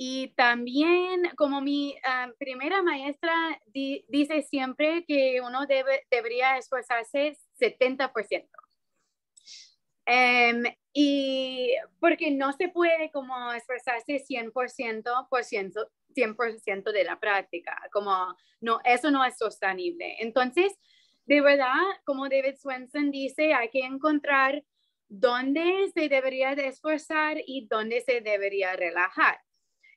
y 0.03 0.29
también, 0.29 1.29
como 1.37 1.61
mi 1.61 1.95
ah, 2.03 2.31
primera 2.39 2.81
maestra 2.81 3.61
dice 3.71 4.41
siempre 4.41 5.05
que 5.07 5.39
uno 5.41 5.67
debe, 5.67 6.07
debería 6.09 6.57
esforzarse 6.57 7.37
70%. 7.59 8.49
Em, 10.07 10.63
y 10.91 11.75
porque 11.99 12.31
no 12.31 12.51
se 12.53 12.69
puede 12.69 13.11
como 13.11 13.53
esforzarse 13.53 14.17
100%, 14.27 15.27
por 15.29 15.43
100% 15.43 16.91
de 16.91 17.03
la 17.03 17.19
práctica, 17.19 17.79
como 17.93 18.35
no, 18.59 18.79
eso 18.83 19.11
no 19.11 19.23
es 19.23 19.37
sostenible. 19.37 20.15
Entonces, 20.17 20.79
de 21.27 21.41
verdad, 21.41 21.77
como 22.05 22.27
David 22.27 22.55
Swenson 22.55 23.11
dice, 23.11 23.53
hay 23.53 23.69
que 23.69 23.81
encontrar 23.81 24.63
dónde 25.09 25.91
se 25.93 26.09
debería 26.09 26.55
de 26.55 26.69
esforzar 26.69 27.37
y 27.45 27.67
dónde 27.67 28.01
se 28.01 28.21
debería 28.21 28.75
relajar. 28.75 29.37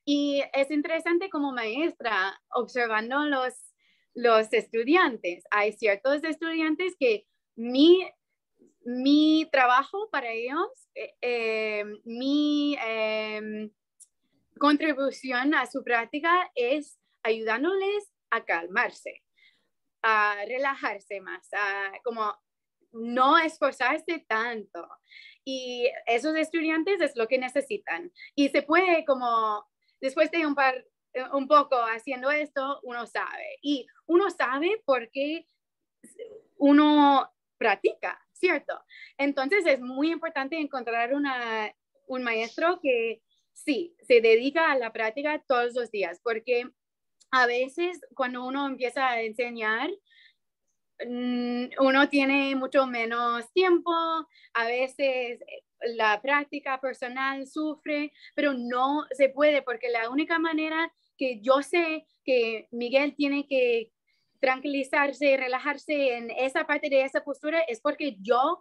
Y 0.04 0.42
es 0.52 0.70
interesante 0.70 1.30
como 1.30 1.52
maestra 1.52 2.40
observando 2.50 3.24
los, 3.24 3.54
los 4.14 4.52
estudiantes. 4.52 5.44
Hay 5.50 5.72
ciertos 5.72 6.22
estudiantes 6.24 6.94
que 6.98 7.26
mi, 7.56 8.06
mi 8.84 9.48
trabajo 9.50 10.08
para 10.10 10.30
ellos, 10.30 10.68
eh, 10.94 11.14
eh, 11.22 11.84
mi 12.04 12.76
em, 12.84 13.70
contribución 14.58 15.54
a 15.54 15.66
su 15.66 15.82
práctica 15.82 16.50
es 16.54 16.98
ayudándoles 17.22 18.12
a 18.30 18.44
calmarse, 18.44 19.22
a 20.02 20.44
relajarse 20.46 21.20
más, 21.20 21.48
a 21.52 21.92
como 22.02 22.34
no 22.92 23.38
esforzarse 23.38 24.24
tanto. 24.28 24.86
Y 25.44 25.90
esos 26.06 26.36
estudiantes 26.36 27.00
es 27.00 27.16
lo 27.16 27.26
que 27.26 27.38
necesitan. 27.38 28.12
Y 28.34 28.48
se 28.48 28.62
puede 28.62 29.04
como, 29.04 29.66
después 30.04 30.30
de 30.30 30.46
un 30.46 30.54
par, 30.54 30.86
un 31.32 31.48
poco 31.48 31.76
haciendo 31.76 32.30
esto, 32.30 32.78
uno 32.82 33.06
sabe. 33.06 33.58
Y 33.62 33.86
uno 34.06 34.30
sabe 34.30 34.82
porque 34.84 35.46
uno 36.58 37.32
practica, 37.56 38.20
¿cierto? 38.34 38.78
Entonces 39.16 39.64
es 39.64 39.80
muy 39.80 40.12
importante 40.12 40.60
encontrar 40.60 41.14
un 41.14 42.22
maestro 42.22 42.80
que 42.82 43.22
sí, 43.54 43.96
se 44.06 44.20
dedica 44.20 44.72
a 44.72 44.78
la 44.78 44.92
práctica 44.92 45.42
todos 45.48 45.74
los 45.74 45.90
días, 45.90 46.20
porque 46.22 46.68
a 47.30 47.46
veces 47.46 47.98
cuando 48.14 48.44
uno 48.44 48.66
empieza 48.66 49.08
a 49.08 49.22
enseñar, 49.22 49.88
mm, 51.02 51.64
uno 51.78 52.08
tiene 52.10 52.54
mucho 52.56 52.86
menos 52.86 53.50
tiempo, 53.54 53.90
a 54.52 54.66
veces 54.66 55.40
eh, 55.40 55.63
la 55.94 56.20
práctica 56.22 56.80
personal 56.80 57.46
sufre, 57.46 58.12
pero 58.34 58.54
no 58.54 59.06
se 59.12 59.28
puede 59.28 59.62
porque 59.62 59.88
la 59.88 60.10
única 60.10 60.38
manera 60.38 60.92
que 61.16 61.40
yo 61.40 61.62
sé 61.62 62.06
que 62.24 62.68
Miguel 62.70 63.14
tiene 63.16 63.46
que 63.46 63.90
tranquilizarse 64.40 65.30
y 65.30 65.36
relajarse 65.36 66.16
en 66.16 66.30
esa 66.30 66.66
parte 66.66 66.90
de 66.90 67.02
esa 67.02 67.24
postura 67.24 67.60
es 67.60 67.80
porque 67.80 68.16
yo 68.20 68.60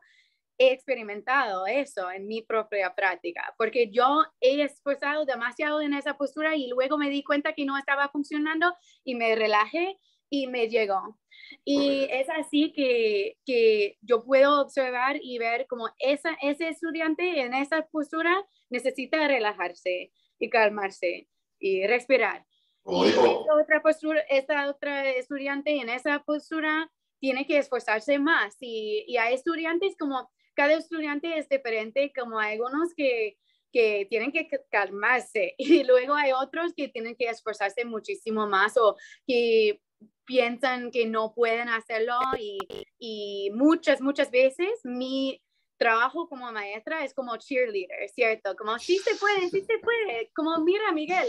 he 0.58 0.72
experimentado 0.72 1.66
eso 1.66 2.12
en 2.12 2.28
mi 2.28 2.42
propia 2.42 2.94
práctica, 2.96 3.54
porque 3.58 3.90
yo 3.92 4.24
he 4.40 4.62
esforzado 4.62 5.26
demasiado 5.26 5.82
en 5.82 5.94
esa 5.94 6.16
postura 6.16 6.56
y 6.56 6.68
luego 6.68 6.98
me 6.98 7.10
di 7.10 7.24
cuenta 7.24 7.54
que 7.54 7.66
no 7.66 7.78
estaba 7.78 8.08
funcionando 8.10 8.74
y 9.04 9.16
me 9.16 9.36
relajé 9.36 9.98
y 10.34 10.48
me 10.48 10.68
llegó. 10.68 11.16
Y 11.64 12.08
es 12.10 12.28
así 12.32 12.74
que, 12.74 13.38
que 13.46 14.00
yo 14.02 14.24
puedo 14.24 14.62
observar 14.62 15.20
y 15.22 15.38
ver 15.38 15.68
como 15.68 15.90
esa, 16.00 16.36
ese 16.42 16.70
estudiante 16.70 17.42
en 17.42 17.54
esa 17.54 17.86
postura 17.92 18.44
necesita 18.72 19.28
relajarse 19.28 20.12
y 20.40 20.50
calmarse 20.50 21.30
y 21.60 21.86
respirar. 21.86 22.48
y 22.88 23.10
esta 23.10 23.54
otra 23.62 23.82
postura, 23.84 24.22
esta 24.28 24.68
otra 24.72 25.08
estudiante 25.12 25.80
en 25.80 25.90
esa 25.90 26.24
postura 26.24 26.92
tiene 27.20 27.46
que 27.46 27.60
esforzarse 27.60 28.18
más. 28.18 28.58
Y, 28.60 29.06
y 29.08 29.18
hay 29.18 29.36
estudiantes 29.36 29.96
como 30.00 30.32
cada 30.56 30.74
estudiante 30.74 31.38
es 31.38 31.48
diferente, 31.48 32.12
como 32.16 32.40
hay 32.40 32.54
algunos 32.54 32.96
que, 32.96 33.38
que 33.72 34.08
tienen 34.10 34.32
que 34.32 34.48
calmarse 34.72 35.54
y 35.60 35.84
luego 35.84 36.16
hay 36.16 36.32
otros 36.32 36.74
que 36.74 36.88
tienen 36.88 37.16
que 37.16 37.26
esforzarse 37.26 37.86
muchísimo 37.86 38.48
más 38.48 38.78
o 38.78 38.96
que 39.28 39.82
piensan 40.26 40.92
que 40.92 41.06
no 41.06 41.34
pueden 41.34 41.70
hacerlo 41.70 42.18
y, 42.40 42.58
y 43.00 43.52
muchas, 43.54 44.02
muchas 44.02 44.32
veces 44.32 44.80
mi 44.84 45.42
trabajo 45.78 46.28
como 46.30 46.52
maestra 46.52 47.04
es 47.04 47.14
como 47.14 47.36
cheerleader, 47.38 48.10
¿cierto? 48.10 48.56
Como 48.56 48.78
sí 48.80 48.98
se 49.00 49.16
puede, 49.16 49.50
sí 49.50 49.62
se 49.62 49.80
puede, 49.80 50.32
como 50.36 50.58
mira 50.60 50.92
Miguel, 50.92 51.28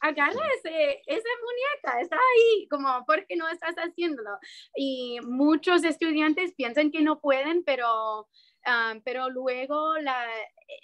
agarra 0.00 0.40
ese, 0.56 1.02
esa 1.06 1.28
muñeca, 1.42 2.00
está 2.00 2.16
ahí, 2.16 2.66
como, 2.68 3.04
¿por 3.04 3.26
qué 3.26 3.36
no 3.36 3.48
estás 3.48 3.74
haciéndolo? 3.74 4.38
Y 4.74 5.18
muchos 5.22 5.84
estudiantes 5.84 6.54
piensan 6.54 6.90
que 6.90 7.02
no 7.02 7.20
pueden, 7.20 7.62
pero 7.64 8.28
Ah, 8.64 8.94
pero 9.04 9.30
luego 9.30 9.96
la, 9.98 10.26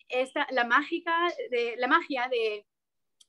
esta, 0.09 0.46
la, 0.50 0.64
mágica 0.64 1.12
de, 1.50 1.74
la 1.76 1.88
magia 1.88 2.28
de 2.30 2.66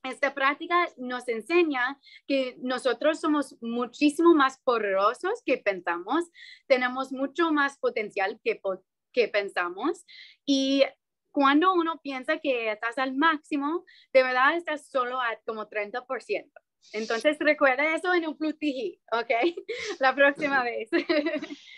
esta 0.02 0.34
práctica 0.34 0.88
nos 0.96 1.28
enseña 1.28 1.98
que 2.26 2.56
nosotros 2.60 3.20
somos 3.20 3.56
muchísimo 3.60 4.34
más 4.34 4.58
poderosos 4.58 5.42
que 5.44 5.58
pensamos, 5.58 6.24
tenemos 6.66 7.12
mucho 7.12 7.52
más 7.52 7.78
potencial 7.78 8.40
que, 8.42 8.60
que 9.12 9.28
pensamos 9.28 10.04
y 10.46 10.84
cuando 11.30 11.72
uno 11.74 12.00
piensa 12.02 12.38
que 12.38 12.72
estás 12.72 12.98
al 12.98 13.14
máximo, 13.14 13.84
de 14.12 14.22
verdad 14.22 14.56
estás 14.56 14.88
solo 14.88 15.20
a 15.20 15.38
como 15.46 15.68
30%. 15.68 16.50
Entonces 16.92 17.36
recuerda 17.38 17.94
eso 17.94 18.14
en 18.14 18.26
un 18.26 18.36
plutiji, 18.36 19.00
¿ok? 19.12 19.30
La 20.00 20.14
próxima 20.14 20.62
vez. 20.62 20.88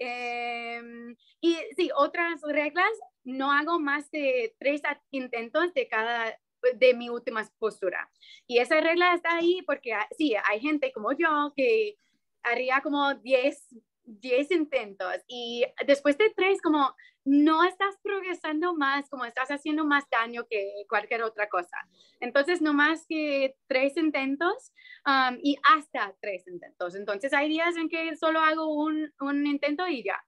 Em, 0.00 1.14
y 1.40 1.56
sí, 1.76 1.88
otras 1.96 2.42
reglas, 2.42 2.90
no 3.22 3.52
hago 3.52 3.78
más 3.78 4.10
de 4.10 4.52
tres 4.58 4.82
intentos 5.12 5.72
de 5.72 5.86
cada 5.86 6.36
de 6.74 6.94
mi 6.94 7.08
última 7.08 7.46
postura. 7.58 8.10
Y 8.46 8.58
esa 8.58 8.80
regla 8.80 9.14
está 9.14 9.36
ahí 9.36 9.62
porque 9.66 9.92
ah, 9.92 10.08
sí, 10.16 10.34
hay 10.48 10.60
gente 10.60 10.92
como 10.92 11.12
yo 11.12 11.52
que 11.56 11.96
haría 12.42 12.80
como 12.82 13.14
10 13.14 13.68
10 14.06 14.50
intentos 14.50 15.16
y 15.26 15.64
después 15.86 16.18
de 16.18 16.30
tres, 16.30 16.60
como 16.60 16.94
no 17.24 17.64
estás 17.64 17.96
progresando 18.02 18.74
más, 18.74 19.08
como 19.08 19.24
estás 19.24 19.48
haciendo 19.50 19.84
más 19.84 20.04
daño 20.10 20.46
que 20.48 20.84
cualquier 20.88 21.22
otra 21.22 21.48
cosa. 21.48 21.76
Entonces, 22.20 22.60
no 22.60 22.74
más 22.74 23.06
que 23.06 23.56
tres 23.66 23.96
intentos 23.96 24.72
um, 25.06 25.38
y 25.42 25.56
hasta 25.74 26.14
tres 26.20 26.46
intentos. 26.46 26.94
Entonces, 26.94 27.32
hay 27.32 27.48
días 27.48 27.76
en 27.76 27.88
que 27.88 28.14
solo 28.16 28.40
hago 28.40 28.74
un, 28.74 29.12
un 29.20 29.46
intento 29.46 29.88
y 29.88 30.04
ya. 30.04 30.22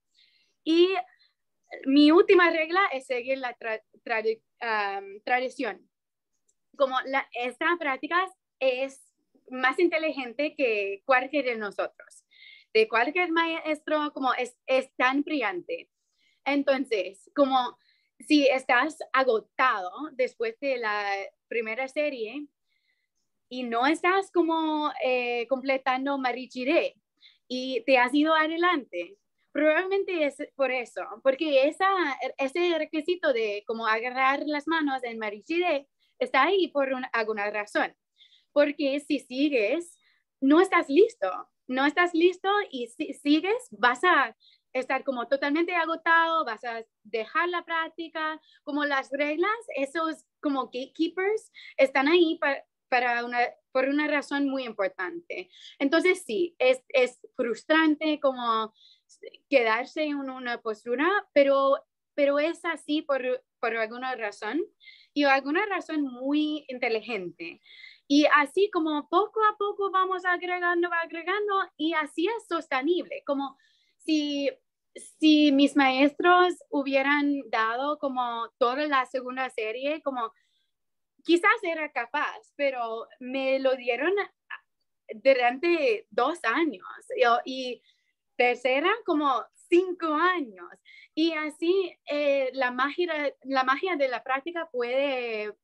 Y 0.64 0.95
mi 1.84 2.11
última 2.11 2.51
regla 2.51 2.80
es 2.93 3.07
seguir 3.07 3.39
la 3.39 3.51
um, 3.51 5.20
tradición. 5.22 5.87
Como 6.77 7.01
la, 7.07 7.29
esta 7.33 7.77
práctica 7.79 8.27
es 8.61 9.03
más 9.51 9.79
inteligente 9.79 10.55
que 10.57 11.03
cualquier 11.05 11.45
de 11.45 11.57
nosotros 11.57 12.27
de 12.77 12.89
cualquier 12.89 13.33
maestro 13.33 14.12
como 14.12 14.35
es, 14.35 14.55
es 14.66 14.95
tan 14.97 15.22
brillante. 15.22 15.89
Entonces, 16.45 17.31
como 17.35 17.79
si 18.20 18.47
estás 18.49 18.99
agotado 19.14 19.91
después 20.12 20.61
de 20.61 20.77
la 20.77 21.11
primera 21.49 21.89
serie 21.89 22.47
y 23.49 23.62
no 23.62 23.87
estás 23.87 24.31
como 24.31 24.93
eh, 25.03 25.47
completando 25.49 26.18
Marichire 26.18 26.97
y 27.49 27.83
te 27.87 27.97
has 27.97 28.12
ido 28.12 28.35
adelante, 28.35 29.16
probablemente 29.53 30.27
es 30.27 30.37
por 30.55 30.70
eso, 30.70 31.01
porque 31.22 31.68
esa, 31.68 31.89
ese 32.37 32.77
requisito 32.77 33.33
de 33.33 33.64
como 33.66 33.87
agarrar 33.87 34.43
las 34.45 34.68
manos 34.68 35.03
en 35.03 35.18
Marichire 35.18 35.89
está 36.19 36.45
ahí 36.45 36.69
por 36.69 36.89
alguna 37.12 37.51
razón, 37.51 37.97
porque 38.53 39.01
si 39.01 39.21
sigues, 39.21 39.99
no 40.41 40.61
estás 40.61 40.89
listo 40.89 41.49
no 41.67 41.85
estás 41.85 42.14
listo 42.14 42.49
y 42.71 42.89
si, 42.89 43.12
sigues, 43.14 43.69
vas 43.71 44.03
a 44.05 44.37
estar 44.73 45.05
como 45.05 45.27
totalmente 45.27 45.75
agotado, 45.75 46.45
vas 46.45 46.62
a 46.64 46.85
dejar 47.03 47.49
la 47.49 47.64
práctica, 47.64 48.41
como 48.62 48.85
las 48.85 49.11
reglas, 49.11 49.57
esos 49.75 50.25
como 50.41 50.67
gatekeepers 50.67 51.51
están 51.77 52.09
ahí 52.09 52.39
para, 52.39 52.64
para 52.89 53.25
una, 53.25 53.39
por 53.73 53.89
una 53.89 54.07
razón 54.07 54.49
muy 54.49 54.64
importante. 54.64 55.51
Entonces 55.79 56.23
sí, 56.25 56.55
es, 56.59 56.83
es 56.89 57.19
frustrante 57.37 58.21
como 58.21 58.73
quedarse 59.49 60.05
en 60.05 60.17
una 60.17 60.61
postura, 60.61 61.09
pero, 61.33 61.83
pero 62.14 62.39
es 62.39 62.64
así 62.64 63.03
por, 63.03 63.45
por 63.61 63.77
alguna 63.77 64.14
razón 64.14 64.62
y 65.17 65.25
alguna 65.25 65.64
razón 65.64 66.03
muy 66.03 66.67
inteligente. 66.69 67.62
Y 68.07 68.27
así 68.35 68.69
como 68.71 69.09
poco 69.09 69.41
a 69.51 69.57
poco 69.57 69.91
vamos 69.91 70.27
agregando, 70.27 70.91
agregando, 70.93 71.55
y 71.79 71.95
así 71.95 72.27
es 72.27 72.47
sostenible, 72.47 73.23
como 73.25 73.57
si, 73.97 74.51
si 75.19 75.53
mis 75.53 75.75
maestros 75.75 76.55
hubieran 76.69 77.49
dado 77.49 77.99
como 77.99 78.51
toda 78.59 78.87
la 78.87 79.07
segunda 79.07 79.49
serie, 79.49 80.03
como 80.03 80.35
quizás 81.25 81.62
era 81.62 81.91
capaz, 81.93 82.53
pero 82.55 83.09
me 83.19 83.59
lo 83.59 83.75
dieron 83.75 84.12
durante 85.14 86.07
dos 86.11 86.41
años 86.45 86.85
y, 87.47 87.83
tercera 88.37 88.91
como 89.07 89.43
cinco 89.69 90.12
años. 90.14 90.69
Y 91.14 91.33
así 91.33 91.97
eh, 92.11 92.51
la, 92.55 92.71
magia, 92.71 93.35
la 93.43 93.64
magia 93.64 93.97
de 93.97 94.09
la 94.09 94.23
práctica 94.23 94.69
puede 94.71 95.55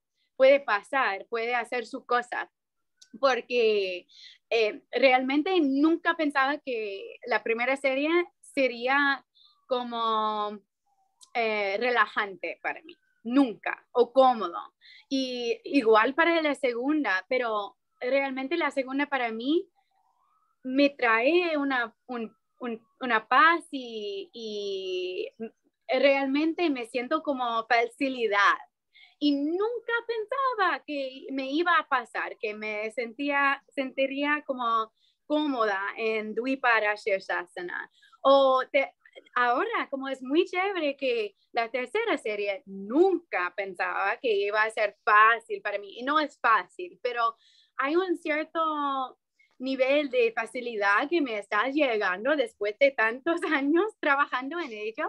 puede 0.43 0.59
pasar, 0.59 1.27
puede 1.29 1.55
hacer 1.55 1.87
su 1.87 2.05
cosa, 2.05 2.51
porque 3.21 4.09
eh, 4.51 4.83
realmente 4.91 5.57
nunca 5.61 6.15
pensaba 6.15 6.59
que 6.59 7.21
la 7.27 7.45
primera 7.45 7.77
serie 7.77 8.11
sería 8.41 9.25
como 9.69 10.59
eh, 11.35 11.77
relajante 11.79 12.59
para 12.63 12.83
mí. 12.83 12.97
nunca, 13.25 13.87
o 13.93 14.13
cómodo. 14.13 14.59
Y 15.09 15.61
igual 15.65 16.13
para 16.15 16.43
la 16.43 16.57
segunda, 16.57 17.25
pero 17.29 17.77
realmente 18.01 18.57
la 18.57 18.73
segunda 18.73 19.07
para 19.07 19.31
mí 19.31 19.69
me 20.65 20.91
trae 20.91 21.57
una, 21.57 21.95
una 23.01 23.29
paz 23.29 23.65
y, 23.71 25.29
realmente 25.89 26.71
me 26.71 26.87
siento 26.87 27.23
como 27.23 27.67
facilidad. 27.67 28.57
Y 29.19 29.33
nunca 29.33 29.93
pensaba 30.07 30.83
que 30.85 31.27
me 31.31 31.51
iba 31.51 31.77
a 31.77 31.87
pasar, 31.87 32.39
que 32.39 32.55
me 32.55 32.91
sentía, 32.93 33.63
sentiría 33.69 34.43
como 34.47 34.91
cómoda 35.27 35.81
en 35.97 36.35
Dvipara 36.35 36.95
Shirshasana. 36.95 37.91
O 38.23 38.63
ahora, 39.35 39.89
como 39.91 40.09
es 40.09 40.23
muy 40.23 40.45
chévere 40.47 40.97
que 40.97 41.37
la 41.53 41.71
tercera 41.71 42.17
serie 42.17 42.63
nunca 42.67 43.53
pensaba 43.55 44.17
que 44.17 44.33
iba 44.33 44.63
a 44.63 44.71
ser 44.71 44.97
fácil 45.05 45.61
para 45.61 45.79
mí. 45.79 45.99
Y 45.99 46.05
no 46.05 46.19
es 46.19 46.39
fácil, 46.41 46.99
pero 47.03 47.37
hay 47.77 47.97
un 47.97 48.17
cierto 48.17 49.19
nivel 49.63 50.11
de 50.11 50.33
facilidad 50.33 51.09
que 51.09 51.21
me 51.21 51.39
está 51.39 51.69
llegando 51.69 52.37
después 52.37 52.79
de 52.79 52.91
tantos 52.91 53.41
años 53.53 53.85
trabajando 54.01 54.59
en 54.61 54.73
ello. 54.73 55.09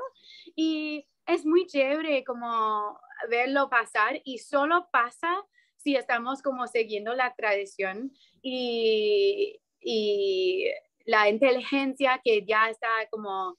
Y 0.55 1.05
es 1.25 1.45
muy 1.45 1.67
chévere 1.67 2.23
como 2.23 2.99
verlo 3.29 3.69
pasar 3.69 4.21
y 4.23 4.37
solo 4.39 4.87
pasa 4.91 5.43
si 5.77 5.95
estamos 5.95 6.41
como 6.41 6.67
siguiendo 6.67 7.13
la 7.13 7.33
tradición 7.35 8.13
y, 8.41 9.59
y 9.81 10.69
la 11.05 11.29
inteligencia 11.29 12.21
que 12.23 12.45
ya 12.45 12.69
está 12.69 12.87
como 13.09 13.57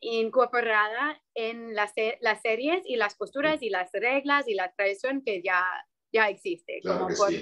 incorporada 0.00 1.20
en 1.34 1.74
las, 1.74 1.92
las, 2.20 2.42
series 2.42 2.82
y 2.84 2.96
las 2.96 3.16
posturas 3.16 3.62
y 3.62 3.70
las 3.70 3.90
reglas 3.92 4.46
y 4.46 4.54
la 4.54 4.70
tradición 4.72 5.22
que 5.22 5.42
ya, 5.42 5.64
ya 6.12 6.28
existe 6.28 6.80
como 6.82 7.08
por, 7.08 7.32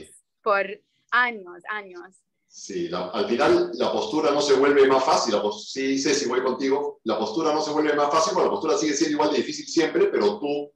por, 0.42 0.80
años, 1.11 1.62
años. 1.68 2.22
Sí, 2.57 2.88
al 2.92 3.26
final 3.26 3.72
la 3.74 3.90
postura 3.90 4.30
no 4.30 4.40
se 4.40 4.55
vuelve 4.55 4.86
más 4.86 5.05
fácil, 5.05 5.34
sí, 5.61 5.98
sé 5.98 6.14
si 6.14 6.28
voy 6.28 6.40
contigo, 6.40 7.00
la 7.02 7.18
postura 7.18 7.52
no 7.52 7.61
se 7.61 7.72
vuelve 7.72 7.94
más 7.94 8.09
fácil, 8.12 8.32
porque 8.32 8.46
la 8.46 8.52
postura 8.52 8.78
sigue 8.78 8.94
siendo 8.94 9.14
igual 9.14 9.32
de 9.32 9.38
difícil 9.38 9.66
siempre, 9.66 10.07
pero 10.07 10.38
tú 10.38 10.70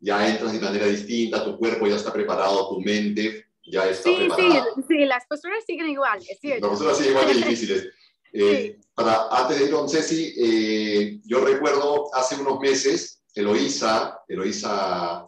ya 0.00 0.26
entras 0.26 0.50
de 0.50 0.58
manera 0.58 0.86
distinta, 0.86 1.44
tu 1.44 1.58
cuerpo 1.58 1.86
ya 1.86 1.96
está 1.96 2.10
preparado, 2.10 2.70
tu 2.70 2.80
mente 2.80 3.48
ya 3.66 3.86
está 3.86 4.08
sí, 4.08 4.16
preparada. 4.16 4.64
Sí, 4.74 4.82
sí, 4.88 5.04
las 5.04 5.26
posturas 5.26 5.62
siguen 5.66 5.90
igual, 5.90 6.20
es 6.26 6.40
cierto. 6.40 6.66
Las 6.66 6.70
posturas 6.70 6.96
siguen 6.96 7.12
igual 7.12 7.26
de 7.26 7.34
difíciles. 7.46 7.88
Eh, 8.32 8.80
para, 8.94 9.28
antes 9.28 9.58
de 9.58 9.64
ir 9.66 9.70
con 9.72 9.90
Ceci, 9.90 10.34
eh, 10.38 11.20
yo 11.26 11.44
recuerdo 11.44 12.14
hace 12.14 12.36
unos 12.36 12.58
meses, 12.60 13.22
Eloísa, 13.34 14.22
Eloísa 14.26 15.26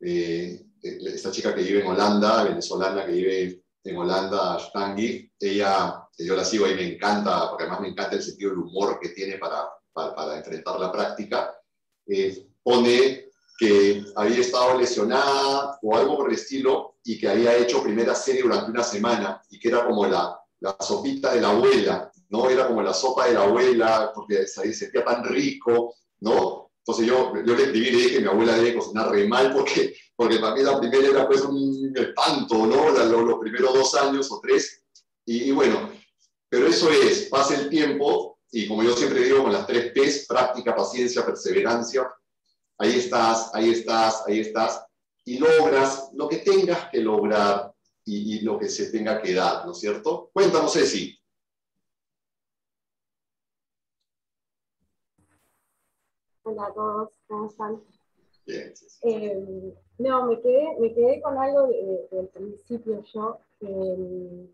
eh, 0.00 0.64
esta 0.80 1.32
chica 1.32 1.52
que 1.52 1.62
vive 1.62 1.80
en 1.80 1.88
Holanda, 1.88 2.44
venezolana 2.44 3.04
que 3.04 3.12
vive 3.12 3.63
en 3.84 3.96
Holanda, 3.96 4.58
Stangi, 4.58 5.30
ella, 5.38 6.08
yo 6.18 6.34
la 6.34 6.44
sigo 6.44 6.66
y 6.66 6.74
me 6.74 6.94
encanta, 6.94 7.50
porque 7.50 7.64
además 7.64 7.82
me 7.82 7.88
encanta 7.88 8.16
el 8.16 8.22
sentido 8.22 8.50
del 8.50 8.60
humor 8.60 8.98
que 8.98 9.10
tiene 9.10 9.36
para, 9.36 9.68
para, 9.92 10.38
enfrentar 10.38 10.80
la 10.80 10.90
práctica, 10.90 11.54
pone 12.62 13.28
que 13.58 14.02
había 14.16 14.40
estado 14.40 14.78
lesionada 14.78 15.78
o 15.82 15.96
algo 15.96 16.16
por 16.16 16.28
el 16.28 16.34
estilo 16.34 16.96
y 17.04 17.18
que 17.18 17.28
había 17.28 17.56
hecho 17.56 17.82
primera 17.82 18.14
serie 18.14 18.42
durante 18.42 18.70
una 18.70 18.82
semana 18.82 19.40
y 19.50 19.60
que 19.60 19.68
era 19.68 19.86
como 19.86 20.06
la, 20.06 20.40
la 20.60 20.76
sopita 20.80 21.34
de 21.34 21.42
la 21.42 21.50
abuela, 21.50 22.10
¿no? 22.30 22.48
Era 22.48 22.66
como 22.66 22.82
la 22.82 22.94
sopa 22.94 23.26
de 23.26 23.34
la 23.34 23.42
abuela, 23.42 24.10
porque 24.14 24.46
se 24.46 24.72
sentía 24.72 25.04
tan 25.04 25.22
rico, 25.24 25.94
¿no? 26.20 26.72
Entonces 26.78 27.06
yo, 27.06 27.32
yo 27.44 27.54
le 27.54 27.64
escribí 27.64 27.88
y 27.88 27.90
le 27.90 27.98
dije, 27.98 28.20
mi 28.20 28.28
abuela 28.28 28.56
debe 28.56 28.74
cocinar 28.74 29.10
re 29.10 29.28
mal 29.28 29.52
porque, 29.52 29.94
porque 30.16 30.38
para 30.38 30.54
mí 30.54 30.62
la 30.62 30.78
primera 30.78 31.08
era 31.08 31.26
pues 31.26 31.42
un 31.42 31.92
espanto, 31.96 32.66
¿no? 32.66 32.90
Los, 32.90 33.38
primeros 33.40 33.74
dos 33.74 33.94
años 33.94 34.30
o 34.30 34.40
tres. 34.40 34.84
Y, 35.24 35.44
y, 35.44 35.50
bueno, 35.50 35.90
pero 36.48 36.66
eso 36.66 36.90
es, 36.90 37.28
pasa 37.28 37.54
el 37.56 37.68
tiempo 37.68 38.38
y 38.50 38.68
como 38.68 38.84
yo 38.84 38.96
siempre 38.96 39.24
digo 39.24 39.42
con 39.42 39.52
las 39.52 39.66
tres 39.66 39.92
P's, 39.92 40.26
práctica, 40.28 40.76
paciencia, 40.76 41.26
perseverancia, 41.26 42.08
ahí 42.78 42.98
estás, 42.98 43.50
ahí 43.52 43.70
estás, 43.70 44.22
ahí 44.26 44.40
estás, 44.40 44.84
y 45.24 45.38
logras 45.38 46.10
lo 46.14 46.28
que 46.28 46.36
tengas 46.36 46.88
que 46.90 47.00
lograr 47.00 47.74
y, 48.04 48.36
y 48.36 48.40
lo 48.42 48.58
que 48.58 48.68
se 48.68 48.92
tenga 48.92 49.20
que 49.20 49.34
dar, 49.34 49.66
¿no 49.66 49.72
es 49.72 49.80
cierto? 49.80 50.30
Cuéntanos, 50.32 50.72
Ceci. 50.72 51.18
Hola 56.44 56.66
a 56.66 56.72
todos, 56.74 57.10
¿cómo 57.26 57.46
están? 57.46 57.82
Eh, 58.46 59.74
no, 59.98 60.26
me 60.26 60.40
quedé, 60.40 60.76
me 60.80 60.92
quedé 60.92 61.20
con 61.20 61.38
algo 61.38 61.68
del 62.10 62.28
principio 62.28 63.02
yo. 63.02 63.38
Eh, 63.60 64.48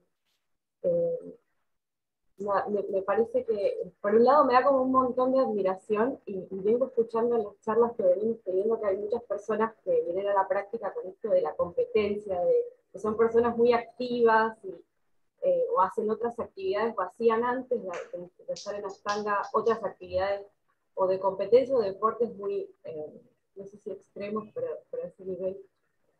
me, 2.39 3.03
parece 3.03 3.45
que, 3.45 3.93
por 4.01 4.15
un 4.15 4.25
lado, 4.25 4.45
me 4.45 4.55
da 4.55 4.65
como 4.65 4.83
un 4.83 4.93
montón 4.93 5.33
de 5.33 5.41
admiración 5.41 6.19
y, 6.25 6.47
vengo 6.51 6.87
escuchando 6.87 7.37
en 7.37 7.45
las 7.45 7.61
charlas 7.61 7.93
que 7.97 8.03
venimos 8.03 8.39
teniendo 8.45 8.81
que 8.81 8.87
hay 8.87 8.97
muchas 8.97 9.23
personas 9.25 9.75
que 9.85 10.03
vienen 10.03 10.29
a 10.29 10.35
la 10.35 10.49
práctica 10.49 10.93
con 10.93 11.07
esto 11.07 11.31
de 11.31 11.43
la 11.43 11.55
competencia, 11.55 12.41
de 12.41 12.55
que 12.93 12.99
son 12.99 13.17
personas 13.17 13.57
muy 13.57 13.73
activas 13.73 14.57
y, 14.65 14.75
eh, 15.43 15.65
o 15.75 15.81
hacen 15.81 16.11
otras 16.11 16.39
actividades 16.39 16.95
o 16.97 17.03
hacían 17.03 17.45
antes 17.45 17.83
de, 17.83 17.91
de 18.47 18.53
estar 18.53 18.75
en 18.75 18.85
Astanga 18.85 19.43
otras 19.53 19.83
actividades 19.83 20.47
o 20.95 21.07
de 21.07 21.19
competencia 21.19 21.75
o 21.75 21.81
de 21.81 21.93
deportes 21.93 22.35
muy, 22.37 22.71
eh, 22.85 23.21
no 23.61 23.67
sé 23.67 23.79
si 23.79 23.91
extremos, 23.91 24.49
pero, 24.55 24.69
pero 24.91 25.05
a 25.05 25.07
ese 25.07 25.25
nivel. 25.25 25.61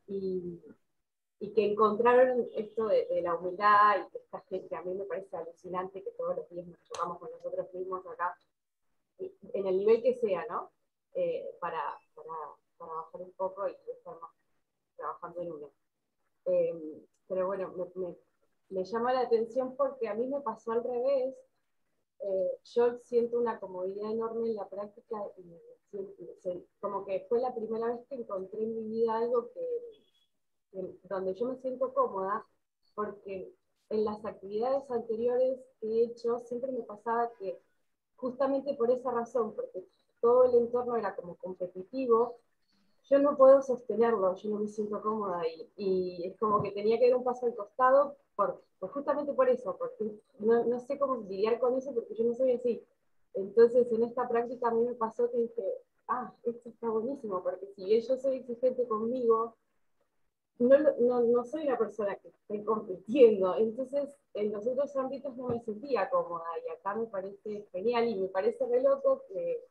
Y, 0.07 0.61
y 1.41 1.53
que 1.55 1.65
encontraron 1.73 2.47
esto 2.55 2.87
de, 2.87 3.23
la 3.23 3.35
humildad 3.35 4.07
y 4.07 4.11
que 4.11 4.19
esta 4.19 4.41
gente, 4.43 4.77
a 4.77 4.83
mí 4.83 4.95
me 4.95 5.05
parece 5.05 5.37
alucinante 5.37 6.03
que 6.03 6.11
todos 6.13 6.37
los 6.37 6.51
días 6.51 6.67
nos 6.67 6.83
chocamos 6.83 7.19
con 7.19 7.31
nosotros 7.31 7.73
mismos 7.73 8.07
acá, 8.07 8.37
en 9.19 9.67
el 9.67 9.79
nivel 9.79 10.03
que 10.03 10.19
sea, 10.21 10.45
¿no? 10.49 10.71
Eh, 11.15 11.57
para, 11.61 11.81
para, 12.15 12.33
para, 12.79 12.93
bajar 12.93 13.21
un 13.23 13.33
poco 13.33 13.69
y 13.69 13.77
estar 13.91 14.15
más 14.21 14.31
trabajando 14.97 15.41
en 15.41 15.53
uno. 15.53 15.71
Eh, 16.47 17.07
pero 17.27 17.47
bueno, 17.47 17.73
me, 17.73 17.87
me, 17.95 18.17
me 18.69 18.85
llama 18.85 19.13
la 19.13 19.21
atención 19.21 19.77
porque 19.77 20.09
a 20.09 20.15
mí 20.15 20.27
me 20.27 20.41
pasó 20.41 20.73
al 20.73 20.85
revés, 20.85 21.35
eh, 22.23 22.59
yo 22.75 22.99
siento 23.05 23.39
una 23.39 23.59
comodidad 23.59 24.11
enorme 24.11 24.51
en 24.51 24.57
la 24.57 24.69
práctica 24.69 25.17
y 25.39 26.67
como 26.81 27.05
que 27.05 27.27
fue 27.29 27.41
la 27.41 27.55
primera 27.55 27.89
vez 27.89 28.01
que 28.09 28.15
encontré 28.17 28.63
en 28.63 28.77
mi 28.77 28.89
vida 28.89 29.17
algo 29.17 29.51
que, 29.53 30.99
donde 31.09 31.35
yo 31.35 31.47
me 31.47 31.57
siento 31.57 31.93
cómoda 31.93 32.47
porque 32.95 33.53
en 33.89 34.05
las 34.05 34.25
actividades 34.25 34.89
anteriores 34.91 35.59
que 35.81 35.87
he 35.87 36.05
hecho 36.05 36.39
siempre 36.41 36.71
me 36.73 36.83
pasaba 36.83 37.31
que 37.39 37.59
justamente 38.17 38.75
por 38.75 38.91
esa 38.91 39.11
razón, 39.11 39.55
porque 39.55 39.85
todo 40.21 40.45
el 40.45 40.55
entorno 40.55 40.97
era 40.97 41.17
como 41.17 41.37
competitivo, 41.37 42.37
yo 43.09 43.19
no 43.19 43.37
puedo 43.37 43.63
sostenerlo, 43.63 44.37
yo 44.37 44.51
no 44.51 44.61
me 44.61 44.69
siento 44.69 45.01
cómoda 45.01 45.43
y 45.77 46.25
es 46.25 46.39
como 46.39 46.63
que 46.63 46.71
tenía 46.71 46.99
que 46.99 47.09
dar 47.09 47.17
un 47.17 47.25
paso 47.25 47.47
al 47.47 47.57
costado 47.57 48.17
pues 48.79 48.93
justamente 48.93 49.33
por 49.33 49.49
eso, 49.49 49.77
porque 49.77 50.19
no, 50.39 50.65
no, 50.65 50.81
sé 50.81 50.99
cómo 50.99 51.17
lidiar 51.17 51.59
con 51.59 51.77
eso 51.77 51.95
porque 51.95 52.15
yo 52.15 52.25
no 52.25 52.35
soy 52.35 52.53
así. 52.53 52.83
Entonces, 53.35 53.91
en 53.93 54.03
esta 54.05 54.29
práctica 54.29 54.69
a 54.69 54.73
mí 54.73 54.85
me 54.85 54.95
pasó 54.95 55.31
que 55.31 55.39
dije, 55.39 55.65
ah, 56.09 56.33
esto 56.45 56.71
está 56.71 56.89
buenísimo, 56.89 57.43
porque 57.43 57.67
si 57.77 58.01
yo 58.01 58.17
soy 58.17 58.39
exigente 58.39 58.89
conmigo, 58.89 59.57
no, 60.59 60.79
no, 60.99 61.23
no 61.23 61.45
soy 61.45 61.65
la 61.65 61.79
persona 61.79 62.17
que 62.17 62.29
estoy 62.29 62.65
compitiendo. 62.65 63.57
Entonces, 63.57 64.15
en 64.35 64.53
los 64.53 64.67
otros 64.67 64.95
ámbitos 64.97 65.37
no 65.37 65.49
me 65.49 65.61
sentía 65.61 66.11
cómoda 66.11 66.47
y 66.67 66.71
acá 66.71 66.95
me 66.95 67.07
parece 67.07 67.67
genial 67.73 68.09
y 68.09 68.17
me 68.17 68.29
parece 68.29 68.67
re 68.67 68.83
loco 68.83 69.23
que, 69.29 69.65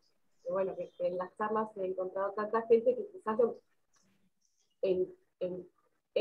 bueno, 0.50 0.76
que, 0.76 0.92
en 1.00 1.18
las 1.18 1.36
charlas 1.38 1.76
he 1.78 1.86
encontrado 1.86 2.34
tanta 2.34 2.62
gente 2.64 2.96
que 2.96 3.08
quizás 3.08 3.40
en, 4.82 5.14
en 5.40 5.68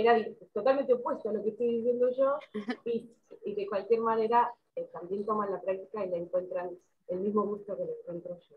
era 0.01 0.17
totalmente 0.53 0.95
opuesto 0.95 1.29
a 1.29 1.33
lo 1.33 1.43
que 1.43 1.51
estoy 1.51 1.77
diciendo 1.77 2.09
yo 2.17 2.39
y, 2.85 3.11
de 3.55 3.67
cualquier 3.67 4.01
manera 4.01 4.53
eh, 4.77 4.89
también 4.93 5.25
toman 5.27 5.51
la 5.51 5.61
práctica 5.61 6.05
y 6.05 6.11
la 6.11 6.17
encuentran 6.19 6.71
el 7.09 7.21
mismo 7.21 7.45
gusto 7.45 7.77
que 7.77 7.85
lo 7.85 7.93
encuentro 7.93 8.39
yo. 8.49 8.57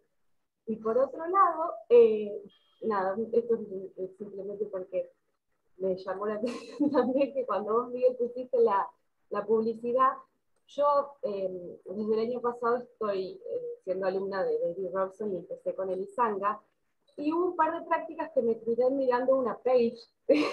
Y 0.68 0.76
por 0.76 0.98
otro 0.98 1.26
lado, 1.28 1.74
eh, 1.90 2.44
nada, 2.84 3.16
esto 3.32 3.56
es, 3.56 4.18
simplemente 4.18 4.66
porque 4.66 5.12
me 5.78 5.96
llamó 5.96 6.28
la 6.28 6.36
atención 6.36 6.92
también 6.92 7.34
que 7.34 7.46
cuando 7.46 7.74
vos, 7.74 7.90
Miguel, 7.90 8.16
pusiste 8.18 8.60
la, 8.60 8.88
la 9.30 9.46
publicidad, 9.46 10.12
yo 10.68 11.18
em, 11.24 11.78
desde 11.86 12.14
el 12.14 12.20
año 12.20 12.42
pasado 12.42 12.78
estoy 12.78 13.42
eh, 13.46 13.80
siendo 13.84 14.06
alumna 14.06 14.44
de 14.44 14.60
David 14.60 14.90
Robson 14.94 15.34
y 15.34 15.38
empecé 15.38 15.74
con 15.74 15.90
Elisanga, 15.90 16.62
y 17.18 17.34
hubo 17.34 17.48
un 17.48 17.56
par 17.56 17.78
de 17.78 17.86
prácticas 17.88 18.32
que 18.34 18.42
me 18.42 18.60
quedé 18.60 18.90
mirando 18.92 19.36
una 19.36 19.58
page 19.58 19.98
en 20.28 20.46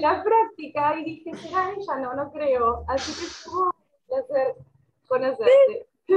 la 0.00 0.22
práctica 0.22 0.98
y 0.98 1.04
dije, 1.04 1.34
¿será 1.34 1.70
ella? 1.70 1.96
No, 1.96 2.14
no 2.14 2.30
creo. 2.32 2.84
Así 2.88 3.12
que 3.18 3.26
estuvo 3.26 3.64
un 3.64 3.72
placer 4.06 4.54
conocerte. 5.08 5.88
Sí, 6.06 6.14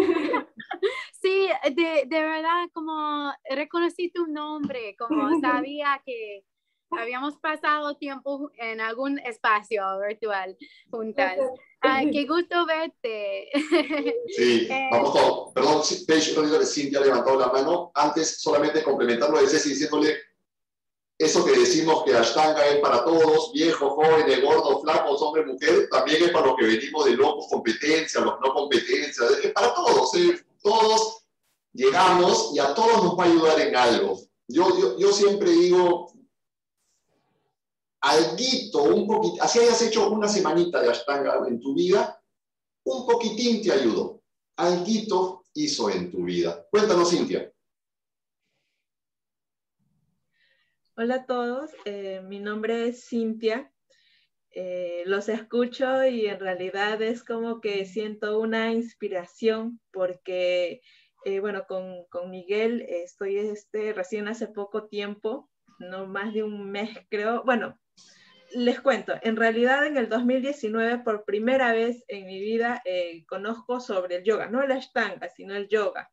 Sí, 1.22 1.50
de, 1.76 2.06
de 2.08 2.22
verdad, 2.22 2.70
como 2.74 3.32
reconocí 3.50 4.12
tu 4.12 4.28
nombre, 4.28 4.96
como 4.98 5.30
sabía 5.42 6.02
que 6.06 6.44
habíamos 6.92 7.38
pasado 7.38 7.96
tiempo 7.96 8.52
en 8.58 8.82
algún 8.82 9.20
espacio 9.20 9.84
virtual 10.08 10.58
juntas. 10.90 11.38
Ay, 11.82 12.12
qué 12.12 12.26
gusto 12.28 12.66
verte. 12.66 13.50
Sí, 14.36 14.68
Eh, 14.70 14.90
vamos 14.92 15.12
con, 15.12 15.54
perdón, 15.54 15.82
Paige, 16.08 16.34
yo 16.34 16.42
digo 16.44 16.60
que 16.60 16.66
Cintia 16.66 17.00
ha 17.00 17.04
levantado 17.04 17.40
la 17.40 17.48
mano. 17.48 17.92
Antes, 17.94 18.42
solamente 18.42 18.84
complementarlo 18.84 19.40
de 19.40 19.48
Ceci 19.48 19.70
diciéndole 19.70 20.18
eso 21.20 21.44
que 21.44 21.52
decimos 21.52 22.04
que 22.06 22.16
Ashtanga 22.16 22.66
es 22.68 22.80
para 22.80 23.04
todos, 23.04 23.52
viejos, 23.52 23.92
jóvenes, 23.92 24.42
gordos, 24.42 24.82
flacos, 24.84 25.22
hombre, 25.22 25.46
mujer, 25.46 25.90
también 25.92 26.24
es 26.24 26.32
para 26.32 26.46
los 26.46 26.56
que 26.56 26.66
venimos 26.66 27.04
de 27.04 27.12
locos, 27.12 27.48
competencia, 27.50 28.22
los 28.22 28.40
no 28.40 28.54
competencia, 28.54 29.26
es 29.44 29.52
para 29.52 29.74
todos, 29.74 30.16
¿eh? 30.16 30.40
todos 30.64 31.26
llegamos 31.74 32.52
y 32.54 32.60
a 32.60 32.74
todos 32.74 33.04
nos 33.04 33.20
va 33.20 33.26
a 33.26 33.28
ayudar 33.28 33.60
en 33.60 33.76
algo. 33.76 34.18
Yo, 34.48 34.70
yo, 34.80 34.98
yo 34.98 35.12
siempre 35.12 35.52
digo, 35.52 36.14
alguito, 38.02 38.84
un 38.84 39.08
poquito, 39.08 39.44
así 39.44 39.60
hayas 39.60 39.82
hecho 39.82 40.10
una 40.10 40.28
semanita 40.28 40.82
de 40.82 40.90
Ashtanga 40.90 41.48
en 41.48 41.60
tu 41.60 41.74
vida, 41.74 42.22
un 42.86 43.06
poquitín 43.06 43.62
te 43.62 43.72
ayudó. 43.72 44.22
Alguito 44.56 45.44
hizo 45.54 45.90
en 45.90 46.12
tu 46.12 46.24
vida. 46.24 46.66
Cuéntanos, 46.70 47.12
Cintia. 47.12 47.52
Hola 50.96 51.16
a 51.16 51.26
todos, 51.26 51.72
eh, 51.86 52.22
mi 52.22 52.40
nombre 52.40 52.88
es 52.88 53.08
Cintia. 53.08 53.72
Eh, 54.52 55.04
los 55.06 55.30
escucho 55.30 56.04
y 56.04 56.26
en 56.26 56.40
realidad 56.40 57.02
es 57.02 57.24
como 57.24 57.62
que 57.62 57.86
siento 57.86 58.40
una 58.40 58.74
inspiración 58.74 59.80
porque, 59.92 60.82
eh, 61.24 61.40
bueno, 61.40 61.66
con, 61.68 62.06
con 62.10 62.32
Miguel 62.32 62.82
estoy 62.90 63.38
este, 63.38 63.94
recién 63.94 64.28
hace 64.28 64.48
poco 64.48 64.88
tiempo, 64.88 65.50
no 65.78 66.08
más 66.08 66.34
de 66.34 66.44
un 66.44 66.72
mes 66.72 66.90
creo. 67.10 67.44
Bueno, 67.46 67.80
les 68.52 68.80
cuento, 68.82 69.14
en 69.22 69.36
realidad 69.36 69.86
en 69.86 69.98
el 69.98 70.10
2019 70.10 71.00
por 71.00 71.26
primera 71.26 71.74
vez 71.74 72.04
en 72.08 72.26
mi 72.26 72.40
vida 72.40 72.82
eh, 72.86 73.26
conozco 73.28 73.80
sobre 73.80 74.18
el 74.18 74.24
yoga, 74.24 74.48
no 74.48 74.62
el 74.64 74.72
ashtanga, 74.72 75.30
sino 75.30 75.56
el 75.56 75.68
yoga. 75.68 76.12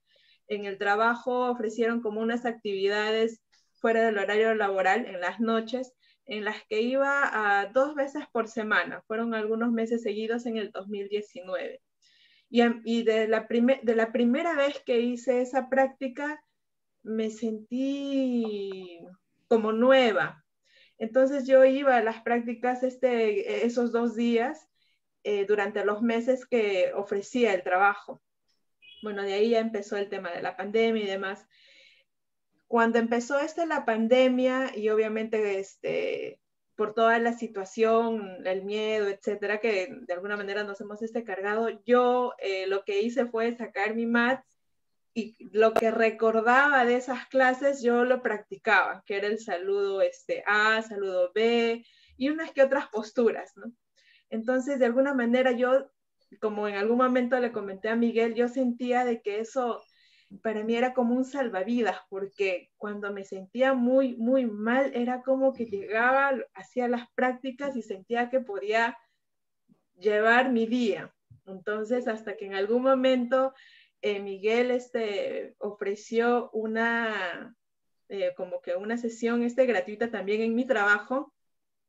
En 0.49 0.65
el 0.65 0.79
trabajo 0.79 1.51
ofrecieron 1.51 2.01
como 2.01 2.21
unas 2.21 2.47
actividades 2.47 3.43
fuera 3.75 4.05
del 4.07 4.19
horario 4.19 4.55
laboral 4.55 5.07
en 5.07 5.21
las 5.21 5.41
noches 5.41 5.93
en 6.27 6.45
las 6.45 6.57
que 6.69 6.81
iba 6.81 7.71
dos 7.73 7.95
veces 7.95 8.25
por 8.33 8.49
semana. 8.49 9.03
Fueron 9.07 9.35
algunos 9.35 9.71
meses 9.71 10.03
seguidos 10.03 10.47
en 10.47 10.57
el 10.57 10.73
2019. 10.73 11.81
Y, 12.51 12.63
y 12.85 13.03
de, 13.05 13.29
la 13.29 13.47
de 13.49 13.95
la 13.95 14.13
primera 14.13 14.55
vez 14.55 14.81
que 14.85 15.01
hice 15.01 15.41
esa 15.41 15.69
práctica, 15.69 16.43
me 17.03 17.31
sentí 17.31 19.01
como 19.49 19.73
nueva. 19.73 20.45
Entonces 20.99 21.47
yo 21.47 21.65
iba 21.65 21.97
a 21.97 22.03
las 22.03 22.23
prácticas 22.23 22.83
este, 22.83 23.67
esos 23.67 23.93
dos 23.93 24.17
días 24.17 24.69
eh, 25.25 25.45
durante 25.47 25.85
los 25.85 26.03
meses 26.03 26.47
que 26.47 26.93
ofrecía 26.95 27.53
el 27.55 27.63
trabajo. 27.63 28.23
Bueno, 29.03 29.23
de 29.23 29.35
ahí 29.35 29.51
ya 29.51 29.59
empezó 29.61 29.97
el 29.97 30.09
tema 30.09 30.31
de 30.31 30.43
la 30.43 30.57
pandemia 30.57 31.05
y 31.05 31.07
demás 31.07 31.47
cuando 32.67 32.99
empezó 32.99 33.39
esta 33.39 33.67
la 33.67 33.85
pandemia 33.85 34.77
y 34.77 34.89
obviamente 34.89 35.59
este, 35.59 36.41
por 36.75 36.95
toda 36.95 37.19
la 37.19 37.33
situación, 37.33 38.47
el 38.47 38.65
miedo, 38.65 39.09
etcétera, 39.09 39.59
que 39.59 39.89
de 40.03 40.13
alguna 40.13 40.37
manera 40.37 40.65
nos 40.65 40.81
hemos 40.81 41.03
este 41.03 41.25
cargado, 41.25 41.69
yo 41.85 42.35
eh, 42.39 42.67
lo 42.67 42.85
que 42.85 43.01
hice 43.01 43.27
fue 43.27 43.57
sacar 43.57 43.95
mi 43.95 44.07
mat 44.07 44.45
y 45.17 45.35
lo 45.51 45.73
que 45.73 45.91
recordaba 45.91 46.85
de 46.85 46.97
esas 46.97 47.27
clases 47.29 47.83
yo 47.83 48.05
lo 48.05 48.21
practicaba, 48.21 49.03
que 49.07 49.17
era 49.17 49.29
el 49.29 49.39
saludo 49.39 50.03
este, 50.03 50.45
A, 50.47 50.83
saludo 50.83 51.33
B 51.35 51.83
y 52.19 52.29
unas 52.29 52.51
que 52.53 52.63
otras 52.63 52.89
posturas, 52.89 53.57
¿no? 53.57 53.73
Entonces, 54.29 54.79
de 54.79 54.85
alguna 54.85 55.15
manera 55.15 55.53
yo, 55.53 55.91
como 56.39 56.69
en 56.69 56.75
algún 56.75 56.99
momento 56.99 57.41
le 57.41 57.51
comenté 57.51 57.89
a 57.89 57.97
Miguel, 57.97 58.35
yo 58.35 58.49
sentía 58.49 59.07
de 59.07 59.23
que 59.23 59.41
eso 59.41 59.83
para 60.43 60.63
mí 60.65 60.77
era 60.77 60.93
como 60.93 61.15
un 61.15 61.25
salvavidas, 61.25 61.97
porque 62.11 62.71
cuando 62.77 63.11
me 63.11 63.25
sentía 63.25 63.73
muy, 63.73 64.19
muy 64.19 64.45
mal, 64.45 64.91
era 64.95 65.23
como 65.23 65.55
que 65.55 65.65
llegaba, 65.65 66.33
hacía 66.53 66.89
las 66.89 67.11
prácticas 67.15 67.75
y 67.75 67.81
sentía 67.81 68.29
que 68.29 68.41
podía 68.41 68.99
llevar 69.99 70.53
mi 70.53 70.67
día. 70.67 71.11
Entonces, 71.47 72.07
hasta 72.07 72.37
que 72.37 72.45
en 72.45 72.55
algún 72.55 72.83
momento 72.83 73.55
eh, 74.07 74.21
Miguel 74.21 74.71
este, 74.71 75.57
ofreció 75.59 76.51
una, 76.53 77.57
eh, 78.09 78.33
como 78.37 78.61
que 78.61 78.77
una 78.77 78.97
sesión 78.97 79.43
este, 79.43 79.67
gratuita 79.67 80.13
también 80.13 80.43
en 80.43 80.55
mi 80.55 80.65
trabajo, 80.65 81.35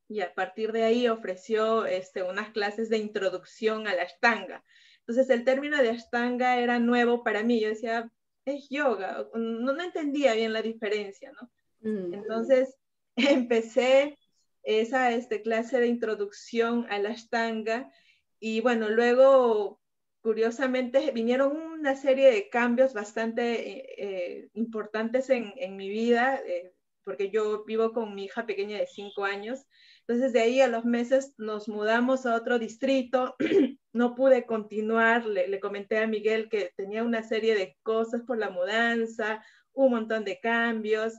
y 0.08 0.20
a 0.20 0.34
partir 0.34 0.72
de 0.72 0.82
ahí 0.82 1.06
ofreció 1.06 1.86
este, 1.86 2.22
unas 2.22 2.50
clases 2.50 2.88
de 2.88 2.98
introducción 2.98 3.86
a 3.86 3.94
la 3.94 4.02
ashtanga. 4.02 4.64
Entonces 5.00 5.30
el 5.30 5.44
término 5.44 5.76
de 5.76 5.90
ashtanga 5.90 6.58
era 6.58 6.78
nuevo 6.78 7.22
para 7.22 7.42
mí. 7.42 7.60
Yo 7.60 7.68
decía, 7.68 8.10
es 8.44 8.68
yoga. 8.68 9.28
No, 9.34 9.72
no 9.72 9.82
entendía 9.82 10.34
bien 10.34 10.52
la 10.52 10.62
diferencia, 10.62 11.30
¿no? 11.32 11.50
Mm. 11.82 12.14
Entonces 12.14 12.78
empecé 13.16 14.18
esa 14.62 15.12
este, 15.12 15.42
clase 15.42 15.78
de 15.78 15.86
introducción 15.86 16.86
a 16.90 16.98
la 16.98 17.10
ashtanga 17.10 17.92
y 18.40 18.60
bueno, 18.60 18.88
luego 18.88 19.80
curiosamente 20.20 21.10
vinieron 21.12 21.56
una 21.78 21.96
serie 21.96 22.30
de 22.30 22.48
cambios 22.48 22.92
bastante 22.94 23.70
eh, 23.70 23.94
eh, 23.98 24.48
importantes 24.54 25.30
en, 25.30 25.52
en, 25.56 25.76
mi 25.76 25.88
vida, 25.88 26.40
eh, 26.46 26.72
porque 27.04 27.30
yo 27.30 27.64
vivo 27.64 27.92
con 27.92 28.14
mi 28.14 28.24
hija 28.24 28.46
pequeña 28.46 28.78
de 28.78 28.86
cinco 28.86 29.24
años. 29.24 29.66
Entonces 30.00 30.32
de 30.32 30.40
ahí 30.40 30.60
a 30.60 30.68
los 30.68 30.84
meses 30.84 31.34
nos 31.38 31.68
mudamos 31.68 32.26
a 32.26 32.34
otro 32.34 32.58
distrito. 32.58 33.36
No 33.94 34.14
pude 34.14 34.46
continuar, 34.46 35.24
le, 35.24 35.48
le, 35.48 35.58
comenté 35.58 35.98
a 35.98 36.06
Miguel 36.06 36.48
que 36.48 36.72
tenía 36.76 37.02
una 37.02 37.24
serie 37.24 37.56
de 37.56 37.76
cosas 37.82 38.22
por 38.22 38.38
la 38.38 38.50
mudanza, 38.50 39.42
un 39.72 39.90
montón 39.90 40.24
de 40.24 40.38
cambios, 40.38 41.14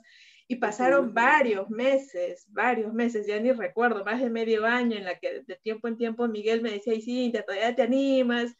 y 0.47 0.55
pasaron 0.55 1.13
varios 1.13 1.69
meses, 1.69 2.47
varios 2.49 2.91
meses, 2.91 3.27
ya 3.27 3.39
ni 3.39 3.51
recuerdo, 3.51 4.05
más 4.05 4.21
de 4.21 4.29
medio 4.31 4.65
año 4.65 4.97
en 4.97 5.03
la 5.03 5.19
que 5.19 5.43
de 5.45 5.55
tiempo 5.57 5.87
en 5.87 5.97
tiempo 5.97 6.27
Miguel 6.27 6.61
me 6.61 6.71
decía, 6.71 6.93
y 6.93 7.01
sí, 7.01 7.31
todavía 7.45 7.75
te 7.75 7.83
animas, 7.83 8.55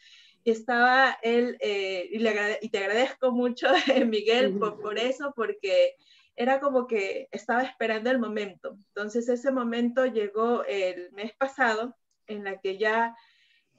estaba 0.46 1.18
él, 1.22 1.58
eh, 1.60 2.08
y, 2.12 2.20
le 2.20 2.60
y, 2.62 2.70
te 2.70 2.78
agradezco 2.80 3.32
mucho, 3.32 3.68
Miguel, 4.08 4.58
por, 4.58 4.80
por 4.82 4.98
eso, 4.98 5.34
porque 5.36 5.96
era 6.36 6.60
como 6.60 6.88
que 6.88 7.28
estaba 7.32 7.64
esperando 7.64 8.10
el 8.10 8.20
momento. 8.20 8.78
Entonces 8.88 9.28
ese 9.28 9.52
momento 9.52 10.06
llegó 10.06 10.64
el 10.66 11.12
mes 11.12 11.34
pasado, 11.34 11.96
en 12.28 12.44
la 12.44 12.60
que 12.60 12.78
ya 12.78 13.16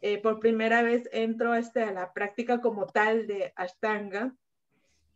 eh, 0.03 0.19
por 0.19 0.41
primera 0.41 0.83
vez 0.83 1.09
entro 1.13 1.55
este, 1.55 1.83
a 1.83 1.93
la 1.93 2.13
práctica 2.13 2.61
como 2.61 2.87
tal 2.87 3.27
de 3.27 3.53
Ashtanga, 3.57 4.35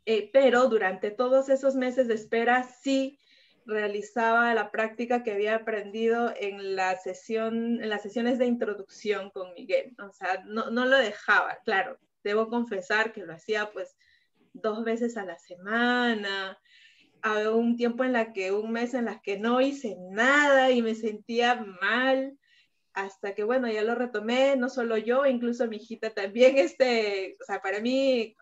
eh, 0.07 0.31
pero 0.33 0.69
durante 0.69 1.11
todos 1.11 1.49
esos 1.49 1.75
meses 1.75 2.07
de 2.09 2.15
espera 2.15 2.63
sí 2.63 3.19
realizaba 3.67 4.55
la 4.55 4.71
práctica 4.71 5.23
que 5.23 5.33
había 5.33 5.57
aprendido 5.57 6.33
en, 6.39 6.77
la 6.77 6.97
sesión, 6.97 7.83
en 7.83 7.89
las 7.89 8.03
sesiones 8.03 8.39
de 8.39 8.47
introducción 8.47 9.31
con 9.31 9.53
Miguel. 9.55 9.95
O 9.99 10.12
sea, 10.12 10.45
no, 10.47 10.71
no 10.71 10.85
lo 10.85 10.99
dejaba, 10.99 11.59
claro. 11.65 11.99
Debo 12.23 12.49
confesar 12.49 13.12
que 13.12 13.25
lo 13.25 13.35
hacía 13.35 13.71
pues 13.73 13.97
dos 14.53 14.85
veces 14.85 15.17
a 15.17 15.25
la 15.25 15.39
semana, 15.39 16.59
había 17.25 17.51
un 17.51 17.77
tiempo 17.77 18.05
en 18.05 18.12
la 18.12 18.33
que, 18.33 18.53
un 18.53 18.71
mes 18.71 18.93
en 18.95 19.07
la 19.07 19.21
que 19.23 19.39
no 19.39 19.61
hice 19.61 19.97
nada 20.11 20.71
y 20.71 20.83
me 20.83 20.95
sentía 20.95 21.55
mal, 21.81 22.39
hasta 22.93 23.35
que, 23.35 23.45
bueno, 23.45 23.67
ya 23.71 23.83
lo 23.83 23.95
retomé, 23.95 24.57
no 24.57 24.69
solo 24.69 24.97
yo, 24.99 25.27
incluso 25.27 25.67
mi 25.67 25.77
hijita 25.77 26.11
también, 26.11 26.59
este, 26.59 27.37
o 27.41 27.45
sea, 27.45 27.61
para 27.61 27.81
mí, 27.81 28.37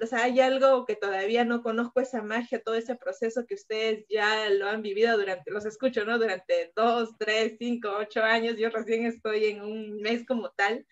o 0.00 0.06
sea, 0.06 0.24
hay 0.24 0.40
algo 0.40 0.84
que 0.86 0.96
todavía 0.96 1.44
no 1.44 1.62
conozco 1.62 2.00
esa 2.00 2.22
magia, 2.22 2.62
todo 2.62 2.74
ese 2.74 2.96
proceso 2.96 3.46
que 3.46 3.54
ustedes 3.54 4.04
ya 4.08 4.48
lo 4.50 4.68
han 4.68 4.82
vivido 4.82 5.16
durante, 5.16 5.50
los 5.50 5.64
escucho, 5.66 6.04
¿no? 6.04 6.18
Durante 6.18 6.72
dos, 6.74 7.10
tres, 7.18 7.56
cinco, 7.58 7.90
ocho 7.98 8.22
años, 8.22 8.56
yo 8.56 8.70
recién 8.70 9.06
estoy 9.06 9.46
en 9.46 9.62
un 9.62 10.00
mes 10.00 10.24
como 10.26 10.50
tal, 10.50 10.86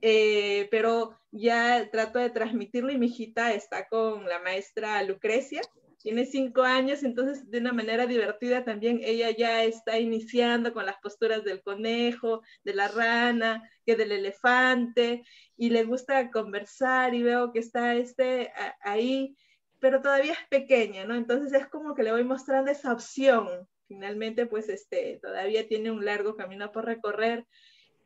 eh, 0.00 0.68
pero 0.70 1.18
ya 1.30 1.90
trato 1.90 2.18
de 2.18 2.30
transmitirlo 2.30 2.92
y 2.92 2.98
mi 2.98 3.06
hijita 3.06 3.52
está 3.52 3.88
con 3.88 4.28
la 4.28 4.40
maestra 4.40 5.02
Lucrecia, 5.02 5.60
tiene 6.08 6.24
cinco 6.24 6.62
años, 6.62 7.02
entonces 7.02 7.50
de 7.50 7.58
una 7.58 7.74
manera 7.74 8.06
divertida 8.06 8.64
también 8.64 8.98
ella 9.04 9.28
ya 9.30 9.64
está 9.64 9.98
iniciando 9.98 10.72
con 10.72 10.86
las 10.86 10.96
posturas 11.02 11.44
del 11.44 11.60
conejo, 11.60 12.40
de 12.64 12.72
la 12.72 12.88
rana, 12.88 13.62
que 13.84 13.94
del 13.94 14.12
elefante, 14.12 15.22
y 15.54 15.68
le 15.68 15.84
gusta 15.84 16.30
conversar 16.30 17.14
y 17.14 17.22
veo 17.22 17.52
que 17.52 17.58
está 17.58 17.94
este 17.94 18.50
ahí, 18.80 19.36
pero 19.80 20.00
todavía 20.00 20.32
es 20.32 20.48
pequeña, 20.48 21.04
¿no? 21.04 21.14
Entonces 21.14 21.52
es 21.52 21.68
como 21.68 21.94
que 21.94 22.04
le 22.04 22.12
voy 22.12 22.24
mostrando 22.24 22.70
esa 22.70 22.90
opción. 22.90 23.68
Finalmente, 23.86 24.46
pues 24.46 24.70
este, 24.70 25.18
todavía 25.20 25.68
tiene 25.68 25.90
un 25.90 26.06
largo 26.06 26.36
camino 26.36 26.72
por 26.72 26.86
recorrer. 26.86 27.46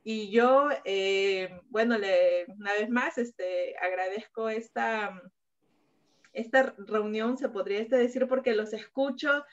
Y 0.03 0.33
yo, 0.33 0.71
eh, 0.85 1.51
bueno, 1.67 1.99
le, 1.99 2.47
una 2.49 2.73
vez 2.73 2.91
más, 2.91 3.17
este, 3.17 3.77
agradezco 3.79 4.49
esta 4.49 5.23
esta 6.33 6.75
reunión, 6.79 7.39
se 7.39 7.49
podría 7.49 7.81
este 7.81 7.97
decir, 7.97 8.27
porque 8.29 8.55
los 8.55 8.73
escucho, 8.73 9.45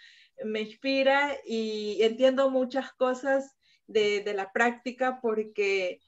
me 0.43 0.61
inspira 0.61 1.36
y 1.45 2.01
entiendo 2.01 2.49
muchas 2.49 2.93
cosas 2.93 3.55
de, 3.88 4.21
de 4.21 4.34
la 4.34 4.51
práctica 4.51 5.19
porque 5.21 5.99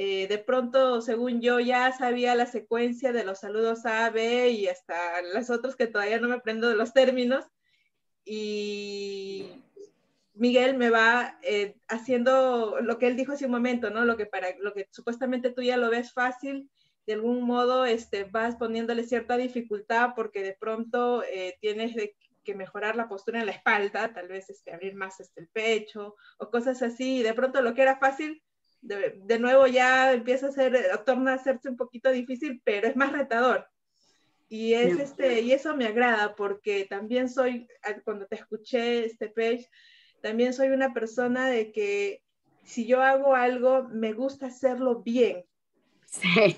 eh, 0.00 0.28
de 0.28 0.38
pronto, 0.38 1.00
según 1.00 1.40
yo, 1.40 1.58
ya 1.58 1.90
sabía 1.90 2.36
la 2.36 2.46
secuencia 2.46 3.12
de 3.12 3.24
los 3.24 3.40
saludos 3.40 3.84
A, 3.84 4.08
B 4.10 4.50
y 4.50 4.68
hasta 4.68 5.20
las 5.22 5.50
otras 5.50 5.74
que 5.74 5.88
todavía 5.88 6.20
no 6.20 6.28
me 6.28 6.36
aprendo 6.36 6.68
de 6.68 6.76
los 6.76 6.92
términos. 6.92 7.44
Y 8.24 9.48
Miguel 10.34 10.76
me 10.76 10.90
va 10.90 11.36
eh, 11.42 11.74
haciendo 11.88 12.80
lo 12.80 12.98
que 13.00 13.08
él 13.08 13.16
dijo 13.16 13.32
hace 13.32 13.46
un 13.46 13.50
momento, 13.50 13.90
¿no? 13.90 14.04
Lo 14.04 14.16
que, 14.16 14.26
para, 14.26 14.56
lo 14.60 14.72
que 14.72 14.86
supuestamente 14.92 15.50
tú 15.50 15.62
ya 15.62 15.76
lo 15.76 15.90
ves 15.90 16.12
fácil, 16.12 16.70
de 17.08 17.14
algún 17.14 17.40
modo 17.40 17.86
este, 17.86 18.24
vas 18.24 18.56
poniéndole 18.56 19.02
cierta 19.02 19.38
dificultad 19.38 20.10
porque 20.14 20.42
de 20.42 20.52
pronto 20.52 21.24
eh, 21.24 21.56
tienes 21.58 21.96
que 22.44 22.54
mejorar 22.54 22.96
la 22.96 23.08
postura 23.08 23.40
en 23.40 23.46
la 23.46 23.52
espalda, 23.52 24.12
tal 24.12 24.28
vez 24.28 24.50
este, 24.50 24.74
abrir 24.74 24.94
más 24.94 25.18
este, 25.18 25.40
el 25.40 25.48
pecho 25.48 26.16
o 26.36 26.50
cosas 26.50 26.82
así, 26.82 27.20
y 27.20 27.22
de 27.22 27.32
pronto 27.32 27.62
lo 27.62 27.72
que 27.72 27.80
era 27.80 27.96
fácil, 27.96 28.42
de, 28.82 29.14
de 29.22 29.38
nuevo 29.38 29.66
ya 29.66 30.12
empieza 30.12 30.48
a 30.48 30.52
ser, 30.52 30.76
torna 31.06 31.32
a 31.32 31.36
hacerse 31.36 31.70
un 31.70 31.78
poquito 31.78 32.10
difícil, 32.10 32.60
pero 32.62 32.86
es 32.86 32.94
más 32.94 33.10
retador. 33.10 33.66
Y, 34.50 34.74
es, 34.74 34.98
este, 34.98 35.40
y 35.40 35.52
eso 35.52 35.74
me 35.76 35.86
agrada 35.86 36.36
porque 36.36 36.86
también 36.90 37.30
soy, 37.30 37.68
cuando 38.04 38.26
te 38.26 38.36
escuché 38.36 39.06
este 39.06 39.30
page, 39.30 39.66
también 40.20 40.52
soy 40.52 40.68
una 40.68 40.92
persona 40.92 41.48
de 41.48 41.72
que 41.72 42.22
si 42.64 42.86
yo 42.86 43.00
hago 43.00 43.34
algo, 43.34 43.84
me 43.84 44.12
gusta 44.12 44.48
hacerlo 44.48 45.02
bien. 45.02 45.46
Sí. 46.04 46.54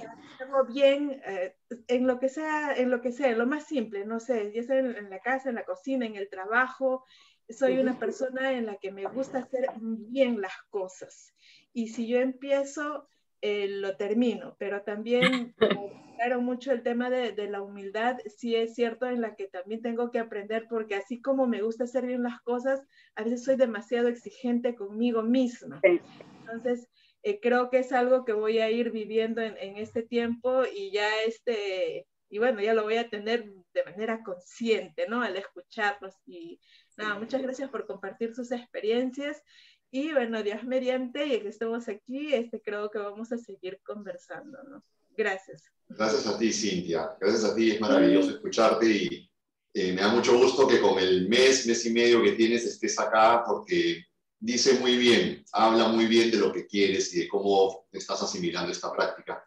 Bien 0.68 1.20
eh, 1.26 1.54
en 1.88 2.06
lo 2.06 2.18
que 2.18 2.28
sea, 2.28 2.74
en 2.74 2.90
lo 2.90 3.00
que 3.00 3.12
sea, 3.12 3.30
lo 3.32 3.46
más 3.46 3.64
simple, 3.64 4.04
no 4.04 4.20
sé, 4.20 4.52
ya 4.54 4.62
sea 4.62 4.78
en, 4.78 5.10
la 5.10 5.20
casa, 5.20 5.48
en 5.48 5.56
la 5.56 5.64
cocina, 5.64 6.06
en 6.06 6.16
el 6.16 6.28
trabajo. 6.28 7.04
Soy 7.48 7.78
una 7.78 7.98
persona 7.98 8.52
en 8.52 8.66
la 8.66 8.76
que 8.76 8.92
me 8.92 9.04
gusta 9.06 9.38
hacer 9.38 9.66
bien 9.80 10.40
las 10.40 10.56
cosas. 10.70 11.34
Y 11.72 11.88
si 11.88 12.06
yo 12.06 12.18
empiezo, 12.18 13.08
eh, 13.42 13.68
lo 13.68 13.96
termino, 13.96 14.56
pero 14.58 14.82
también 14.82 15.54
claro 16.16 16.40
mucho 16.40 16.72
el 16.72 16.82
tema 16.82 17.10
de, 17.10 17.32
de, 17.32 17.48
la 17.48 17.62
humildad, 17.62 18.18
sí 18.26 18.54
es 18.54 18.74
cierto 18.74 19.06
en 19.06 19.20
la 19.20 19.34
que 19.34 19.46
también 19.46 19.82
tengo 19.82 20.10
que 20.10 20.18
aprender 20.18 20.66
porque 20.68 20.94
así 20.94 21.20
como 21.20 21.46
me 21.46 21.62
gusta 21.62 21.84
hacer 21.84 22.06
bien 22.06 22.22
las 22.22 22.40
cosas, 22.42 22.82
a 23.16 23.24
veces 23.24 23.42
soy 23.42 23.56
demasiado 23.56 24.08
exigente 24.08 24.74
conmigo 24.74 25.22
misma. 25.22 25.80
Entonces, 25.82 26.88
eh, 27.22 27.40
creo 27.40 27.70
que 27.70 27.78
es 27.78 27.92
algo 27.92 28.24
que 28.24 28.32
voy 28.32 28.58
a 28.58 28.70
ir 28.70 28.90
viviendo 28.90 29.40
en, 29.40 29.56
en, 29.58 29.76
este 29.76 30.02
tiempo 30.02 30.62
y 30.64 30.90
ya 30.90 31.08
este, 31.22 32.06
y 32.28 32.38
bueno, 32.38 32.60
ya 32.60 32.74
lo 32.74 32.84
voy 32.84 32.96
a 32.96 33.10
tener 33.10 33.52
de 33.74 33.84
manera 33.84 34.22
consciente, 34.22 35.06
¿no? 35.08 35.22
Al 35.22 35.36
escucharlos 35.36 36.14
y 36.26 36.60
nada, 36.96 37.18
muchas 37.18 37.42
gracias 37.42 37.70
por 37.70 37.86
compartir 37.86 38.34
sus 38.34 38.52
experiencias 38.52 39.42
y 39.90 40.12
bueno, 40.12 40.42
Dios 40.42 40.62
mediante, 40.64 41.26
y 41.26 41.40
que 41.40 41.48
estemos 41.48 41.88
aquí, 41.88 42.32
este, 42.32 42.62
creo 42.62 42.90
que 42.90 42.98
vamos 42.98 43.32
a 43.32 43.38
seguir 43.38 43.80
conversando, 43.84 44.62
¿no? 44.62 44.84
Gracias. 45.16 45.64
Gracias 45.88 46.26
a 46.28 46.38
ti, 46.38 46.52
Cintia. 46.52 47.16
Gracias 47.20 47.44
a 47.44 47.54
ti, 47.54 47.72
es 47.72 47.80
maravilloso 47.80 48.30
escucharte 48.30 48.86
y 48.86 49.30
eh, 49.74 49.92
me 49.92 50.00
da 50.00 50.08
mucho 50.08 50.38
gusto 50.38 50.68
que 50.68 50.80
con 50.80 50.98
el 50.98 51.28
mes, 51.28 51.66
mes 51.66 51.84
y 51.86 51.92
medio 51.92 52.22
que 52.22 52.32
tienes 52.32 52.64
estés 52.64 52.98
acá 53.00 53.42
porque 53.44 54.04
dice 54.40 54.74
muy 54.80 54.96
bien, 54.96 55.44
habla 55.52 55.88
muy 55.88 56.06
bien 56.06 56.30
de 56.30 56.38
lo 56.38 56.52
que 56.52 56.66
quieres 56.66 57.14
y 57.14 57.20
de 57.20 57.28
cómo 57.28 57.86
estás 57.92 58.22
asimilando 58.22 58.72
esta 58.72 58.90
práctica. 58.92 59.44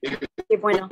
Qué 0.00 0.56
bueno. 0.56 0.88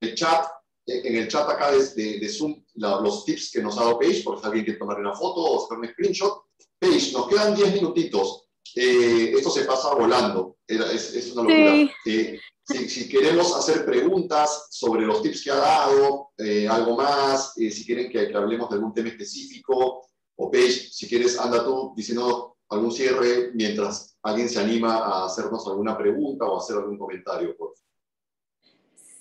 El 0.00 0.14
chat, 0.14 0.46
en 0.86 1.16
el 1.16 1.28
chat 1.28 1.48
acá 1.48 1.72
de, 1.72 2.18
de, 2.18 2.28
Zoom, 2.28 2.62
los 2.74 3.24
tips 3.24 3.50
que 3.52 3.62
nos 3.62 3.78
ha 3.78 3.84
dado 3.84 3.98
Paige, 3.98 4.22
por 4.22 4.38
si 4.38 4.46
alguien 4.46 4.64
quiere 4.64 4.78
tomar 4.78 4.98
una 4.98 5.14
foto 5.14 5.40
o 5.40 5.64
hacer 5.64 5.78
un 5.78 5.88
screenshot. 5.88 6.42
Paige, 6.78 7.12
nos 7.12 7.28
quedan 7.28 7.54
10 7.54 7.74
minutitos. 7.74 8.48
Eh, 8.76 9.32
esto 9.36 9.50
se 9.50 9.64
pasa 9.64 9.94
volando, 9.94 10.58
es, 10.66 11.14
es 11.14 11.32
una 11.32 11.42
locura. 11.42 11.92
Eh, 12.06 12.38
si, 12.62 12.88
si, 12.88 13.08
queremos 13.08 13.56
hacer 13.56 13.84
preguntas 13.84 14.68
sobre 14.70 15.04
los 15.04 15.22
tips 15.22 15.42
que 15.42 15.50
ha 15.50 15.56
dado, 15.56 16.30
eh, 16.38 16.68
algo 16.68 16.96
más, 16.96 17.54
si 17.54 17.84
quieren 17.84 18.10
que, 18.10 18.28
que, 18.28 18.36
hablemos 18.36 18.70
de 18.70 18.76
algún 18.76 18.94
tema 18.94 19.08
específico, 19.08 20.09
o 20.42 20.50
Paige, 20.50 20.88
si 20.90 21.06
quieres, 21.06 21.38
anda 21.38 21.62
tú 21.62 21.92
diciendo 21.94 22.56
algún 22.70 22.90
cierre 22.90 23.50
mientras 23.52 24.18
alguien 24.22 24.48
se 24.48 24.58
anima 24.58 24.96
a 24.96 25.26
hacernos 25.26 25.66
alguna 25.66 25.98
pregunta 25.98 26.46
o 26.46 26.56
hacer 26.56 26.76
algún 26.76 26.96
comentario. 26.96 27.54
Por 27.58 27.74
favor. 27.76 27.90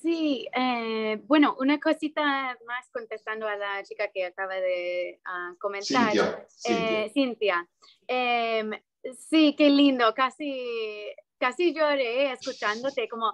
Sí, 0.01 0.47
eh, 0.55 1.21
bueno, 1.25 1.57
una 1.59 1.77
cosita 1.77 2.57
más 2.65 2.89
contestando 2.93 3.47
a 3.47 3.57
la 3.57 3.83
chica 3.83 4.09
que 4.13 4.27
acaba 4.27 4.55
de 4.55 5.19
uh, 5.25 5.57
comentar. 5.57 6.11
Cintia. 6.13 6.47
Eh, 6.63 7.11
Cintia. 7.13 7.67
Eh, 8.07 8.69
sí, 9.17 9.55
qué 9.57 9.69
lindo, 9.69 10.13
casi, 10.13 10.63
casi 11.37 11.73
lloré 11.73 12.31
escuchándote, 12.31 13.09
como 13.09 13.33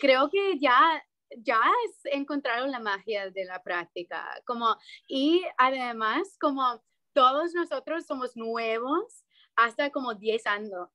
creo 0.00 0.30
que 0.30 0.58
ya 0.58 1.02
ya 1.36 1.60
encontraron 2.04 2.70
la 2.70 2.80
magia 2.80 3.28
de 3.28 3.44
la 3.44 3.62
práctica, 3.62 4.24
como, 4.46 4.74
y 5.06 5.42
además, 5.58 6.38
como 6.40 6.82
todos 7.12 7.54
nosotros 7.54 8.06
somos 8.06 8.36
nuevos, 8.36 9.24
hasta 9.58 9.90
como 9.90 10.14
10 10.14 10.46
años, 10.46 10.88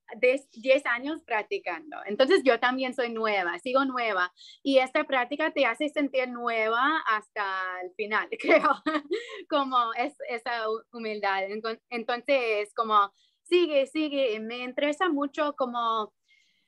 10 0.54 0.86
años 0.86 1.22
practicando. 1.26 1.98
Entonces 2.06 2.44
yo 2.46 2.62
también 2.62 2.94
soy 2.94 3.12
nueva, 3.12 3.60
sigo 3.60 3.84
nueva 3.84 4.34
y 4.64 4.78
esta 4.78 5.04
práctica 5.04 5.52
te 5.52 5.66
hace 5.66 5.90
sentir 5.90 6.30
nueva 6.30 7.04
hasta 7.10 7.44
el 7.84 7.92
final, 7.96 8.30
creo, 8.40 8.70
como 9.50 9.94
es 9.96 10.16
esa 10.30 10.64
humildad. 10.94 11.44
Entonces, 11.90 12.74
como 12.74 13.12
sigue, 13.42 13.86
sigue, 13.86 14.40
me 14.40 14.60
interesa 14.60 15.10
mucho 15.10 15.56
como 15.58 16.14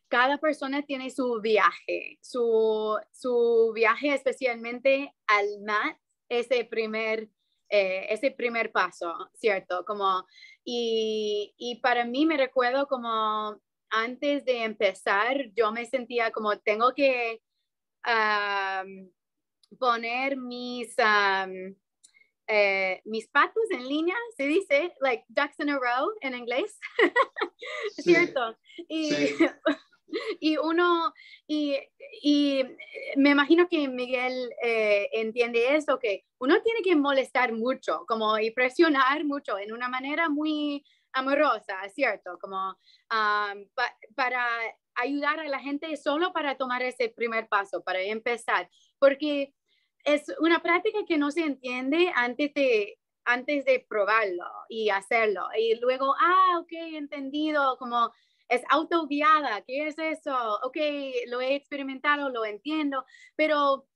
cada 0.09 0.37
persona 0.37 0.81
tiene 0.81 1.09
su 1.09 1.39
viaje, 1.39 2.19
su, 2.21 2.99
su 3.13 3.71
viaje 3.73 4.13
especialmente 4.13 5.13
al 5.27 5.45
mat, 5.65 5.97
ese 6.27 6.65
primer, 6.65 7.29
eh, 7.69 8.07
ese 8.09 8.31
primer 8.31 8.71
paso, 8.71 9.29
¿cierto? 9.33 9.83
Como 9.85 10.25
y, 10.63 11.53
y, 11.57 11.79
para 11.79 12.05
mí 12.05 12.25
me 12.25 12.37
recuerdo 12.37 12.87
como 12.87 13.59
antes 13.89 14.45
de 14.45 14.63
empezar, 14.63 15.37
yo 15.55 15.71
me 15.71 15.85
sentía 15.85 16.31
como 16.31 16.57
tengo 16.59 16.93
que 16.93 17.41
um, 18.05 19.09
poner 19.77 20.37
mis, 20.37 20.95
um, 20.97 21.75
eh, 22.47 23.01
mis 23.05 23.27
patos 23.27 23.63
en 23.71 23.87
línea, 23.87 24.15
se 24.35 24.47
dice, 24.47 24.93
like 25.01 25.23
ducks 25.27 25.59
in 25.59 25.69
a 25.69 25.79
row 25.79 26.09
en 26.21 26.35
inglés, 26.35 26.79
sí. 27.95 28.03
¿cierto? 28.03 28.57
Y, 28.87 29.11
sí. 29.11 29.37
y 30.39 30.57
uno, 30.57 31.13
y, 31.47 31.77
y, 32.21 32.63
me 33.17 33.31
imagino 33.31 33.67
que 33.67 33.87
Miguel 33.87 34.51
eh, 34.63 35.09
entiende 35.13 35.75
eso, 35.75 35.99
que 35.99 36.25
uno 36.39 36.61
tiene 36.61 36.81
que 36.81 36.95
molestar 36.95 37.53
mucho, 37.53 38.05
como 38.07 38.37
y 38.39 38.51
presionar 38.51 39.23
mucho 39.25 39.57
en 39.57 39.71
una 39.71 39.87
manera 39.87 40.29
muy 40.29 40.83
amorosa, 41.13 41.77
¿cierto? 41.93 42.37
Como 42.39 42.57
um, 42.69 43.67
pa, 43.73 43.95
para 44.15 44.45
ayudar 44.95 45.39
a 45.39 45.47
la 45.47 45.59
gente 45.59 45.95
solo 45.97 46.33
para 46.33 46.57
tomar 46.57 46.81
ese 46.83 47.09
primer 47.09 47.47
paso, 47.47 47.83
para 47.83 48.01
empezar, 48.01 48.69
porque 48.99 49.53
es 50.03 50.25
una 50.39 50.61
práctica 50.61 50.99
que 51.07 51.17
no 51.17 51.31
se 51.31 51.41
entiende 51.41 52.11
antes 52.15 52.53
de 52.53 52.99
antes 53.25 53.65
de 53.65 53.85
probarlo 53.89 54.45
y 54.69 54.89
hacerlo. 54.89 55.47
Y 55.57 55.79
luego, 55.79 56.13
ah, 56.19 56.59
ok, 56.59 56.71
entendido, 56.93 57.75
como 57.77 58.11
es 58.49 58.61
autoguiada, 58.69 59.61
¿qué 59.61 59.87
es 59.87 59.97
eso? 59.97 60.35
Ok, 60.63 60.77
lo 61.27 61.41
he 61.41 61.55
experimentado, 61.55 62.29
lo 62.29 62.45
entiendo, 62.45 63.05
pero 63.35 63.87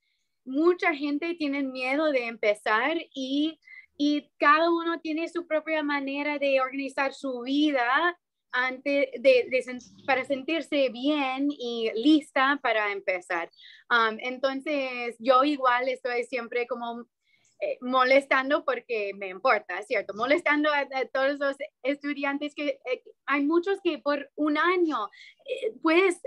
mucha 0.46 0.94
gente 0.94 1.36
tiene 1.36 1.64
miedo 1.64 2.12
de 2.12 2.28
empezar 2.28 2.98
y, 3.14 3.60
y 3.98 4.32
cada 4.40 4.70
uno 4.72 5.00
tiene 5.00 5.30
su 5.30 5.46
propia 5.48 5.84
manera 5.84 6.40
de 6.40 6.62
organizar 6.62 7.14
su 7.14 7.42
vida 7.42 8.18
antes 8.52 9.10
de, 9.20 9.48
de, 9.50 9.80
para 10.06 10.26
sentirse 10.26 10.90
bien 10.90 11.50
y 11.52 11.92
lista 11.94 12.60
para 12.64 12.92
empezar. 12.92 13.50
Um, 13.92 14.18
entonces, 14.20 15.16
yo 15.20 15.44
igual 15.44 15.88
estoy 15.88 16.24
siempre 16.24 16.66
como 16.66 17.06
eh, 17.62 17.78
molestando 17.82 18.64
porque 18.64 19.12
me 19.16 19.28
importa, 19.28 19.82
¿cierto? 19.84 20.14
Molestando 20.14 20.70
a, 20.72 20.88
todos 21.12 21.38
los 21.40 21.58
estudiantes 21.84 22.56
que 22.56 22.80
eh, 22.86 23.04
hay 23.26 23.44
muchos 23.44 23.80
que 23.84 23.98
por 23.98 24.32
un 24.36 24.58
año 24.58 25.10
eh, 25.46 25.74
puedes 25.82 26.22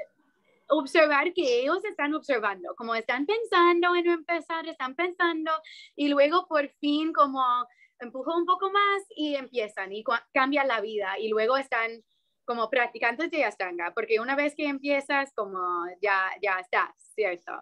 observar 0.68 1.33
que 1.33 1.61
ellos 1.61 1.83
están 1.87 2.14
observando, 2.14 2.74
como 2.76 2.95
están 2.95 3.24
pensando 3.24 3.95
en 3.95 4.09
empezar, 4.09 4.68
están 4.68 4.95
pensando 4.95 5.51
y 5.97 6.09
luego 6.09 6.47
por 6.47 6.68
fin 6.80 7.14
como 7.14 7.43
empujo 7.99 8.37
un 8.37 8.45
poco 8.45 8.70
más 8.70 9.03
y 9.16 9.35
empiezan 9.35 9.91
y 9.93 10.05
cambia 10.35 10.64
la 10.64 10.83
vida 10.83 11.18
y 11.18 11.28
luego 11.28 11.57
están 11.57 12.05
como 12.45 12.68
practicantes 12.68 13.30
de 13.30 13.45
Ashtanga, 13.45 13.93
porque 13.95 14.20
una 14.20 14.37
vez 14.37 14.55
que 14.55 14.66
empiezas 14.66 15.33
como 15.35 15.87
ya, 16.03 16.30
ya 16.43 16.59
estás, 16.59 16.91
¿cierto? 17.14 17.53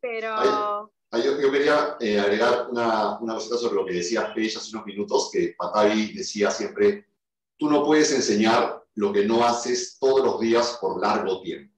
Pero... 0.00 0.92
yo, 1.12 1.50
quería 1.50 1.96
eh, 2.00 2.18
agregar 2.18 2.68
una, 2.70 3.18
una 3.18 3.34
cosita 3.34 3.56
sobre 3.56 3.76
lo 3.76 3.86
que 3.86 3.94
decía 3.94 4.32
Paige 4.34 4.58
hace 4.58 4.70
unos 4.74 4.86
minutos, 4.86 5.30
que 5.32 5.54
Patavi 5.56 6.12
decía 6.12 6.50
siempre, 6.50 7.06
tú 7.58 7.70
no 7.70 7.84
puedes 7.84 8.12
enseñar 8.12 8.82
lo 8.94 9.12
que 9.12 9.24
no 9.24 9.44
haces 9.44 9.98
todos 9.98 10.24
los 10.24 10.40
días 10.40 10.78
por 10.80 11.00
largo 11.00 11.40
tiempo. 11.40 11.72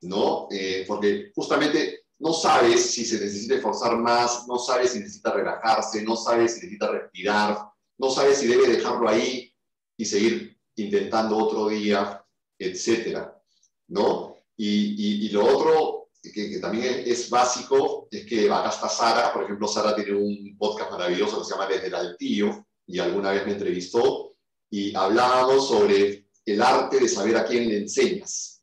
¿No? 0.00 0.46
Eh, 0.50 0.84
porque 0.86 1.32
justamente 1.34 2.04
no 2.18 2.32
sabes 2.32 2.90
si 2.90 3.04
se 3.04 3.20
necesita 3.20 3.56
esforzar 3.56 3.96
más, 3.96 4.46
no 4.46 4.58
sabes 4.58 4.92
si 4.92 5.00
necesita 5.00 5.32
relajarse, 5.32 6.02
no 6.02 6.16
sabes 6.16 6.54
si 6.54 6.60
necesita 6.60 6.90
respirar, 6.90 7.58
no 7.98 8.10
sabes 8.10 8.38
si 8.38 8.46
debe 8.46 8.68
dejarlo 8.68 9.08
ahí 9.08 9.52
y 9.96 10.04
seguir 10.04 10.56
intentando 10.76 11.36
otro 11.36 11.68
día, 11.68 12.24
etcétera, 12.58 13.40
¿no? 13.88 14.36
Y, 14.56 15.26
y, 15.26 15.28
lo 15.30 15.44
otro 15.44 15.97
que, 16.22 16.58
también 16.60 17.02
es, 17.06 17.30
básico 17.30 18.08
es 18.10 18.26
que 18.26 18.50
acá 18.50 18.70
está 18.70 18.88
Sara, 18.88 19.32
por 19.32 19.44
ejemplo, 19.44 19.68
Sara 19.68 19.94
tiene 19.94 20.12
un 20.14 20.56
podcast 20.58 20.90
maravilloso 20.90 21.38
que 21.38 21.44
se 21.44 21.50
llama 21.52 21.66
Desde 21.66 21.86
el 21.86 21.94
Altío 21.94 22.66
y 22.86 22.98
alguna 22.98 23.30
vez 23.30 23.46
me 23.46 23.52
entrevistó 23.52 24.34
y 24.70 24.94
hablábamos 24.94 25.68
sobre 25.68 26.26
el 26.44 26.62
arte 26.62 27.00
de 27.00 27.08
saber 27.08 27.36
a 27.36 27.44
quién 27.44 27.68
le 27.68 27.78
enseñas, 27.78 28.62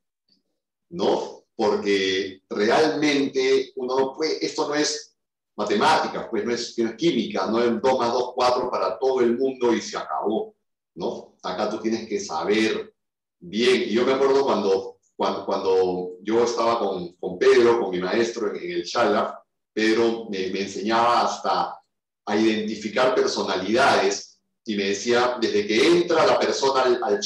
¿no? 0.90 1.44
Porque 1.56 2.42
realmente 2.50 3.72
uno 3.76 4.00
no 4.00 4.14
puede, 4.14 4.44
esto 4.46 4.68
no 4.68 4.76
es 4.76 5.16
matemáticas, 5.56 6.28
pues 6.30 6.46
no 6.46 6.54
es, 6.54 6.76
química, 6.98 7.48
no 7.48 7.62
es 7.64 7.82
2 7.82 8.00
más 8.00 8.12
2, 8.12 8.32
4 8.36 8.70
para 8.70 9.00
todo 9.00 9.22
el 9.22 9.38
mundo 9.38 9.74
y 9.74 9.82
se 9.82 9.98
acabó, 9.98 10.56
¿no? 10.96 11.38
Acá 11.44 11.70
tú 11.70 11.80
tienes 11.80 12.08
que 12.08 12.20
saber 12.20 12.94
bien. 13.40 13.84
Y 13.84 13.94
yo 13.94 14.06
me 14.06 14.14
acuerdo 14.14 14.44
cuando, 14.44 14.95
cuando, 15.16 15.46
cuando 15.46 16.12
yo 16.22 16.44
estaba 16.44 16.80
con, 16.80 17.14
con, 17.14 17.38
Pedro, 17.38 17.80
con 17.80 17.92
mi 17.92 18.00
maestro 18.00 18.54
en, 18.54 18.72
el 18.72 18.84
Chala, 18.84 19.42
Pedro 19.74 20.28
me, 20.30 20.50
me, 20.50 20.62
enseñaba 20.62 21.22
hasta 21.22 21.80
a 22.26 22.36
identificar 22.36 23.14
personalidades 23.14 24.40
y 24.66 24.76
me 24.76 24.86
decía, 24.86 25.38
desde 25.40 25.68
que 25.68 25.88
entra 25.88 26.26
la 26.26 26.40
persona 26.40 26.82
al, 26.82 27.04
al 27.04 27.20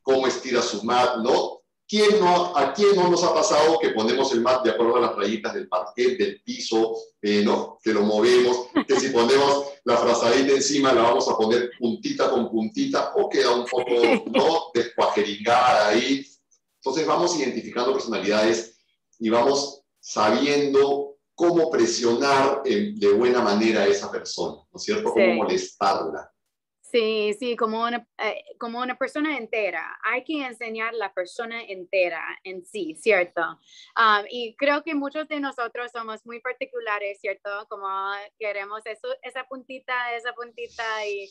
cómo 0.00 0.26
estira 0.26 0.62
su 0.62 0.82
mat, 0.82 1.18
¿no? 1.18 1.60
¿Quién 1.86 2.18
no, 2.18 2.56
¿A 2.56 2.72
quién 2.72 2.96
no 2.96 3.08
nos 3.08 3.22
ha 3.24 3.34
pasado 3.34 3.78
que 3.78 3.90
ponemos 3.90 4.32
el 4.32 4.40
mat 4.40 4.64
de 4.64 4.70
acuerdo 4.70 4.96
a 4.96 5.00
las 5.00 5.16
rayitas 5.16 5.52
del 5.52 5.68
parquet, 5.68 6.16
del 6.18 6.40
piso, 6.42 6.96
eh, 7.20 7.42
¿no? 7.44 7.78
que 7.82 7.92
lo 7.92 8.02
movemos? 8.02 8.68
Que 8.88 8.98
si 8.98 9.10
ponemos 9.10 9.66
la 9.84 9.98
frazadita 9.98 10.52
encima 10.52 10.94
la 10.94 11.02
vamos 11.02 11.28
a 11.28 11.36
poner 11.36 11.70
puntita 11.78 12.30
con 12.30 12.50
puntita 12.50 13.12
o 13.16 13.28
queda 13.28 13.50
un 13.50 13.66
poco 13.66 13.90
¿no? 14.30 14.70
descuajeringada 14.72 15.88
ahí. 15.88 16.26
Entonces 16.84 17.06
vamos 17.06 17.38
identificando 17.38 17.94
personalidades 17.94 18.78
y 19.18 19.30
vamos 19.30 19.84
sabiendo 20.00 21.16
cómo 21.34 21.70
presionar 21.70 22.60
eh, 22.66 22.92
de 22.94 23.12
buena 23.12 23.40
manera 23.40 23.80
a 23.80 23.86
esa 23.86 24.12
persona, 24.12 24.62
¿no 24.70 24.76
es 24.76 24.82
cierto? 24.82 25.10
Cómo 25.10 25.34
molestarla. 25.34 26.30
Sí, 26.94 27.34
sí, 27.40 27.56
como 27.56 27.82
una, 27.82 28.06
eh, 28.18 28.44
como 28.56 28.78
una 28.78 28.96
persona 28.96 29.36
entera. 29.36 29.98
Hay 30.04 30.22
que 30.22 30.46
enseñar 30.46 30.94
la 30.94 31.12
persona 31.12 31.60
entera 31.60 32.22
en 32.44 32.64
sí, 32.64 32.94
¿cierto? 32.94 33.42
Um, 33.98 34.24
y 34.30 34.54
creo 34.54 34.84
que 34.84 34.94
muchos 34.94 35.26
de 35.26 35.40
nosotros 35.40 35.90
somos 35.90 36.24
muy 36.24 36.38
particulares, 36.38 37.18
¿cierto? 37.20 37.50
Como 37.68 37.88
queremos 38.38 38.86
eso, 38.86 39.08
esa 39.22 39.42
puntita, 39.42 40.14
esa 40.14 40.34
puntita. 40.34 41.04
Y, 41.04 41.24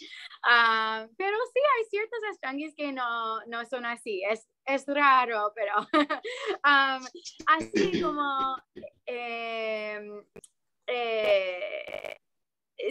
um, 0.43 1.07
pero 1.17 1.37
sí, 1.53 1.61
hay 1.77 1.85
ciertos 1.89 2.19
estrangis 2.33 2.75
que 2.75 2.91
no, 2.91 3.45
no 3.45 3.63
son 3.65 3.85
así. 3.85 4.21
Es, 4.29 4.45
es 4.65 4.83
raro, 4.85 5.53
pero 5.55 5.75
um, 5.77 7.05
así 7.47 8.01
como... 8.01 8.57
Em, 9.05 10.25
eh, 10.87 11.93
eh, 12.05 12.17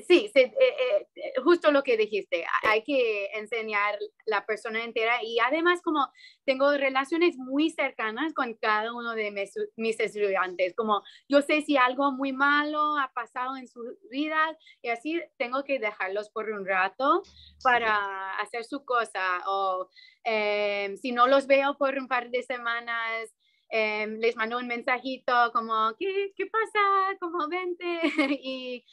sí, 0.07 0.31
eh, 0.35 0.53
eh, 0.59 1.33
justo 1.43 1.71
lo 1.71 1.83
que 1.83 1.97
dijiste, 1.97 2.45
hay 2.63 2.83
que 2.83 3.27
enseñar 3.35 3.99
la 4.27 4.47
persona 4.47 4.85
entera 4.85 5.23
y 5.23 5.39
además 5.41 5.81
como 5.83 6.07
tengo 6.45 6.73
relaciones 6.77 7.37
muy 7.37 7.71
cercanas 7.71 8.33
con 8.35 8.55
cada 8.55 8.93
uno 8.95 9.15
de 9.15 9.31
mis, 9.77 10.01
estudiantes, 10.01 10.75
como 10.75 11.03
yo 11.29 11.43
sé 11.43 11.63
si 11.63 11.77
algo 11.77 12.13
muy 12.13 12.33
malo 12.33 12.97
ha 12.99 13.13
pasado 13.13 13.57
en 13.57 13.69
su 13.69 13.81
vida 14.11 14.57
y 14.83 14.89
así 14.89 15.21
tengo 15.39 15.65
que 15.65 15.79
dejarlos 15.79 16.31
por 16.31 16.51
un 16.51 16.67
rato 16.67 17.23
para 17.63 18.39
hacer 18.39 18.65
su 18.65 18.85
cosa 18.85 19.43
o 19.47 19.89
si 20.25 21.13
no 21.13 21.27
los 21.27 21.47
veo 21.47 21.77
por 21.77 21.99
un 21.99 22.09
par 22.09 22.31
de 22.31 22.43
semanas, 22.43 23.35
Em, 23.75 24.19
les 24.21 24.37
mando 24.37 24.59
un 24.59 24.67
mensajito 24.67 25.33
como, 25.51 25.95
¿qué, 25.99 26.35
qué 26.37 26.45
pasa? 26.45 27.17
Como 27.19 27.49
vente. 27.49 28.03
y 28.45 28.85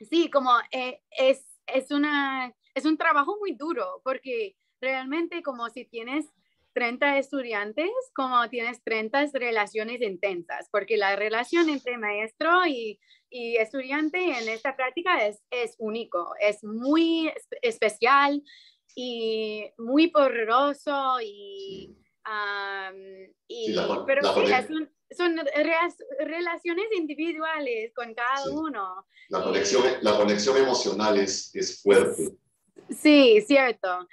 sí, 0.00 0.30
como 0.30 0.50
eh, 0.70 1.02
es, 1.10 1.44
es, 1.66 1.90
una, 1.90 2.54
es 2.74 2.86
un 2.86 2.96
trabajo 2.96 3.36
muy 3.38 3.52
duro 3.52 4.00
porque 4.02 4.56
realmente 4.80 5.42
como 5.42 5.68
si 5.68 5.84
tienes 5.84 6.24
30 6.72 7.18
estudiantes, 7.18 7.90
como 8.14 8.48
tienes 8.48 8.82
30 8.82 9.26
relaciones 9.34 10.00
intensas, 10.00 10.70
porque 10.72 10.96
la 10.96 11.14
relación 11.14 11.68
entre 11.68 11.98
maestro 11.98 12.66
y, 12.66 12.98
y 13.28 13.56
estudiante 13.56 14.38
en 14.38 14.48
esta 14.48 14.74
práctica 14.74 15.26
es, 15.26 15.42
es 15.50 15.76
único, 15.78 16.32
es 16.40 16.64
muy 16.64 17.30
especial 17.60 18.42
y 18.94 19.70
muy 19.76 20.08
poderoso 20.08 21.18
y 21.22 21.94
y, 23.48 23.74
pero 24.06 24.22
sí, 24.34 24.52
son, 25.16 25.40
relaciones 26.20 26.86
individuales 26.96 27.92
con 27.94 28.14
cada 28.14 28.50
uno. 28.50 29.06
La 29.28 29.42
conexión, 29.42 29.82
la 30.02 30.16
conexión 30.16 30.56
emocional 30.56 31.18
es, 31.18 31.54
es 31.54 31.82
fuerte. 31.82 32.36
Sí, 32.90 33.42
cierto. 33.46 34.08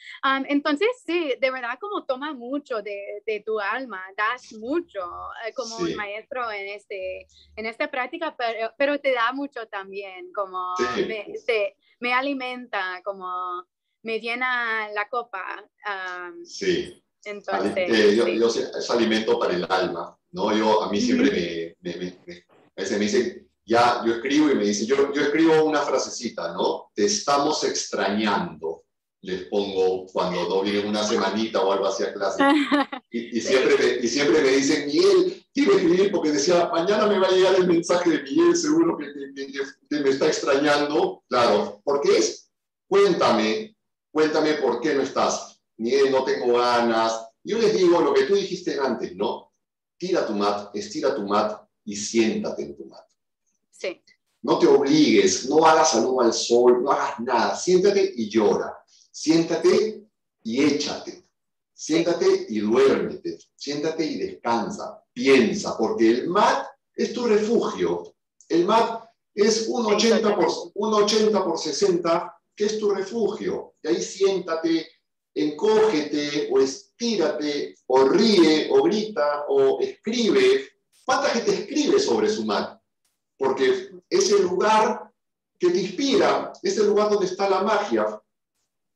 entonces, 0.48 0.88
sí, 1.06 1.34
de 1.40 1.52
verdad 1.52 1.78
como 1.80 2.06
toma 2.06 2.34
mucho 2.34 2.82
de, 2.82 3.22
de 3.26 3.42
tu 3.42 3.60
alma, 3.60 4.02
das 4.16 4.54
mucho 4.54 5.00
eh, 5.46 5.54
como 5.54 5.78
un 5.78 5.96
maestro 5.96 6.50
en, 6.52 6.68
este, 6.70 7.28
en 7.56 7.66
esta 7.66 7.90
práctica, 7.90 8.36
pero, 8.38 8.74
pero 8.78 9.00
te 9.00 9.14
da 9.14 9.32
mucho 9.34 9.68
también, 9.68 10.32
como 10.34 10.76
me, 11.08 11.34
te, 11.46 11.76
me, 12.00 12.14
alimenta, 12.14 13.02
como 13.04 13.66
me 14.04 14.20
llena 14.20 14.90
la 14.90 15.10
copa. 15.10 15.64
sí. 16.44 17.04
Entonces, 17.26 17.74
eh, 17.76 18.16
yo, 18.16 18.48
es 18.48 18.90
alimento 18.90 19.38
para 19.38 19.54
el 19.54 19.66
alma, 19.70 20.18
¿no? 20.32 20.56
Yo, 20.56 20.84
a 20.84 20.90
mí 20.90 21.02
siempre 21.02 21.76
me, 21.82 21.92
me, 21.92 21.98
me, 21.98 22.46
me, 22.76 23.00
dice, 23.00 23.48
ya, 23.66 24.02
yo 24.06 24.14
escribo 24.14 24.50
y 24.50 24.56
me 24.56 24.66
dice, 24.66 24.86
yo, 24.86 25.14
yo 25.14 25.22
escribo 25.22 25.64
una 25.64 25.82
frasecita, 25.82 26.54
¿no? 26.54 26.92
Te 26.94 27.06
estamos 27.06 27.64
extrañando, 27.66 28.84
les 29.22 29.44
pongo 29.46 30.06
cuando 30.08 30.48
no 30.48 30.62
vienen 30.62 30.88
una 30.88 31.04
semanita 31.04 31.62
o 31.62 31.74
algo 31.74 31.88
así 31.88 32.04
a 32.04 32.14
clase. 32.14 32.44
Y, 33.12 33.42
siempre, 33.42 33.76
me, 33.76 34.06
y 34.06 34.08
siempre 34.08 34.40
me 34.40 34.50
dicen, 34.50 34.86
Miguel, 34.86 35.44
quiero 35.52 35.74
escribir 35.74 36.12
porque 36.12 36.32
decía, 36.32 36.70
mañana 36.72 37.08
me 37.08 37.18
va 37.18 37.28
a 37.28 37.32
llegar 37.32 37.56
el 37.56 37.68
mensaje 37.68 38.12
de 38.12 38.22
Miguel, 38.22 38.56
seguro 38.56 38.96
que, 38.98 39.08
que 39.90 40.00
me 40.00 40.10
está 40.12 40.28
extrañando. 40.28 41.24
Claro, 41.28 41.82
porque 41.84 42.18
es, 42.20 42.52
cuéntame, 42.88 43.76
cuéntame 44.12 44.54
por 44.54 44.80
qué 44.80 44.94
no 44.94 45.02
estás 45.02 45.49
ni 45.80 45.92
no 46.10 46.24
tengo 46.24 46.58
ganas. 46.58 47.28
Yo 47.44 47.58
les 47.58 47.76
digo 47.76 48.02
lo 48.02 48.14
que 48.14 48.24
tú 48.24 48.36
dijiste 48.36 48.78
antes, 48.80 49.16
¿no? 49.16 49.54
Tira 49.98 50.26
tu 50.26 50.34
mat, 50.34 50.76
estira 50.76 51.16
tu 51.16 51.26
mat 51.26 51.62
y 51.86 51.96
siéntate 51.96 52.64
en 52.64 52.76
tu 52.76 52.86
mat. 52.86 53.06
Sí. 53.72 54.02
No 54.42 54.60
te 54.60 54.68
obligues, 54.68 55.50
no 55.50 55.66
hagas 55.66 55.92
saludo 55.92 56.22
al 56.22 56.34
sol, 56.34 56.84
no 56.84 56.92
hagas 56.92 57.20
nada. 57.20 57.56
Siéntate 57.56 58.14
y 58.16 58.30
llora. 58.30 58.78
Siéntate 59.12 60.06
y 60.44 60.64
échate. 60.64 61.26
Siéntate 61.74 62.46
y 62.50 62.60
duérmete. 62.60 63.40
Siéntate 63.56 64.06
y 64.06 64.18
descansa. 64.18 65.04
Piensa, 65.14 65.78
porque 65.78 66.10
el 66.10 66.30
mat 66.30 66.68
es 66.96 67.14
tu 67.14 67.26
refugio. 67.26 68.16
El 68.48 68.66
mat 68.66 69.06
es 69.34 69.68
un 69.68 69.86
80 69.86 70.36
por, 70.36 70.48
un 70.74 70.94
80 70.94 71.44
por 71.44 71.58
60 71.58 72.36
que 72.56 72.66
es 72.66 72.80
tu 72.80 72.92
refugio. 72.92 73.76
Y 73.82 73.88
ahí 73.88 74.02
siéntate, 74.02 74.88
encógete 75.42 76.50
o 76.52 76.60
estírate 76.60 77.76
o 77.88 78.06
ríe 78.06 78.70
o 78.72 78.84
grita 78.84 79.46
o 79.48 79.80
escribe. 79.82 80.68
¿Cuánta 81.06 81.30
gente 81.30 81.52
escribe 81.54 82.00
sobre 82.00 82.30
su 82.30 82.46
mar? 82.46 82.80
Porque 83.38 83.90
es 84.10 84.32
el 84.32 84.44
lugar 84.44 85.12
que 85.58 85.70
te 85.70 85.80
inspira, 85.80 86.54
es 86.64 86.78
el 86.78 86.88
lugar 86.88 87.10
donde 87.10 87.26
está 87.26 87.50
la 87.50 87.62
magia. 87.62 88.22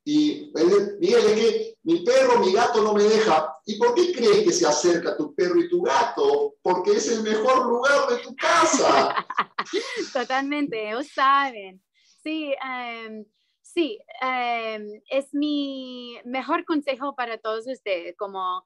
Y 0.05 0.51
Miguel, 0.99 1.25
es 1.25 1.33
que 1.33 1.77
mi 1.83 2.03
perro, 2.03 2.39
mi 2.39 2.51
gato 2.51 2.81
no 2.81 2.93
me 2.93 3.03
deja. 3.03 3.55
¿Y 3.65 3.77
por 3.77 3.95
qué 3.95 4.11
crees 4.13 4.43
que 4.43 4.51
se 4.51 4.67
acerca 4.67 5.15
tu 5.15 5.33
perro 5.33 5.59
y 5.59 5.69
tu 5.69 5.81
gato? 5.81 6.55
Porque 6.61 6.91
es 6.91 7.09
el 7.09 7.23
mejor 7.23 7.65
lugar 7.65 8.09
de 8.09 8.17
tu 8.17 8.35
casa. 8.35 9.25
Totalmente, 10.13 10.89
ellos 10.89 11.07
saben. 11.13 11.81
Sí, 12.21 12.53
um, 12.61 13.25
Sí, 13.63 13.97
em, 14.21 15.01
es 15.09 15.33
mi 15.33 16.19
mejor 16.25 16.65
consejo 16.65 17.15
para 17.15 17.37
todos 17.37 17.65
ustedes, 17.65 18.15
como 18.17 18.65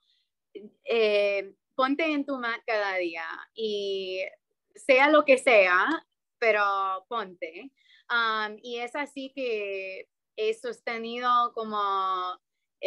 eh, 0.86 1.54
ponte 1.76 2.06
en 2.12 2.26
tu 2.26 2.38
mat 2.40 2.60
cada 2.66 2.98
día 2.98 3.26
y 3.56 4.22
sea 4.76 5.10
lo 5.10 5.24
que 5.24 5.38
sea, 5.38 5.88
pero 6.40 6.64
ponte. 7.10 7.72
Y 8.64 8.78
es 8.78 8.96
así 8.96 9.32
que 9.36 10.08
he 10.36 10.54
sostenido 10.56 11.54
como 11.54 11.80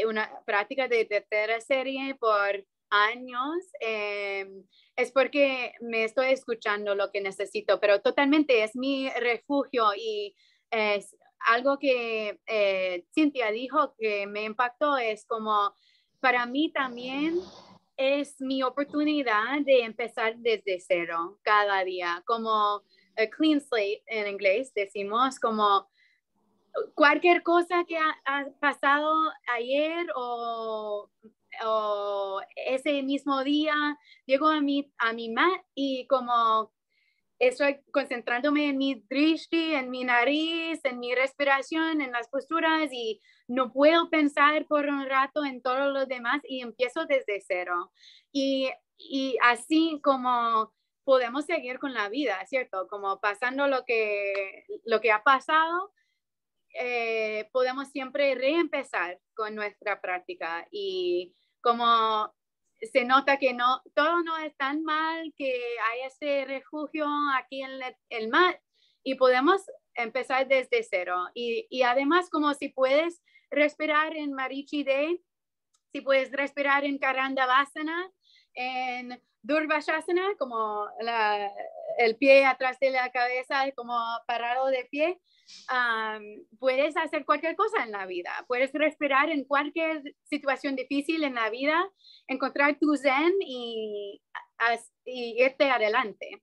una 0.06 0.30
práctica 0.44 0.88
de 0.88 1.04
tercera 1.04 1.60
serie 1.60 2.16
por 2.16 2.66
años. 2.90 3.56
Em, 3.80 4.64
es 4.96 5.12
porque 5.12 5.74
me 5.80 6.04
estoy 6.04 6.32
escuchando 6.32 6.94
lo 6.96 7.10
que 7.12 7.20
necesito, 7.20 7.78
pero 7.80 8.00
totalmente 8.02 8.64
es 8.64 8.74
mi 8.74 9.08
refugio 9.10 9.94
y 9.96 10.34
es 10.70 11.16
algo 11.46 11.78
que 11.78 12.40
eh, 12.46 13.04
Cintia 13.14 13.50
dijo 13.50 13.94
que 13.98 14.26
me 14.26 14.44
impactó, 14.44 14.96
es 14.96 15.24
como 15.26 15.74
para 16.20 16.46
mí 16.46 16.70
también 16.72 17.40
es 17.96 18.40
mi 18.40 18.62
oportunidad 18.62 19.60
de 19.62 19.84
empezar 19.84 20.36
desde 20.38 20.80
cero 20.80 21.38
cada 21.42 21.84
día, 21.84 22.22
como 22.26 22.50
a 23.16 23.26
clean 23.36 23.60
slate 23.60 24.02
en 24.06 24.26
inglés 24.26 24.72
decimos, 24.74 25.38
como 25.38 25.88
cualquier 26.94 27.42
cosa 27.42 27.84
que 27.86 27.98
ha, 27.98 28.46
pasado 28.60 29.12
ayer 29.54 30.06
o, 30.14 31.10
o, 31.64 32.40
ese 32.66 33.02
mismo 33.02 33.42
día, 33.44 33.74
llego 34.26 34.48
a 34.48 34.60
mi, 34.60 34.92
a 34.98 35.12
mi 35.12 35.28
mat 35.28 35.60
y 35.74 36.06
como 36.06 36.72
estoy 37.40 37.80
concentrándome 37.90 38.68
en 38.68 38.78
mi 38.78 39.02
drishti, 39.08 39.74
en 39.74 39.90
mi 39.90 40.04
nariz, 40.04 40.80
en 40.84 41.00
mi 41.00 41.14
respiración, 41.14 42.02
en 42.02 42.12
las 42.12 42.28
posturas 42.28 42.92
y 42.92 43.20
no 43.48 43.72
puedo 43.72 44.10
pensar 44.10 44.66
por 44.66 44.86
un 44.86 45.06
rato 45.06 45.44
en 45.44 45.62
todo 45.62 45.90
lo 45.90 46.06
demás 46.06 46.42
y 46.44 46.60
empiezo 46.60 47.06
desde 47.06 47.40
cero. 47.40 47.90
Y, 48.30 48.70
y 48.98 49.36
así 49.42 50.00
como 50.02 50.72
podemos 51.02 51.46
seguir 51.46 51.78
con 51.78 51.94
la 51.94 52.10
vida, 52.10 52.44
¿cierto? 52.46 52.86
Como 52.88 53.20
pasando 53.20 53.66
lo 53.66 53.84
que, 53.86 54.66
lo 54.84 55.00
que 55.00 55.10
ha 55.10 55.22
pasado, 55.22 55.92
eh, 56.78 57.48
podemos 57.52 57.88
siempre 57.88 58.34
reempezar 58.34 59.18
con 59.34 59.54
nuestra 59.54 60.00
práctica 60.00 60.68
y 60.70 61.34
como 61.62 62.32
se 62.80 63.04
nota 63.04 63.38
que 63.38 63.52
no, 63.52 63.82
todo 63.94 64.22
no 64.22 64.38
es 64.38 64.56
tan 64.56 64.82
mal, 64.82 65.32
que 65.36 65.52
hay 65.90 66.02
ese 66.06 66.44
refugio 66.46 67.06
aquí 67.36 67.62
en 67.62 67.70
el, 68.08 68.28
mar 68.28 68.60
y 69.02 69.14
podemos 69.14 69.62
empezar 69.94 70.48
desde 70.48 70.82
cero. 70.82 71.28
Y, 71.34 71.66
y, 71.70 71.82
además, 71.82 72.30
como 72.30 72.54
si 72.54 72.68
puedes 72.68 73.22
respirar 73.50 74.16
en 74.16 74.32
Marichi 74.32 74.84
Day, 74.84 75.22
si 75.92 76.00
puedes 76.00 76.30
respirar 76.32 76.84
en 76.84 76.98
Karandavasana, 76.98 78.10
en 78.54 79.22
Durvashasana, 79.42 80.36
como 80.38 80.88
el 81.98 82.16
pie 82.16 82.44
atrás 82.44 82.78
de 82.78 82.90
la 82.90 83.10
cabeza, 83.10 83.70
como 83.72 83.94
parado 84.26 84.66
de 84.66 84.86
pie, 84.90 85.20
puedes 86.58 86.96
hacer 86.96 87.24
cualquier 87.24 87.56
cosa 87.56 87.84
en 87.84 87.92
la 87.92 88.06
vida, 88.06 88.44
puedes 88.48 88.72
respirar 88.72 89.30
en 89.30 89.44
cualquier 89.44 90.02
situación 90.24 90.76
difícil 90.76 91.24
en 91.24 91.34
la 91.34 91.50
vida, 91.50 91.90
encontrar 92.26 92.78
tu 92.78 92.96
zen 92.96 93.32
y, 93.40 94.20
y 95.04 95.42
irte 95.42 95.70
adelante. 95.70 96.42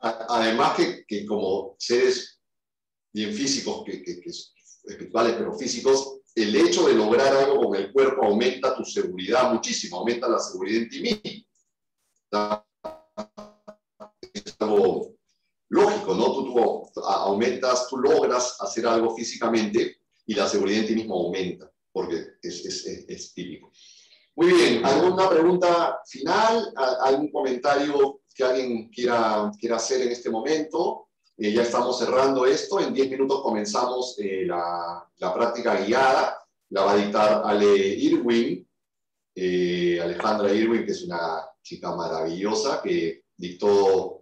Además 0.00 0.76
que, 0.76 1.04
que, 1.06 1.26
como 1.26 1.76
seres 1.78 2.40
bien 3.12 3.32
físicos, 3.32 3.84
que, 3.84 4.02
que, 4.02 4.20
espirituales 4.84 5.34
pero 5.36 5.52
físicos, 5.52 6.20
el 6.34 6.54
hecho 6.54 6.86
de 6.86 6.94
lograr 6.94 7.34
algo 7.34 7.64
con 7.64 7.76
el 7.76 7.92
cuerpo 7.92 8.24
aumenta 8.24 8.76
tu 8.76 8.84
seguridad 8.84 9.52
muchísimo, 9.52 9.98
aumenta 9.98 10.28
la 10.28 10.38
seguridad 10.38 10.82
en 10.82 10.88
ti 10.88 11.00
mismo. 11.00 11.48
Lógico, 15.68 16.14
¿no? 16.14 16.32
Tú, 16.32 17.00
aumentas, 17.02 17.88
tú 17.88 17.98
logras 17.98 18.56
hacer 18.60 18.86
algo 18.86 19.14
físicamente 19.14 19.98
y 20.26 20.34
la 20.34 20.48
seguridad 20.48 20.80
en 20.80 20.86
ti 20.86 20.94
mismo 20.94 21.14
aumenta, 21.14 21.70
porque 21.92 22.24
es, 22.42 22.64
es, 22.64 22.86
es, 23.08 23.34
típico. 23.34 23.72
Muy 24.36 24.52
bien, 24.52 24.84
¿alguna 24.84 25.28
pregunta 25.28 26.00
final? 26.06 26.72
¿Algún 27.02 27.30
comentario 27.30 28.20
que 28.34 28.44
alguien 28.44 28.88
quiera, 28.88 29.50
quiera 29.58 29.76
hacer 29.76 30.02
en 30.02 30.12
este 30.12 30.30
momento? 30.30 31.08
Eh, 31.36 31.52
ya 31.52 31.62
estamos 31.62 31.98
cerrando 31.98 32.46
esto. 32.46 32.80
En 32.80 32.92
10 32.92 33.10
minutos 33.10 33.42
comenzamos 33.42 34.16
eh, 34.18 34.44
la, 34.44 35.08
la, 35.16 35.34
práctica 35.34 35.80
guiada. 35.80 36.36
La 36.70 36.82
va 36.82 36.92
a 36.92 36.96
dictar 36.96 37.42
Ale 37.44 37.76
Irwin, 37.76 38.68
eh, 39.34 40.00
Alejandra 40.02 40.52
Irwin, 40.52 40.84
que 40.84 40.92
es 40.92 41.02
una 41.04 41.48
chica 41.62 41.94
maravillosa 41.94 42.82
que 42.82 43.22
dictó 43.36 44.17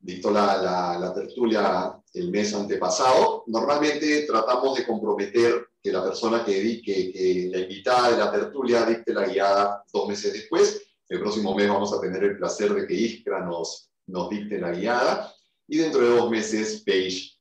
dictó 0.00 0.30
la, 0.30 0.98
la, 0.98 1.14
tertulia 1.14 1.94
el 2.14 2.30
mes 2.30 2.54
antepasado. 2.54 3.44
Normalmente 3.46 4.22
tratamos 4.22 4.76
de 4.76 4.86
comprometer 4.86 5.68
que 5.82 5.92
la 5.92 6.02
persona 6.02 6.44
que, 6.44 6.82
que, 6.82 7.12
que 7.12 7.48
la 7.52 7.58
invitada 7.60 8.10
de 8.10 8.18
la 8.18 8.32
tertulia 8.32 8.84
dicte 8.84 9.12
la 9.12 9.26
guiada 9.26 9.84
dos 9.92 10.08
meses 10.08 10.32
después. 10.32 10.82
El 11.08 11.20
próximo 11.20 11.54
mes 11.54 11.68
vamos 11.68 11.92
a 11.92 12.00
tener 12.00 12.22
el 12.22 12.36
placer 12.36 12.74
de 12.74 12.86
que 12.86 12.94
Iskra 12.94 13.44
nos, 13.44 13.90
nos 14.06 14.28
dicte 14.28 14.58
la 14.58 14.72
guiada 14.72 15.32
y 15.66 15.78
dentro 15.78 16.00
de 16.00 16.16
dos 16.16 16.30
meses 16.30 16.82
Paige 16.84 17.32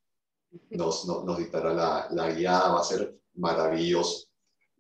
nos, 0.69 1.05
nos, 1.05 1.37
dictará 1.37 1.73
la, 1.73 2.07
la, 2.11 2.31
guiada, 2.31 2.69
va 2.69 2.79
a 2.81 2.83
ser 2.83 3.17
maravilloso. 3.35 4.27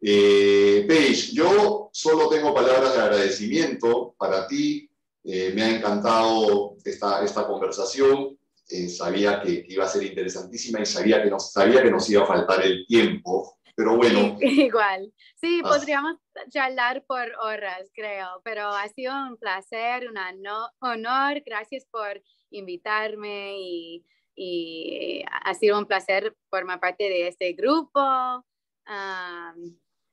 Eh, 0.01 0.85
Paige, 0.87 1.33
yo 1.33 1.89
solo 1.91 2.29
tengo 2.29 2.53
palabras 2.53 2.93
de 2.93 3.01
agradecimiento 3.01 4.15
para 4.17 4.47
ti 4.47 4.86
eh, 5.29 5.51
me 5.53 5.61
ha 5.61 5.75
encantado 5.75 6.77
esta, 6.85 7.21
esta 7.21 7.45
conversación. 7.45 8.39
Eh, 8.69 8.87
sabía 8.87 9.41
que, 9.41 9.65
iba 9.67 9.83
a 9.83 9.89
ser 9.89 10.03
interesantísima 10.03 10.79
y 10.79 10.85
sabía 10.85 11.21
que, 11.21 11.29
nos, 11.29 11.51
sabía 11.51 11.83
que 11.83 11.91
nos 11.91 12.09
iba 12.09 12.23
a 12.23 12.27
faltar 12.27 12.65
el 12.65 12.85
tiempo. 12.87 13.59
Pero 13.75 13.97
bueno. 13.97 14.37
igual. 14.41 15.13
Sí, 15.35 15.59
ah. 15.65 15.67
podríamos 15.67 16.15
charlar 16.49 17.03
por 17.05 17.29
horas, 17.41 17.91
creo, 17.93 18.41
pero 18.45 18.69
ha 18.69 18.87
sido 18.87 19.13
un 19.13 19.35
placer, 19.35 20.09
un 20.09 20.17
honor. 20.79 21.43
Gracias 21.45 21.85
por 21.91 22.23
invitarme 22.49 23.57
y, 23.59 24.05
y, 24.33 25.25
ha 25.29 25.53
sido 25.55 25.77
un 25.77 25.87
placer 25.87 26.37
formar 26.49 26.79
parte 26.79 27.03
de 27.03 27.27
este 27.27 27.51
grupo. 27.51 27.99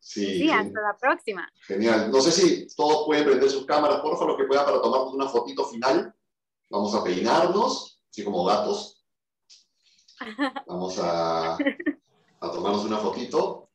Sí, 0.05 0.51
hasta 0.51 0.83
la 0.83 0.95
próxima. 0.99 1.51
Genial. 1.67 2.11
No 2.11 2.21
sé 2.21 2.31
si 2.31 2.67
todos 2.77 3.07
pueden 3.07 3.25
prender 3.25 3.49
sus 3.49 3.65
cámaras, 3.65 4.01
por 4.01 4.13
favor, 4.13 4.29
los 4.29 4.37
que 4.37 4.45
puedan 4.45 4.67
para 4.67 4.83
tomarnos 4.83 5.15
una 5.15 5.29
fotito 5.29 5.65
final. 5.65 6.15
Vamos 6.69 6.95
a 6.95 7.03
peinarnos, 7.03 8.03
así 8.11 8.23
como 8.23 8.45
gatos. 8.45 9.03
Vamos 10.67 10.99
a, 10.99 11.55
a 11.55 12.51
tomarnos 12.53 12.85
una 12.85 12.99
fotito. 12.99 13.71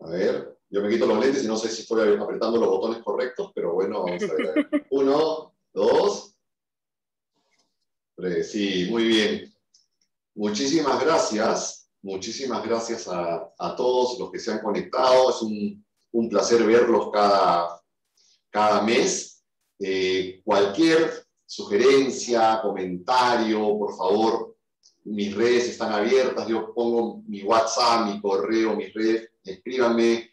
A 0.00 0.08
ver, 0.10 0.58
yo 0.68 0.82
me 0.82 0.88
quito 0.88 1.06
los 1.06 1.20
lentes 1.20 1.44
y 1.44 1.46
no 1.46 1.56
sé 1.56 1.68
si 1.68 1.82
estoy 1.82 2.16
apretando 2.16 2.58
los 2.58 2.68
botones 2.68 3.00
correctos, 3.02 3.52
pero 3.54 3.74
bueno, 3.74 4.02
vamos 4.02 4.22
a 4.24 4.34
ver. 4.34 4.68
Uno, 4.90 5.54
dos, 5.72 6.36
tres. 8.16 8.50
Sí, 8.50 8.88
muy 8.90 9.04
bien. 9.04 9.54
Muchísimas 10.34 11.00
gracias. 11.00 11.77
Muchísimas 12.02 12.64
gracias 12.64 13.08
a, 13.08 13.74
todos 13.76 14.18
los 14.18 14.30
que 14.30 14.38
se 14.38 14.52
han 14.52 14.60
conectado. 14.60 15.30
Es 15.30 15.42
un, 15.42 15.84
un 16.12 16.28
placer 16.28 16.64
verlos 16.64 17.10
cada, 17.12 17.80
cada 18.50 18.82
mes. 18.82 19.44
Eh, 19.80 20.40
cualquier 20.44 21.24
sugerencia, 21.46 22.60
comentario, 22.62 23.58
por 23.78 23.96
favor, 23.96 24.56
mis 25.04 25.34
redes 25.34 25.68
están 25.68 25.92
abiertas. 25.92 26.46
Yo 26.46 26.72
pongo 26.74 27.22
mi 27.26 27.42
WhatsApp, 27.42 28.06
mi 28.06 28.20
correo, 28.20 28.76
mis 28.76 28.92
redes. 28.92 29.30
Escríbanme 29.42 30.30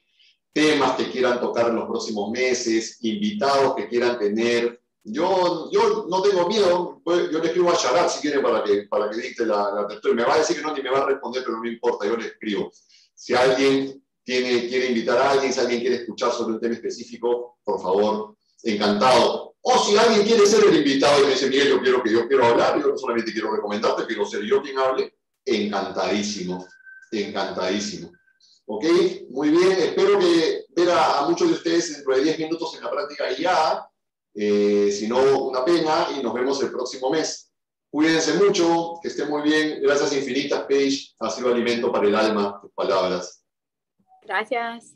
temas 0.54 0.96
que 0.96 1.12
quieran 1.12 1.40
tocar 1.40 1.70
en 1.70 1.76
los 1.76 1.86
próximos 1.86 2.32
meses, 2.32 2.98
invitados 3.02 3.76
que 3.76 3.88
quieran 3.88 4.18
tener, 4.18 4.82
yo, 5.08 5.70
yo 5.72 6.08
no 6.10 6.22
tengo 6.24 6.48
miedo, 6.48 7.00
pues, 7.04 7.30
yo 7.30 7.40
le 7.40 7.48
escribo 7.48 7.70
a 7.70 7.76
Sharat 7.76 8.10
si 8.10 8.22
quiere 8.22 8.40
para 8.40 8.64
que, 8.64 8.88
para 8.90 9.08
que 9.10 9.34
la, 9.46 9.72
la. 9.72 10.14
Me 10.16 10.24
va 10.24 10.34
a 10.34 10.38
decir 10.40 10.58
que 10.58 10.64
no, 10.64 10.74
ni 10.74 10.82
me 10.82 10.90
va 10.90 11.04
a 11.04 11.06
responder, 11.06 11.44
pero 11.44 11.58
no 11.58 11.62
me 11.62 11.70
importa, 11.70 12.08
yo 12.08 12.18
le 12.18 12.26
escribo. 12.26 12.72
Si 13.14 13.36
alguien 13.36 14.04
tiene, 14.24 14.68
quiere 14.68 14.88
invitar 14.88 15.20
a 15.20 15.32
alguien, 15.32 15.54
si 15.54 15.60
alguien 15.60 15.82
quiere 15.82 15.98
escuchar 15.98 16.32
sobre 16.32 16.56
un 16.56 16.60
tema 16.60 16.74
específico, 16.74 17.60
por 17.64 17.80
favor, 17.80 18.36
encantado. 18.64 19.56
O 19.62 19.78
si 19.86 19.96
alguien 19.96 20.26
quiere 20.26 20.48
ser 20.48 20.66
el 20.66 20.76
invitado 20.76 21.22
y 21.22 21.26
me 21.26 21.34
dice, 21.34 21.50
Miguel, 21.50 21.70
yo 21.70 21.82
quiero 21.82 22.02
que 22.02 22.12
yo 22.12 22.28
quiero 22.28 22.46
hablar, 22.46 22.82
yo 22.82 22.98
solamente 22.98 23.32
quiero 23.32 23.56
recomendarte, 23.56 24.08
quiero 24.08 24.26
ser 24.26 24.42
yo 24.42 24.64
quien 24.64 24.80
hable, 24.80 25.16
encantadísimo, 25.46 26.68
encantadísimo. 27.12 28.12
¿Ok? 28.66 28.86
Muy 29.30 29.50
bien, 29.50 29.72
espero 29.74 30.18
que 30.18 30.66
ver 30.76 30.90
a, 30.90 31.20
a 31.20 31.30
muchos 31.30 31.48
de 31.48 31.54
ustedes 31.54 31.94
dentro 31.94 32.16
de 32.16 32.24
10 32.24 32.40
minutos 32.40 32.76
en 32.76 32.84
la 32.84 32.90
práctica 32.90 33.26
ya 33.38 33.88
eh, 34.36 34.92
si 34.92 35.08
no, 35.08 35.48
una 35.48 35.64
pena 35.64 36.08
y 36.18 36.22
nos 36.22 36.34
vemos 36.34 36.62
el 36.62 36.72
próximo 36.72 37.10
mes. 37.10 37.52
Cuídense 37.90 38.34
mucho, 38.34 39.00
que 39.02 39.08
estén 39.08 39.30
muy 39.30 39.42
bien. 39.42 39.82
Gracias 39.82 40.14
infinitas, 40.14 40.66
Paige. 40.68 41.14
Ha 41.20 41.30
sido 41.30 41.54
alimento 41.54 41.92
para 41.92 42.08
el 42.08 42.16
alma, 42.16 42.60
tus 42.62 42.72
palabras. 42.74 43.44
Gracias. 44.24 44.94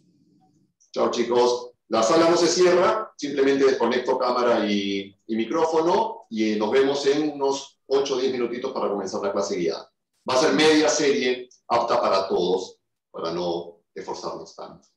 Chao, 0.92 1.10
chicos. 1.10 1.72
La 1.88 2.04
sala 2.04 2.30
no 2.30 2.36
se 2.36 2.48
cierra, 2.48 3.12
simplemente 3.18 3.66
desconecto 3.66 4.20
cámara 4.20 4.66
y, 4.66 5.16
y 5.26 5.36
micrófono 5.36 6.26
y 6.30 6.56
nos 6.56 6.70
vemos 6.72 7.06
en 7.08 7.32
unos 7.32 7.80
8 7.88 8.16
o 8.16 8.18
10 8.20 8.34
minutitos 8.34 8.72
para 8.72 8.90
comenzar 8.90 9.22
la 9.22 9.32
clase 9.32 9.56
guiada. 9.56 9.92
Va 10.30 10.36
a 10.36 10.42
ser 10.42 10.54
media 10.54 10.90
serie, 10.90 11.50
apta 11.68 12.00
para 12.00 12.28
todos, 12.28 12.78
para 13.10 13.32
no 13.32 13.82
esforzarnos 13.96 14.56
tanto. 14.56 14.88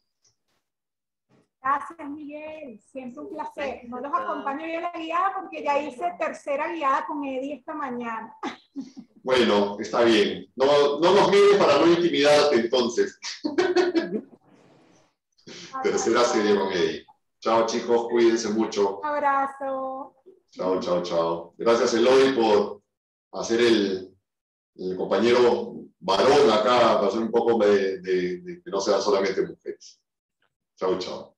Gracias, 1.63 2.11
Miguel. 2.11 2.81
Siempre 2.91 3.23
un 3.23 3.31
placer. 3.31 3.83
No 3.87 4.01
los 4.01 4.13
acompaño 4.13 4.67
yo 4.67 4.75
en 4.75 4.83
la 4.83 4.93
guiada 4.93 5.33
porque 5.41 5.63
ya 5.63 5.81
hice 5.81 6.13
tercera 6.19 6.73
guiada 6.73 7.07
con 7.07 7.25
Eddie 7.25 7.55
esta 7.55 7.75
mañana. 7.75 8.37
Bueno, 9.25 9.77
está 9.79 10.03
bien. 10.03 10.51
No, 10.57 10.99
no 10.99 11.15
nos 11.15 11.31
mires 11.31 11.57
para 11.57 11.79
no 11.79 11.87
intimidarte 11.87 12.57
entonces. 12.57 13.21
tercera 15.85 16.25
serie 16.25 16.59
con 16.59 16.73
Eddie. 16.73 17.07
Chao 17.39 17.65
chicos, 17.65 18.09
cuídense 18.09 18.49
mucho. 18.49 18.99
Un 18.99 19.07
abrazo. 19.07 20.17
Chao, 20.51 20.81
chao, 20.81 21.03
chao. 21.05 21.55
Gracias 21.57 21.95
Eloy 21.95 22.33
por 22.33 22.83
hacer 23.31 23.61
el, 23.61 24.13
el 24.75 24.97
compañero 24.97 25.77
varón 26.01 26.51
acá, 26.51 26.97
para 26.97 27.07
hacer 27.07 27.21
un 27.21 27.31
poco 27.31 27.65
de, 27.65 28.01
de, 28.01 28.41
de 28.41 28.61
que 28.61 28.71
no 28.73 28.81
sean 28.81 29.01
solamente 29.01 29.41
mujeres. 29.47 30.01
Chao, 30.77 30.99
chao. 30.99 31.37